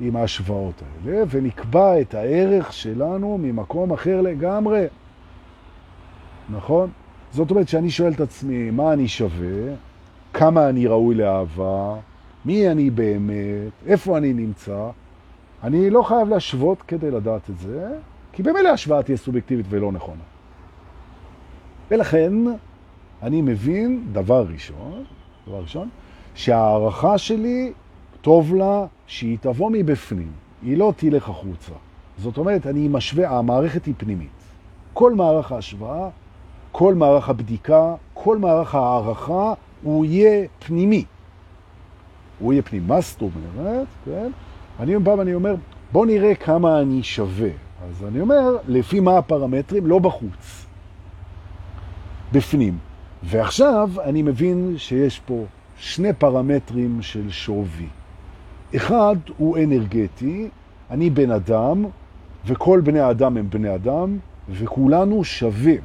עם 0.00 0.16
ההשוואות 0.16 0.82
האלה 0.82 1.24
ונקבע 1.30 2.00
את 2.00 2.14
הערך 2.14 2.72
שלנו 2.72 3.38
ממקום 3.42 3.92
אחר 3.92 4.20
לגמרי. 4.20 4.86
נכון? 6.50 6.90
זאת 7.32 7.50
אומרת 7.50 7.68
שאני 7.68 7.90
שואל 7.90 8.12
את 8.12 8.20
עצמי 8.20 8.70
מה 8.70 8.92
אני 8.92 9.08
שווה, 9.08 9.74
כמה 10.32 10.68
אני 10.68 10.86
ראוי 10.86 11.14
לאהבה, 11.14 11.94
מי 12.44 12.68
אני 12.68 12.90
באמת, 12.90 13.72
איפה 13.86 14.18
אני 14.18 14.32
נמצא. 14.32 14.90
אני 15.62 15.90
לא 15.90 16.02
חייב 16.02 16.28
להשוות 16.28 16.82
כדי 16.82 17.10
לדעת 17.10 17.50
את 17.50 17.58
זה, 17.58 17.88
כי 18.32 18.42
במילא 18.42 18.68
ההשוואה 18.68 19.02
תהיה 19.02 19.16
סובייקטיבית 19.16 19.66
ולא 19.68 19.92
נכונה. 19.92 20.22
ולכן 21.90 22.32
אני 23.22 23.42
מבין, 23.42 24.06
דבר 24.12 24.44
ראשון, 24.52 25.04
דבר 25.46 25.60
ראשון, 25.60 25.88
שהערכה 26.34 27.18
שלי 27.18 27.72
טוב 28.20 28.54
לה 28.54 28.86
שהיא 29.06 29.38
תבוא 29.40 29.70
מבפנים, 29.70 30.32
היא 30.62 30.76
לא 30.76 30.92
תלך 30.96 31.28
החוצה. 31.28 31.72
זאת 32.18 32.38
אומרת, 32.38 32.66
אני 32.66 32.88
משווה, 32.88 33.38
המערכת 33.38 33.84
היא 33.84 33.94
פנימית. 33.98 34.28
כל 34.92 35.14
מערך 35.14 35.52
ההשוואה, 35.52 36.08
כל 36.72 36.94
מערך 36.94 37.28
הבדיקה, 37.28 37.94
כל 38.14 38.38
מערך 38.38 38.74
הערכה, 38.74 39.54
הוא 39.82 40.04
יהיה 40.04 40.46
פנימי. 40.58 41.04
הוא 42.38 42.52
יהיה 42.52 42.62
פנים. 42.62 42.86
מה 42.86 43.00
זאת 43.00 43.22
אומרת? 43.22 43.86
כן? 44.04 44.30
אני 44.80 44.98
בא 44.98 45.10
ואני 45.10 45.34
אומר, 45.34 45.54
בוא 45.92 46.06
נראה 46.06 46.34
כמה 46.34 46.80
אני 46.80 47.02
שווה. 47.02 47.48
אז 47.88 48.04
אני 48.08 48.20
אומר, 48.20 48.56
לפי 48.68 49.00
מה 49.00 49.18
הפרמטרים? 49.18 49.86
לא 49.86 49.98
בחוץ, 49.98 50.66
בפנים. 52.32 52.78
ועכשיו 53.28 53.90
אני 54.04 54.22
מבין 54.22 54.74
שיש 54.78 55.20
פה 55.20 55.44
שני 55.76 56.12
פרמטרים 56.12 57.02
של 57.02 57.30
שווי. 57.30 57.86
אחד 58.76 59.16
הוא 59.38 59.58
אנרגטי, 59.58 60.48
אני 60.90 61.10
בן 61.10 61.30
אדם, 61.30 61.84
וכל 62.46 62.80
בני 62.84 63.00
האדם 63.00 63.36
הם 63.36 63.50
בני 63.50 63.74
אדם, 63.74 64.18
וכולנו 64.50 65.24
שווים. 65.24 65.80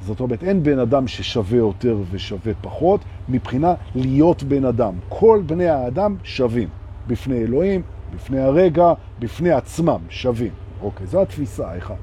זאת 0.00 0.20
אומרת, 0.20 0.44
אין 0.44 0.62
בן 0.62 0.78
אדם 0.78 1.08
ששווה 1.08 1.58
יותר 1.58 1.98
ושווה 2.10 2.52
פחות, 2.60 3.00
מבחינה 3.28 3.74
להיות 3.94 4.42
בן 4.42 4.64
אדם. 4.64 4.94
כל 5.08 5.42
בני 5.46 5.68
האדם 5.68 6.16
שווים. 6.22 6.68
בפני 7.06 7.36
אלוהים, 7.36 7.82
בפני 8.14 8.40
הרגע, 8.40 8.92
בפני 9.18 9.50
עצמם 9.50 10.00
שווים. 10.08 10.52
אוקיי, 10.82 11.06
זו 11.06 11.22
התפיסה 11.22 11.70
האחת. 11.70 11.96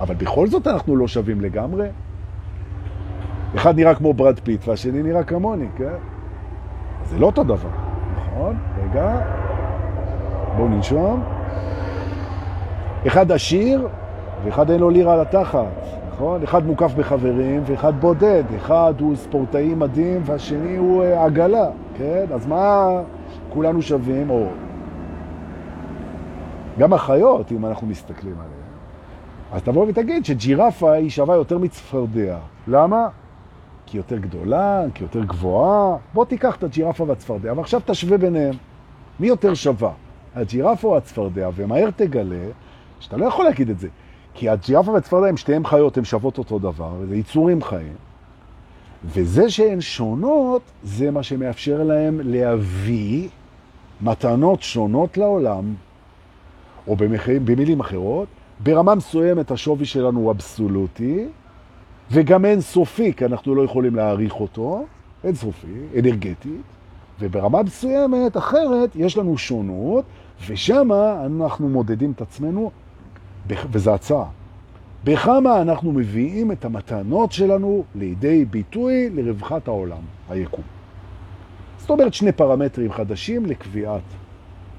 אבל 0.00 0.14
בכל 0.14 0.46
זאת 0.46 0.66
אנחנו 0.66 0.96
לא 0.96 1.08
שווים 1.08 1.40
לגמרי. 1.40 1.88
אחד 3.56 3.76
נראה 3.76 3.94
כמו 3.94 4.12
ברד 4.12 4.40
פיט 4.40 4.68
והשני 4.68 5.02
נראה 5.02 5.24
כמוני, 5.24 5.66
כן? 5.76 5.94
זה 7.04 7.18
לא 7.18 7.26
אותו 7.26 7.44
דבר, 7.44 7.68
נכון? 8.16 8.56
רגע, 8.82 9.20
בואו 10.56 10.68
ננשום. 10.68 11.22
אחד 13.06 13.32
עשיר 13.32 13.88
ואחד 14.44 14.70
אין 14.70 14.80
לו 14.80 14.90
לירה 14.90 15.12
על 15.14 15.20
התחת. 15.20 15.64
נכון? 16.14 16.42
אחד 16.42 16.66
מוקף 16.66 16.94
בחברים 16.94 17.62
ואחד 17.66 18.00
בודד, 18.00 18.44
אחד 18.56 18.94
הוא 19.00 19.16
ספורטאי 19.16 19.74
מדהים 19.74 20.22
והשני 20.24 20.76
הוא 20.76 21.02
אה, 21.02 21.24
עגלה, 21.24 21.66
כן? 21.98 22.24
אז 22.34 22.46
מה 22.46 22.88
כולנו 23.48 23.82
שווים? 23.82 24.30
או 24.30 24.46
גם 26.78 26.92
החיות, 26.92 27.52
אם 27.52 27.66
אנחנו 27.66 27.86
מסתכלים 27.86 28.34
עליהן. 28.34 28.64
אז 29.52 29.62
תבוא 29.62 29.86
ותגיד 29.88 30.24
שג'ירפה 30.24 30.92
היא 30.92 31.10
שווה 31.10 31.34
יותר 31.36 31.58
מצפרדע. 31.58 32.36
למה? 32.68 33.08
כי 33.86 33.96
יותר 33.96 34.18
גדולה, 34.18 34.82
כי 34.94 35.04
יותר 35.04 35.24
גבוהה. 35.24 35.96
בוא 36.14 36.24
תיקח 36.24 36.56
את 36.56 36.62
הג'ירפה 36.62 37.04
והצפרדע, 37.04 37.52
ועכשיו 37.56 37.80
תשווה 37.86 38.18
ביניהם. 38.18 38.54
מי 39.20 39.26
יותר 39.26 39.54
שווה? 39.54 39.92
הג'ירפה 40.34 40.88
או 40.88 40.96
הצפרדע? 40.96 41.48
ומהר 41.54 41.90
תגלה 41.96 42.46
שאתה 43.00 43.16
לא 43.16 43.26
יכול 43.26 43.44
להגיד 43.44 43.70
את 43.70 43.78
זה. 43.78 43.88
כי 44.34 44.48
הג'ירפה 44.48 44.90
והצפרדע 44.90 45.26
הם 45.26 45.36
שתיהם 45.36 45.66
חיות, 45.66 45.98
הן 45.98 46.04
שוות 46.04 46.38
אותו 46.38 46.58
דבר, 46.58 46.92
זה 47.08 47.16
יצורים 47.16 47.62
חיים. 47.62 47.94
וזה 49.04 49.50
שהן 49.50 49.80
שונות, 49.80 50.62
זה 50.82 51.10
מה 51.10 51.22
שמאפשר 51.22 51.82
להם 51.82 52.20
להביא 52.24 53.28
מתנות 54.00 54.62
שונות 54.62 55.16
לעולם, 55.16 55.74
או 56.88 56.96
במחיר, 56.96 57.40
במילים 57.44 57.80
אחרות, 57.80 58.28
ברמה 58.60 58.94
מסוימת 58.94 59.50
השווי 59.50 59.84
שלנו 59.84 60.20
הוא 60.20 60.30
אבסולוטי, 60.30 61.26
וגם 62.10 62.44
אין 62.44 62.60
סופי, 62.60 63.12
כי 63.12 63.24
אנחנו 63.24 63.54
לא 63.54 63.62
יכולים 63.62 63.96
להעריך 63.96 64.34
אותו, 64.34 64.84
אין 65.24 65.34
סופי, 65.34 65.66
אנרגטית, 65.98 66.62
וברמה 67.20 67.62
מסוימת 67.62 68.36
אחרת 68.36 68.90
יש 68.96 69.18
לנו 69.18 69.38
שונות, 69.38 70.04
ושם 70.46 70.88
אנחנו 71.26 71.68
מודדים 71.68 72.12
את 72.12 72.20
עצמנו, 72.20 72.70
וזו 73.48 73.94
הצעה, 73.94 74.24
בכמה 75.04 75.62
אנחנו 75.62 75.92
מביאים 75.92 76.52
את 76.52 76.64
המתנות 76.64 77.32
שלנו 77.32 77.84
לידי 77.94 78.44
ביטוי 78.44 79.10
לרווחת 79.10 79.68
העולם, 79.68 80.02
היקום. 80.30 80.64
זאת 81.78 81.90
אומרת 81.90 82.14
שני 82.14 82.32
פרמטרים 82.32 82.92
חדשים 82.92 83.46
לקביעת 83.46 84.02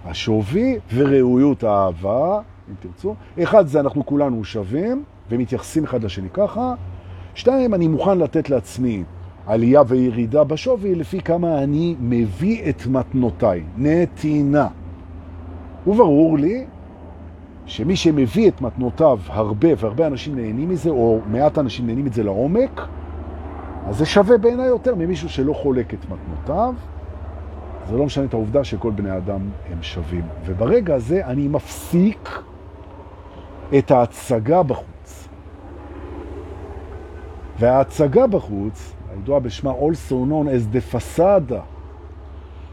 השווי 0.06 0.80
וראויות 0.94 1.64
האהבה, 1.64 2.40
אם 2.70 2.74
תרצו. 2.80 3.16
אחד 3.44 3.68
זה 3.68 3.80
אנחנו 3.80 4.06
כולנו 4.06 4.44
שווים 4.44 5.04
ומתייחסים 5.30 5.84
אחד 5.84 6.04
לשני 6.04 6.30
ככה. 6.30 6.74
שתיים, 7.36 7.74
אני 7.74 7.88
מוכן 7.88 8.18
לתת 8.18 8.50
לעצמי 8.50 9.04
עלייה 9.48 9.82
וירידה 9.88 10.44
בשווי 10.44 10.96
לפי 10.96 11.22
כמה 11.22 11.64
אני 11.64 11.96
מביא 12.00 12.70
את 12.70 12.88
מתנותיי, 12.88 13.64
נתינה. 13.78 14.68
וברור 15.88 16.38
לי 16.38 16.66
שמי 17.66 17.96
שמביא 17.96 18.48
את 18.48 18.62
מתנותיו 18.62 19.20
הרבה, 19.28 19.68
והרבה 19.78 20.08
אנשים 20.08 20.36
נהנים 20.36 20.70
מזה, 20.70 20.90
או 20.90 21.20
מעט 21.28 21.58
אנשים 21.58 21.88
נהנים 21.88 22.06
מזה 22.06 22.24
לעומק, 22.24 22.88
אז 23.88 23.98
זה 23.98 24.06
שווה 24.06 24.38
בעיניי 24.38 24.68
יותר 24.68 24.96
ממישהו 24.96 25.30
שלא 25.30 25.54
חולק 25.54 25.94
את 25.94 26.06
מתנותיו. 26.10 26.74
זה 27.90 27.98
לא 27.98 28.06
משנה 28.06 28.26
את 28.26 28.34
העובדה 28.34 28.64
שכל 28.64 28.92
בני 28.92 29.18
אדם 29.18 29.42
הם 29.72 29.84
שווים. 29.84 30.26
וברגע 30.46 30.96
הזה 30.96 31.26
אני 31.26 31.48
מפסיק 31.48 32.30
את 33.78 33.92
ההצגה 33.92 34.64
בחוץ. 34.64 34.95
וההצגה 37.60 38.28
בחוץ, 38.28 38.94
הידועה 39.12 39.40
בשמה 39.40 39.72
also 39.72 40.12
known 40.12 40.48
as 40.48 40.76
the 40.76 40.96
facade, 40.96 41.54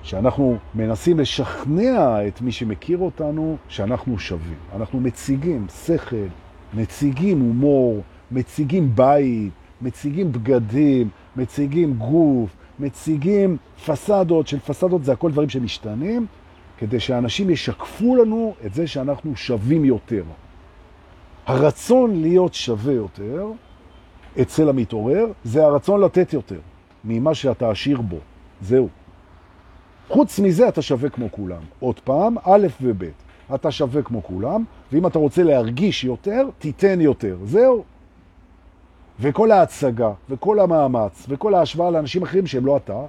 שאנחנו 0.02 0.56
מנסים 0.74 1.20
לשכנע 1.20 2.26
את 2.28 2.40
מי 2.40 2.52
שמכיר 2.52 2.98
אותנו 2.98 3.56
שאנחנו 3.68 4.18
שווים. 4.18 4.58
אנחנו 4.76 5.00
מציגים 5.00 5.66
שכל, 5.86 6.16
מציגים 6.74 7.40
הומור, 7.40 8.02
מציגים 8.30 8.94
בית, 8.94 9.52
מציגים 9.82 10.32
בגדים, 10.32 11.08
מציגים 11.36 11.94
גוף, 11.94 12.56
מציגים 12.78 13.56
פסדות, 13.86 14.46
של 14.46 14.58
פסדות 14.58 15.04
זה 15.04 15.12
הכל 15.12 15.30
דברים 15.30 15.48
שמשתנים, 15.48 16.26
כדי 16.78 17.00
שאנשים 17.00 17.50
ישקפו 17.50 18.16
לנו 18.16 18.54
את 18.66 18.74
זה 18.74 18.86
שאנחנו 18.86 19.36
שווים 19.36 19.84
יותר. 19.84 20.24
הרצון 21.46 22.22
להיות 22.22 22.54
שווה 22.54 22.92
יותר 22.92 23.52
אצל 24.40 24.68
המתעורר 24.68 25.26
זה 25.44 25.64
הרצון 25.64 26.00
לתת 26.00 26.32
יותר 26.32 26.58
ממה 27.04 27.34
שאתה 27.34 27.70
עשיר 27.70 28.00
בו. 28.00 28.16
זהו. 28.62 28.88
חוץ 30.08 30.38
מזה 30.38 30.68
אתה 30.68 30.82
שווה 30.82 31.08
כמו 31.10 31.32
כולם. 31.32 31.62
עוד 31.80 32.00
פעם, 32.00 32.36
א' 32.44 32.66
וב', 32.82 33.04
אתה 33.54 33.70
שווה 33.70 34.02
כמו 34.02 34.22
כולם, 34.22 34.64
ואם 34.92 35.06
אתה 35.06 35.18
רוצה 35.18 35.42
להרגיש 35.42 36.04
יותר, 36.04 36.48
תיתן 36.58 37.00
יותר. 37.00 37.36
זהו. 37.44 37.84
וכל 39.20 39.50
ההצגה, 39.50 40.12
וכל 40.30 40.60
המאמץ, 40.60 41.26
וכל 41.28 41.54
ההשוואה 41.54 41.90
לאנשים 41.90 42.22
אחרים 42.22 42.46
שהם 42.46 42.66
לא 42.66 42.76
אתה, 42.76 43.00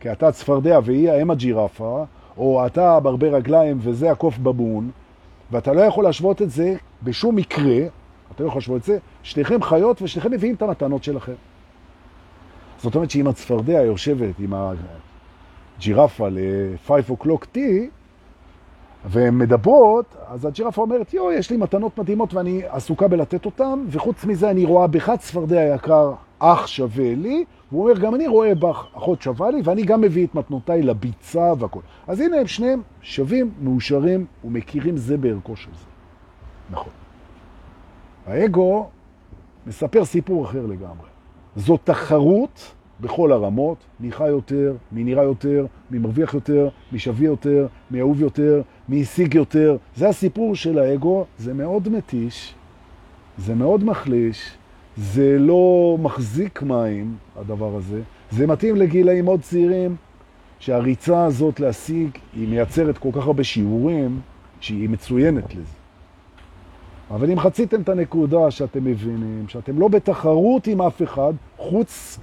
כי 0.00 0.12
אתה 0.12 0.32
צפרדע 0.32 0.78
והיא 0.84 1.10
האם 1.10 1.30
הג'ירפה, 1.30 2.04
או 2.36 2.66
אתה 2.66 3.00
ברבה 3.00 3.28
רגליים 3.28 3.78
וזה 3.80 4.10
הקוף 4.10 4.38
בבון, 4.38 4.90
ואתה 5.50 5.72
לא 5.72 5.80
יכול 5.80 6.04
להשוות 6.04 6.42
את 6.42 6.50
זה 6.50 6.76
בשום 7.02 7.36
מקרה, 7.36 7.86
אתה 8.34 8.44
לא 8.44 8.50
להשוות 8.54 8.80
את 8.80 8.84
זה, 8.84 8.98
שניכם 9.22 9.62
חיות 9.62 10.02
ושניכם 10.02 10.30
מביאים 10.30 10.54
את 10.54 10.62
המתנות 10.62 11.04
שלכם. 11.04 11.32
זאת 12.78 12.94
אומרת 12.94 13.10
שאם 13.10 13.26
הצפרדע 13.26 13.82
יושבת 13.82 14.34
עם 14.38 14.54
הג'ירפה 15.78 16.28
ל-5 16.28 16.90
o'clock 17.10 17.44
tea, 17.54 17.58
והן 19.04 19.38
מדברות, 19.38 20.16
אז 20.26 20.44
הג'ירפה 20.44 20.82
אומרת, 20.82 21.14
יו, 21.14 21.32
יש 21.32 21.50
לי 21.50 21.56
מתנות 21.56 21.98
מדהימות 21.98 22.34
ואני 22.34 22.62
עסוקה 22.68 23.08
בלתת 23.08 23.46
אותן, 23.46 23.84
וחוץ 23.88 24.24
מזה 24.24 24.50
אני 24.50 24.64
רואה 24.64 24.86
בך 24.86 25.10
צפרדע 25.18 25.74
יקר, 25.74 26.12
אח 26.38 26.66
שווה 26.66 27.14
לי, 27.14 27.44
והוא 27.72 27.82
אומר, 27.82 28.00
גם 28.00 28.14
אני 28.14 28.28
רואה 28.28 28.54
בך 28.54 28.86
אחות 28.96 29.22
שווה 29.22 29.50
לי, 29.50 29.60
ואני 29.64 29.82
גם 29.82 30.00
מביא 30.00 30.26
את 30.26 30.34
מתנותיי 30.34 30.82
לביצה 30.82 31.52
והכל. 31.58 31.80
אז 32.06 32.20
הנה 32.20 32.36
הם 32.36 32.46
שניהם 32.46 32.82
שווים, 33.02 33.50
מאושרים 33.60 34.26
ומכירים 34.44 34.96
זה 34.96 35.16
בערכו 35.16 35.56
של 35.56 35.70
זה. 35.74 35.84
נכון. 36.70 37.03
האגו 38.26 38.88
מספר 39.66 40.04
סיפור 40.04 40.44
אחר 40.44 40.66
לגמרי. 40.66 41.08
זו 41.56 41.76
תחרות 41.76 42.74
בכל 43.00 43.32
הרמות, 43.32 43.76
מי 44.00 44.12
חי 44.12 44.28
יותר, 44.28 44.74
מי 44.92 45.04
נראה 45.04 45.22
יותר, 45.22 45.66
מי 45.90 45.98
מרוויח 45.98 46.34
יותר, 46.34 46.68
מי 46.92 46.98
שווה 46.98 47.26
יותר, 47.26 47.66
מי 47.90 48.00
אהוב 48.00 48.20
יותר, 48.20 48.62
מי 48.88 49.02
השיג 49.02 49.34
יותר. 49.34 49.76
זה 49.96 50.08
הסיפור 50.08 50.54
של 50.54 50.78
האגו, 50.78 51.24
זה 51.38 51.54
מאוד 51.54 51.88
מתיש, 51.88 52.54
זה 53.38 53.54
מאוד 53.54 53.84
מחליש, 53.84 54.50
זה 54.96 55.36
לא 55.38 55.96
מחזיק 56.00 56.62
מים, 56.62 57.16
הדבר 57.36 57.76
הזה. 57.76 58.00
זה 58.30 58.46
מתאים 58.46 58.76
לגילאים 58.76 59.24
מאוד 59.24 59.40
צעירים, 59.40 59.96
שהריצה 60.58 61.24
הזאת 61.24 61.60
להשיג, 61.60 62.08
היא 62.32 62.48
מייצרת 62.48 62.98
כל 62.98 63.08
כך 63.12 63.26
הרבה 63.26 63.44
שיעורים, 63.44 64.20
שהיא 64.60 64.88
מצוינת 64.88 65.54
לזה. 65.54 65.83
אבל 67.10 67.30
אם 67.30 67.40
חציתם 67.40 67.80
את 67.80 67.88
הנקודה 67.88 68.50
שאתם 68.50 68.84
מבינים, 68.84 69.44
שאתם 69.48 69.78
לא 69.78 69.88
בתחרות 69.88 70.66
עם 70.66 70.82
אף 70.82 71.02
אחד, 71.02 71.32
חוץ 71.56 72.18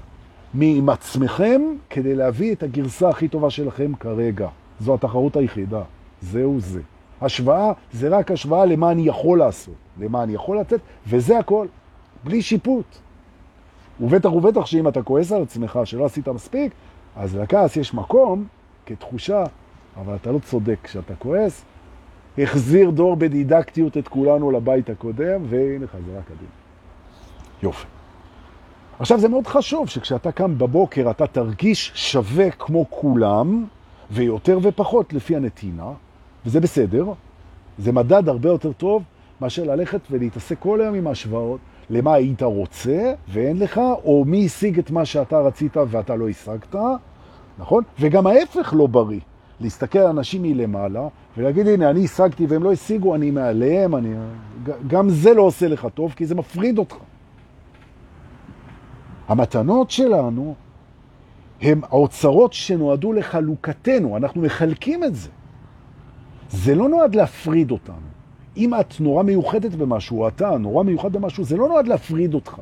מעם 0.54 0.90
עצמכם, 0.90 1.62
כדי 1.90 2.16
להביא 2.16 2.54
את 2.54 2.64
הגרסה 2.64 3.10
הכי 3.10 3.28
טובה 3.28 3.50
שלכם 3.50 3.96
כרגע. 3.96 4.48
זו 4.80 4.94
התחרות 4.94 5.36
היחידה. 5.36 5.82
זהו 6.22 6.60
זה. 6.60 6.82
השוואה 7.22 7.72
זה 7.94 8.10
רק 8.10 8.32
השוואה 8.32 8.66
למה 8.66 8.92
אני 8.92 9.02
יכול 9.02 9.40
לעשות, 9.40 9.74
למה 10.00 10.24
אני 10.24 10.34
יכול 10.34 10.60
לתת, 10.60 10.80
וזה 11.08 11.40
הכל, 11.40 11.68
בלי 12.24 12.42
שיפוט. 12.42 12.86
ובטח 14.00 14.32
ובטח 14.34 14.66
שאם 14.66 14.88
אתה 14.88 15.02
כועס 15.02 15.32
על 15.32 15.42
עצמך 15.42 15.80
שלא 15.84 16.06
עשית 16.06 16.28
מספיק, 16.28 16.72
אז 17.16 17.36
לכעס 17.36 17.78
יש 17.78 17.94
מקום 17.94 18.46
כתחושה, 18.86 19.44
אבל 20.02 20.16
אתה 20.16 20.32
לא 20.32 20.40
צודק 20.40 20.78
כשאתה 20.84 21.16
כועס. 21.16 21.64
החזיר 22.38 22.90
דור 22.90 23.16
בדידקטיות 23.16 23.98
את 23.98 24.08
כולנו 24.08 24.52
לבית 24.52 24.90
הקודם, 24.90 25.42
והנה 25.50 25.88
חזרה 25.88 26.22
קדימה. 26.22 26.52
יופי. 27.64 27.88
עכשיו 29.00 29.20
זה 29.20 29.30
מאוד 29.30 29.48
חשוב 29.48 29.90
שכשאתה 29.90 30.32
קם 30.32 30.58
בבוקר 30.58 31.12
אתה 31.12 31.28
תרגיש 31.28 31.92
שווה 31.96 32.52
כמו 32.52 32.86
כולם, 32.90 33.66
ויותר 34.12 34.60
ופחות 34.62 35.14
לפי 35.14 35.36
הנתינה, 35.36 35.92
וזה 36.46 36.60
בסדר, 36.60 37.06
זה 37.78 37.92
מדד 37.92 38.30
הרבה 38.30 38.50
יותר 38.50 38.72
טוב 38.72 39.04
מאשר 39.42 39.64
ללכת 39.64 40.00
ולהתעסק 40.12 40.60
כל 40.60 40.82
היום 40.82 40.96
עם 40.96 41.08
ההשוואות 41.08 41.60
למה 41.90 42.14
היית 42.14 42.42
רוצה 42.42 43.14
ואין 43.30 43.60
לך, 43.60 43.78
או 43.78 44.24
מי 44.28 44.46
השיג 44.46 44.80
את 44.80 44.92
מה 44.92 45.06
שאתה 45.06 45.40
רצית 45.40 45.78
ואתה 45.78 46.16
לא 46.16 46.30
השגת, 46.30 46.76
נכון? 47.60 47.84
וגם 48.00 48.28
ההפך 48.28 48.74
לא 48.78 48.88
בריא. 48.88 49.20
להסתכל 49.62 49.99
על 49.99 50.07
אנשים 50.07 50.41
מלמעלה 50.41 51.07
ולהגיד, 51.38 51.68
הנה, 51.68 51.89
אני 51.89 52.05
השגתי 52.05 52.45
והם 52.45 52.64
לא 52.64 52.72
השיגו, 52.72 53.16
אני 53.16 53.32
מעליהם, 53.32 53.95
אני... 53.95 54.14
גם 54.88 55.09
זה 55.09 55.34
לא 55.34 55.41
עושה 55.41 55.68
לך 55.68 55.88
טוב, 55.93 56.14
כי 56.16 56.26
זה 56.26 56.36
מפריד 56.36 56.78
אותך. 56.78 56.95
המתנות 59.28 59.91
שלנו 59.91 60.55
הם 61.62 61.82
האוצרות 61.84 62.53
שנועדו 62.53 63.14
לחלוקתנו, 63.14 64.18
אנחנו 64.18 64.41
מחלקים 64.41 65.03
את 65.03 65.16
זה. 65.16 65.30
זה 66.49 66.76
לא 66.76 66.89
נועד 66.89 67.16
להפריד 67.16 67.72
אותנו. 67.72 68.12
אם 68.57 68.74
את 68.80 68.99
נורא 68.99 69.24
מיוחדת 69.24 69.72
במשהו, 69.72 70.22
או 70.22 70.28
אתה 70.28 70.57
נורא 70.57 70.84
מיוחד 70.84 71.14
במשהו, 71.14 71.43
זה 71.43 71.57
לא 71.57 71.68
נועד 71.68 71.88
להפריד 71.88 72.34
אותך. 72.34 72.62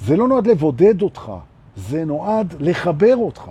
זה 0.00 0.16
לא 0.16 0.28
נועד 0.28 0.46
לבודד 0.46 1.02
אותך, 1.02 1.32
זה 1.76 2.04
נועד 2.04 2.54
לחבר 2.60 3.16
אותך. 3.16 3.50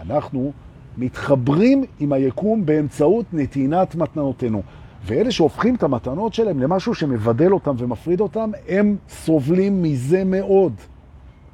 אנחנו 0.00 0.52
מתחברים 0.98 1.84
עם 2.00 2.12
היקום 2.12 2.66
באמצעות 2.66 3.26
נתינת 3.32 3.94
מתנותינו. 3.94 4.62
ואלה 5.04 5.30
שהופכים 5.30 5.74
את 5.74 5.82
המתנות 5.82 6.34
שלהם 6.34 6.60
למשהו 6.60 6.94
שמבדל 6.94 7.52
אותם 7.52 7.74
ומפריד 7.78 8.20
אותם, 8.20 8.50
הם 8.68 8.96
סובלים 9.08 9.82
מזה 9.82 10.24
מאוד. 10.24 10.72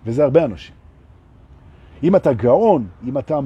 וזה 0.07 0.25
הרבה 0.25 0.45
אנשים. 0.45 0.75
אם 2.03 2.17
אתה 2.17 2.33
גאון, 2.33 2.87
אם 3.09 3.19
אתה 3.19 3.39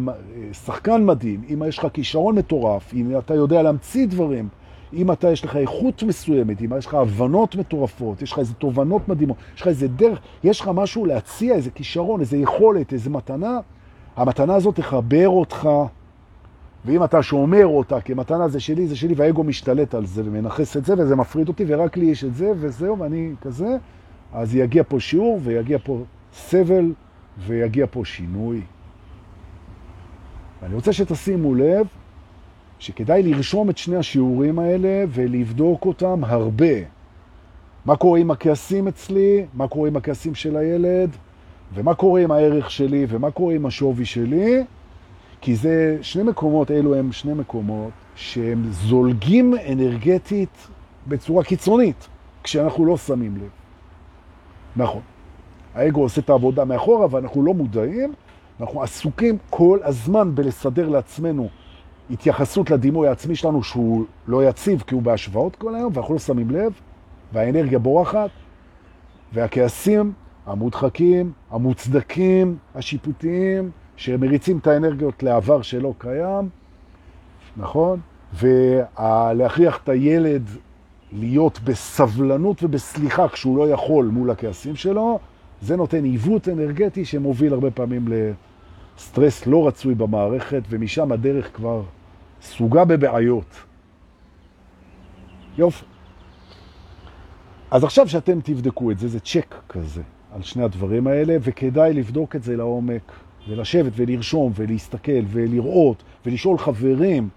שחקן 0.53 1.05
מדהים, 1.05 1.41
אם 1.53 1.63
יש 1.69 1.79
לך 1.79 1.87
כישרון 1.93 2.39
מטורף, 2.39 2.95
אם 2.95 3.19
אתה 3.19 3.35
יודע 3.35 3.63
להמציא 3.63 4.07
דברים, 4.07 4.49
אם 4.93 5.13
אתה, 5.13 5.31
יש 5.31 5.45
לך 5.45 5.57
איכות 5.57 6.03
מסוימת, 6.03 6.63
אם 6.63 6.73
יש 6.79 6.87
לך 6.87 6.95
הבנות 6.95 7.57
מטורפות, 7.57 8.23
יש 8.23 8.33
לך 8.33 8.39
איזה 8.39 8.55
תובנות 8.55 9.09
מדהימות, 9.09 9.37
יש 9.55 9.61
לך 9.61 9.69
איזה 9.69 9.89
דרך, 9.89 10.19
יש 10.45 10.61
לך 10.61 10.71
משהו 10.75 11.07
להציע, 11.07 11.55
איזה 11.55 11.71
כישרון, 11.71 12.21
איזה 12.21 12.37
יכולת, 12.37 12.93
איזה 12.93 13.11
מתנה, 13.11 13.61
המתנה 14.17 14.55
הזאת 14.55 14.77
תחבר 14.77 15.29
אותך, 15.29 15.69
ואם 16.85 17.05
אתה 17.05 17.23
שומר 17.23 17.67
אותה 17.67 18.01
כמתנה 18.01 18.49
זה 18.49 18.61
שלי, 18.61 18.87
זה 18.87 18.97
שלי, 18.97 19.15
והאגו 19.15 19.45
משתלט 19.45 19.95
על 19.95 20.07
זה 20.07 20.23
ומנחס 20.25 20.77
את 20.77 20.85
זה, 20.85 20.95
וזה 20.99 21.17
מפריד 21.17 21.49
אותי, 21.49 21.65
ורק 21.69 21.97
לי 21.97 22.07
יש 22.07 22.25
את 22.25 22.35
זה, 22.35 22.53
וזהו, 22.57 22.99
ואני 22.99 23.33
כזה, 23.41 23.77
אז 24.33 24.55
יגיע 24.55 24.83
פה 24.89 25.01
שיעור, 25.01 25.41
ויגיע 25.43 25.79
פה 25.85 26.03
סבל, 26.33 26.93
ויגיע 27.39 27.87
פה 27.91 28.05
שינוי. 28.05 28.61
ואני 30.63 30.75
רוצה 30.75 30.93
שתשימו 30.93 31.55
לב 31.55 31.87
שכדאי 32.79 33.23
לרשום 33.23 33.71
את 33.71 33.79
שני 33.79 33.97
השיעורים 33.97 34.59
האלה 34.59 35.05
ולבדוק 35.09 35.85
אותם 35.85 36.25
הרבה. 36.25 36.75
מה 37.85 37.97
קורה 37.97 38.19
עם 38.19 38.31
הכעסים 38.31 38.89
אצלי, 38.89 39.47
מה 39.55 39.69
קורה 39.69 39.89
עם 39.89 39.97
הכעסים 39.97 40.35
של 40.35 40.57
הילד, 40.57 41.11
ומה 41.75 41.95
קורה 41.95 42.21
עם 42.21 42.31
הערך 42.31 42.71
שלי, 42.71 43.07
ומה 43.09 43.31
קורה 43.31 43.55
עם 43.55 43.67
השווי 43.67 44.05
שלי, 44.05 44.65
כי 45.41 45.57
זה 45.57 45.99
שני 46.03 46.23
מקומות, 46.23 46.71
אלו 46.71 46.95
הם 46.95 47.13
שני 47.13 47.35
מקומות 47.35 47.91
שהם 48.15 48.65
זולגים 48.71 49.55
אנרגטית 49.73 50.69
בצורה 51.07 51.45
קיצונית, 51.45 52.09
כשאנחנו 52.43 52.87
לא 52.87 52.97
שמים 52.97 53.37
לב. 53.37 53.51
נכון. 54.77 55.01
האגו 55.75 56.03
עושה 56.03 56.21
את 56.21 56.31
העבודה 56.31 56.65
מאחורה 56.65 57.07
ואנחנו 57.11 57.43
לא 57.43 57.55
מודעים, 57.55 58.13
אנחנו 58.61 58.83
עסוקים 58.83 59.39
כל 59.51 59.79
הזמן 59.83 60.35
בלסדר 60.35 60.89
לעצמנו 60.89 61.49
התייחסות 62.11 62.71
לדימוי 62.71 63.09
העצמי 63.09 63.37
שלנו 63.37 63.63
שהוא 63.63 64.05
לא 64.27 64.49
יציב 64.49 64.83
כי 64.87 64.95
הוא 64.95 65.03
בהשוואות 65.03 65.57
כל 65.57 65.75
היום 65.75 65.93
ואנחנו 65.95 66.15
לא 66.15 66.21
שמים 66.21 66.51
לב 66.51 66.73
והאנרגיה 67.33 67.79
בורחת 67.79 68.31
והכעסים 69.33 70.13
המודחקים, 70.47 71.33
המוצדקים, 71.51 72.57
השיפוטיים, 72.75 73.71
שמריצים 73.97 74.59
את 74.59 74.67
האנרגיות 74.67 75.23
לעבר 75.23 75.63
שלא 75.63 75.95
קיים, 75.99 76.49
נכון? 77.57 78.01
ולהכריח 78.35 79.81
את 79.85 79.89
הילד 79.89 80.49
להיות 81.13 81.61
בסבלנות 81.65 82.63
ובסליחה 82.63 83.29
כשהוא 83.29 83.59
לא 83.59 83.71
יכול 83.71 84.07
מול 84.07 84.31
הכעסים 84.31 84.77
שלו, 84.77 85.19
זה 85.61 85.77
נותן 85.77 86.05
עיוות 86.05 86.49
אנרגטי 86.49 87.05
שמוביל 87.05 87.53
הרבה 87.53 87.71
פעמים 87.71 88.09
לסטרס 88.09 89.47
לא 89.47 89.67
רצוי 89.67 89.95
במערכת, 89.95 90.63
ומשם 90.69 91.13
הדרך 91.13 91.57
כבר 91.57 91.83
סוגה 92.43 92.85
בבעיות. 92.85 93.57
יופי. 95.59 95.85
אז 97.71 97.85
עכשיו 97.85 98.09
שאתם 98.09 98.41
תבדקו 98.41 98.91
את 98.91 98.99
זה, 98.99 99.09
זה 99.09 99.21
צ'ק 99.21 99.55
כזה 99.69 100.03
על 100.35 100.43
שני 100.43 100.63
הדברים 100.63 101.07
האלה, 101.07 101.37
וכדאי 101.41 101.95
לבדוק 101.95 102.37
את 102.37 102.43
זה 102.43 102.57
לעומק, 102.57 103.13
ולשבת 103.49 103.93
ולרשום 103.97 104.53
ולהסתכל 104.55 105.23
ולראות 105.29 106.03
ולשאול 106.27 106.59
חברים 106.59 107.29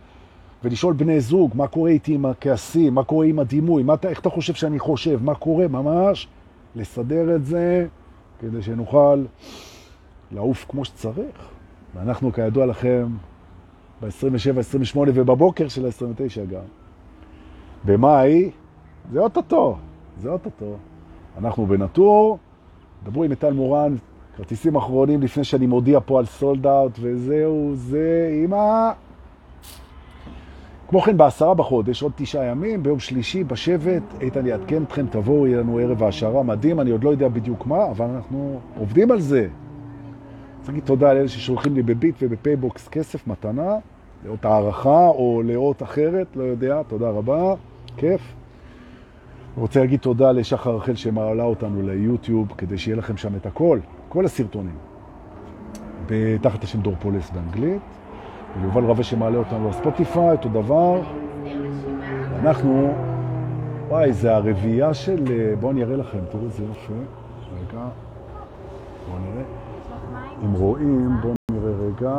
ולשאול 0.64 0.94
בני 0.94 1.22
זוג 1.22 1.52
מה 1.56 1.68
קורה 1.68 1.90
איתי 1.90 2.14
עם 2.14 2.26
הכעסים, 2.26 2.94
מה 2.94 3.04
קורה 3.04 3.26
עם 3.26 3.40
הדימוי, 3.40 3.84
מה, 3.84 3.96
איך 4.04 4.20
אתה 4.20 4.30
חושב 4.30 4.54
שאני 4.54 4.80
חושב, 4.80 5.24
מה 5.24 5.36
קורה 5.36 5.68
ממש, 5.68 6.28
לסדר 6.76 7.36
את 7.36 7.46
זה 7.46 7.88
כדי 8.40 8.62
שנוכל 8.62 9.26
לעוף 10.32 10.66
כמו 10.70 10.86
שצריך. 10.86 11.50
ואנחנו 11.96 12.34
כידוע 12.34 12.66
לכם 12.66 13.08
ב-27, 14.02 14.60
28 14.60 15.12
ובבוקר 15.14 15.68
של 15.68 15.86
ה-29 15.86 16.52
גם. 16.52 16.62
במאי, 17.86 18.52
זה 19.12 19.20
אוטוטו, 19.20 19.78
זה 20.22 20.30
אוטוטו. 20.30 20.76
אנחנו 21.38 21.66
בנטור, 21.66 22.38
דברו 23.06 23.24
עם 23.24 23.32
איטל 23.32 23.54
מורן, 23.54 23.96
כרטיסים 24.38 24.76
אחרונים 24.76 25.22
לפני 25.22 25.44
שאני 25.44 25.68
מודיע 25.68 26.00
פה 26.06 26.20
על 26.20 26.26
סולד 26.26 26.68
אאוט, 26.68 26.92
וזהו, 27.02 27.72
זה 27.76 28.32
אמא. 28.44 28.92
כמו 30.88 31.02
כן, 31.02 31.18
בעשרה 31.18 31.54
בחודש, 31.54 32.04
עוד 32.04 32.12
תשעה 32.16 32.46
ימים, 32.46 32.84
ביום 32.84 33.00
שלישי, 33.00 33.44
בשבט, 33.44 34.04
איתן 34.22 34.48
יעדכן 34.48 34.84
אתכם, 34.84 35.06
תבואו, 35.10 35.48
יהיה 35.48 35.60
לנו 35.60 35.78
ערב 35.80 36.04
העשרה 36.04 36.44
מדהים, 36.44 36.80
אני 36.80 36.92
עוד 36.92 37.04
לא 37.04 37.10
יודע 37.10 37.28
בדיוק 37.28 37.68
מה, 37.68 37.86
אבל 37.92 38.06
אנחנו 38.06 38.60
עובדים 38.80 39.12
על 39.12 39.20
זה. 39.20 39.48
צריך 40.60 40.70
להגיד 40.70 40.84
תודה 40.84 41.14
לאלה 41.14 41.28
ששולחים 41.28 41.76
לי 41.76 41.82
בביט 41.82 42.16
ובפייבוקס 42.22 42.88
כסף, 42.88 43.28
מתנה, 43.28 43.76
לאות 44.26 44.46
הערכה 44.46 45.08
או 45.08 45.42
לאות 45.46 45.84
אחרת, 45.84 46.28
לא 46.36 46.44
יודע, 46.44 46.84
תודה 46.84 47.10
רבה, 47.10 47.54
כיף. 47.98 48.22
רוצה 49.58 49.80
להגיד 49.80 50.00
תודה 50.00 50.32
לשחר 50.32 50.76
רחל 50.76 50.96
שמעלה 50.96 51.44
אותנו 51.44 51.82
ליוטיוב, 51.82 52.54
כדי 52.58 52.78
שיהיה 52.78 52.98
לכם 52.98 53.18
שם 53.18 53.36
את 53.36 53.46
הכל, 53.46 53.80
כל 54.10 54.26
הסרטונים, 54.26 54.76
תחת 56.42 56.64
השם 56.64 56.82
דורפולס 56.82 57.30
באנגלית. 57.30 57.82
ויובל 58.62 58.84
רווה 58.84 59.04
שמעלה 59.04 59.38
אותנו 59.38 59.70
לספוטיפיי, 59.70 60.32
אותו 60.32 60.50
דבר. 60.50 61.02
אנחנו, 62.40 62.94
וואי, 63.88 64.14
זה 64.14 64.36
הרביעייה 64.36 64.94
של... 64.94 65.24
בואו 65.60 65.72
אני 65.72 65.84
אראה 65.84 65.96
לכם, 65.96 66.20
תראו 66.32 66.44
איזה 66.46 66.64
יופי. 66.64 66.94
רגע, 66.94 67.88
בואו 69.08 69.20
נראה. 69.20 69.44
אם 70.46 70.52
רואים, 70.52 71.10
בואו 71.22 71.34
נראה 71.52 71.72
רגע. 71.72 72.16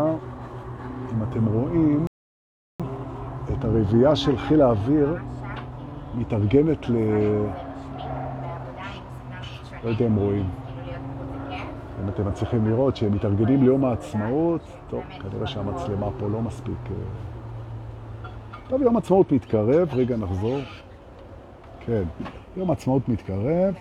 אם 1.13 1.23
אתם 1.23 1.47
רואים 1.47 2.05
את 3.53 3.65
הרביעייה 3.65 4.17
של 4.17 4.39
חיל 4.39 4.63
האוויר 4.63 5.17
מתארגנת 6.17 6.89
ל... 6.89 6.95
לא 9.85 9.91
יודע 9.91 10.07
אם 10.07 10.17
רואים. 10.17 10.49
אם 12.05 12.09
אתם 12.09 12.29
מצליחים 12.29 12.67
לראות 12.69 12.97
שהם 12.97 13.13
מתארגנים 13.15 13.63
ליום 13.63 13.85
העצמאות, 13.85 14.61
טוב, 14.91 15.03
כנראה 15.23 15.47
שהמצלמה 15.47 16.07
פה 16.19 16.29
לא 16.29 16.43
מספיק... 16.43 16.79
אה. 16.91 18.29
טוב, 18.69 18.83
יום 18.83 18.97
העצמאות 18.97 19.33
מתקרב, 19.33 19.89
רגע 19.93 20.17
נחזור. 20.17 20.59
כן, 21.87 22.03
יום 22.57 22.71
העצמאות 22.71 23.09
מתקרב, 23.09 23.75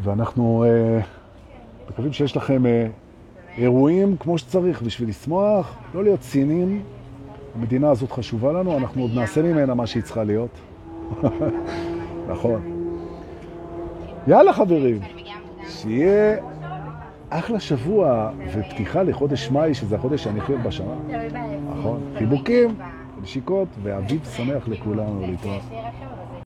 ואנחנו 0.00 0.64
אה, 0.64 1.00
מקווים 1.90 2.12
שיש 2.12 2.36
לכם 2.36 2.66
אה, 2.66 2.86
אירועים 3.56 4.16
כמו 4.16 4.38
שצריך 4.38 4.82
בשביל 4.82 5.08
לשמוח, 5.08 5.76
לא 5.94 6.04
להיות 6.04 6.20
צינים. 6.20 6.82
המדינה 7.54 7.90
הזאת 7.90 8.12
חשובה 8.12 8.52
לנו, 8.52 8.78
אנחנו 8.78 9.02
עוד 9.02 9.10
נעשה 9.14 9.42
ממנה 9.42 9.74
מה 9.74 9.86
שהיא 9.86 10.02
צריכה 10.02 10.24
להיות. 10.24 10.50
נכון. 12.32 12.60
יאללה 14.26 14.52
חברים, 14.52 14.98
שיהיה 15.68 16.36
אחלה 17.30 17.60
שבוע 17.60 18.30
ופתיחה 18.54 19.02
לחודש 19.02 19.50
מאי, 19.50 19.74
שזה 19.74 19.96
החודש 19.96 20.24
שאני 20.24 20.40
חייב 20.40 20.62
בשנה. 20.62 20.94
נכון. 21.78 22.00
חיבוקים, 22.18 22.74
נשיקות, 23.22 23.68
ואביב 23.82 24.24
שמח 24.24 24.68
לכולנו 24.68 25.20
להתראות. 25.26 25.62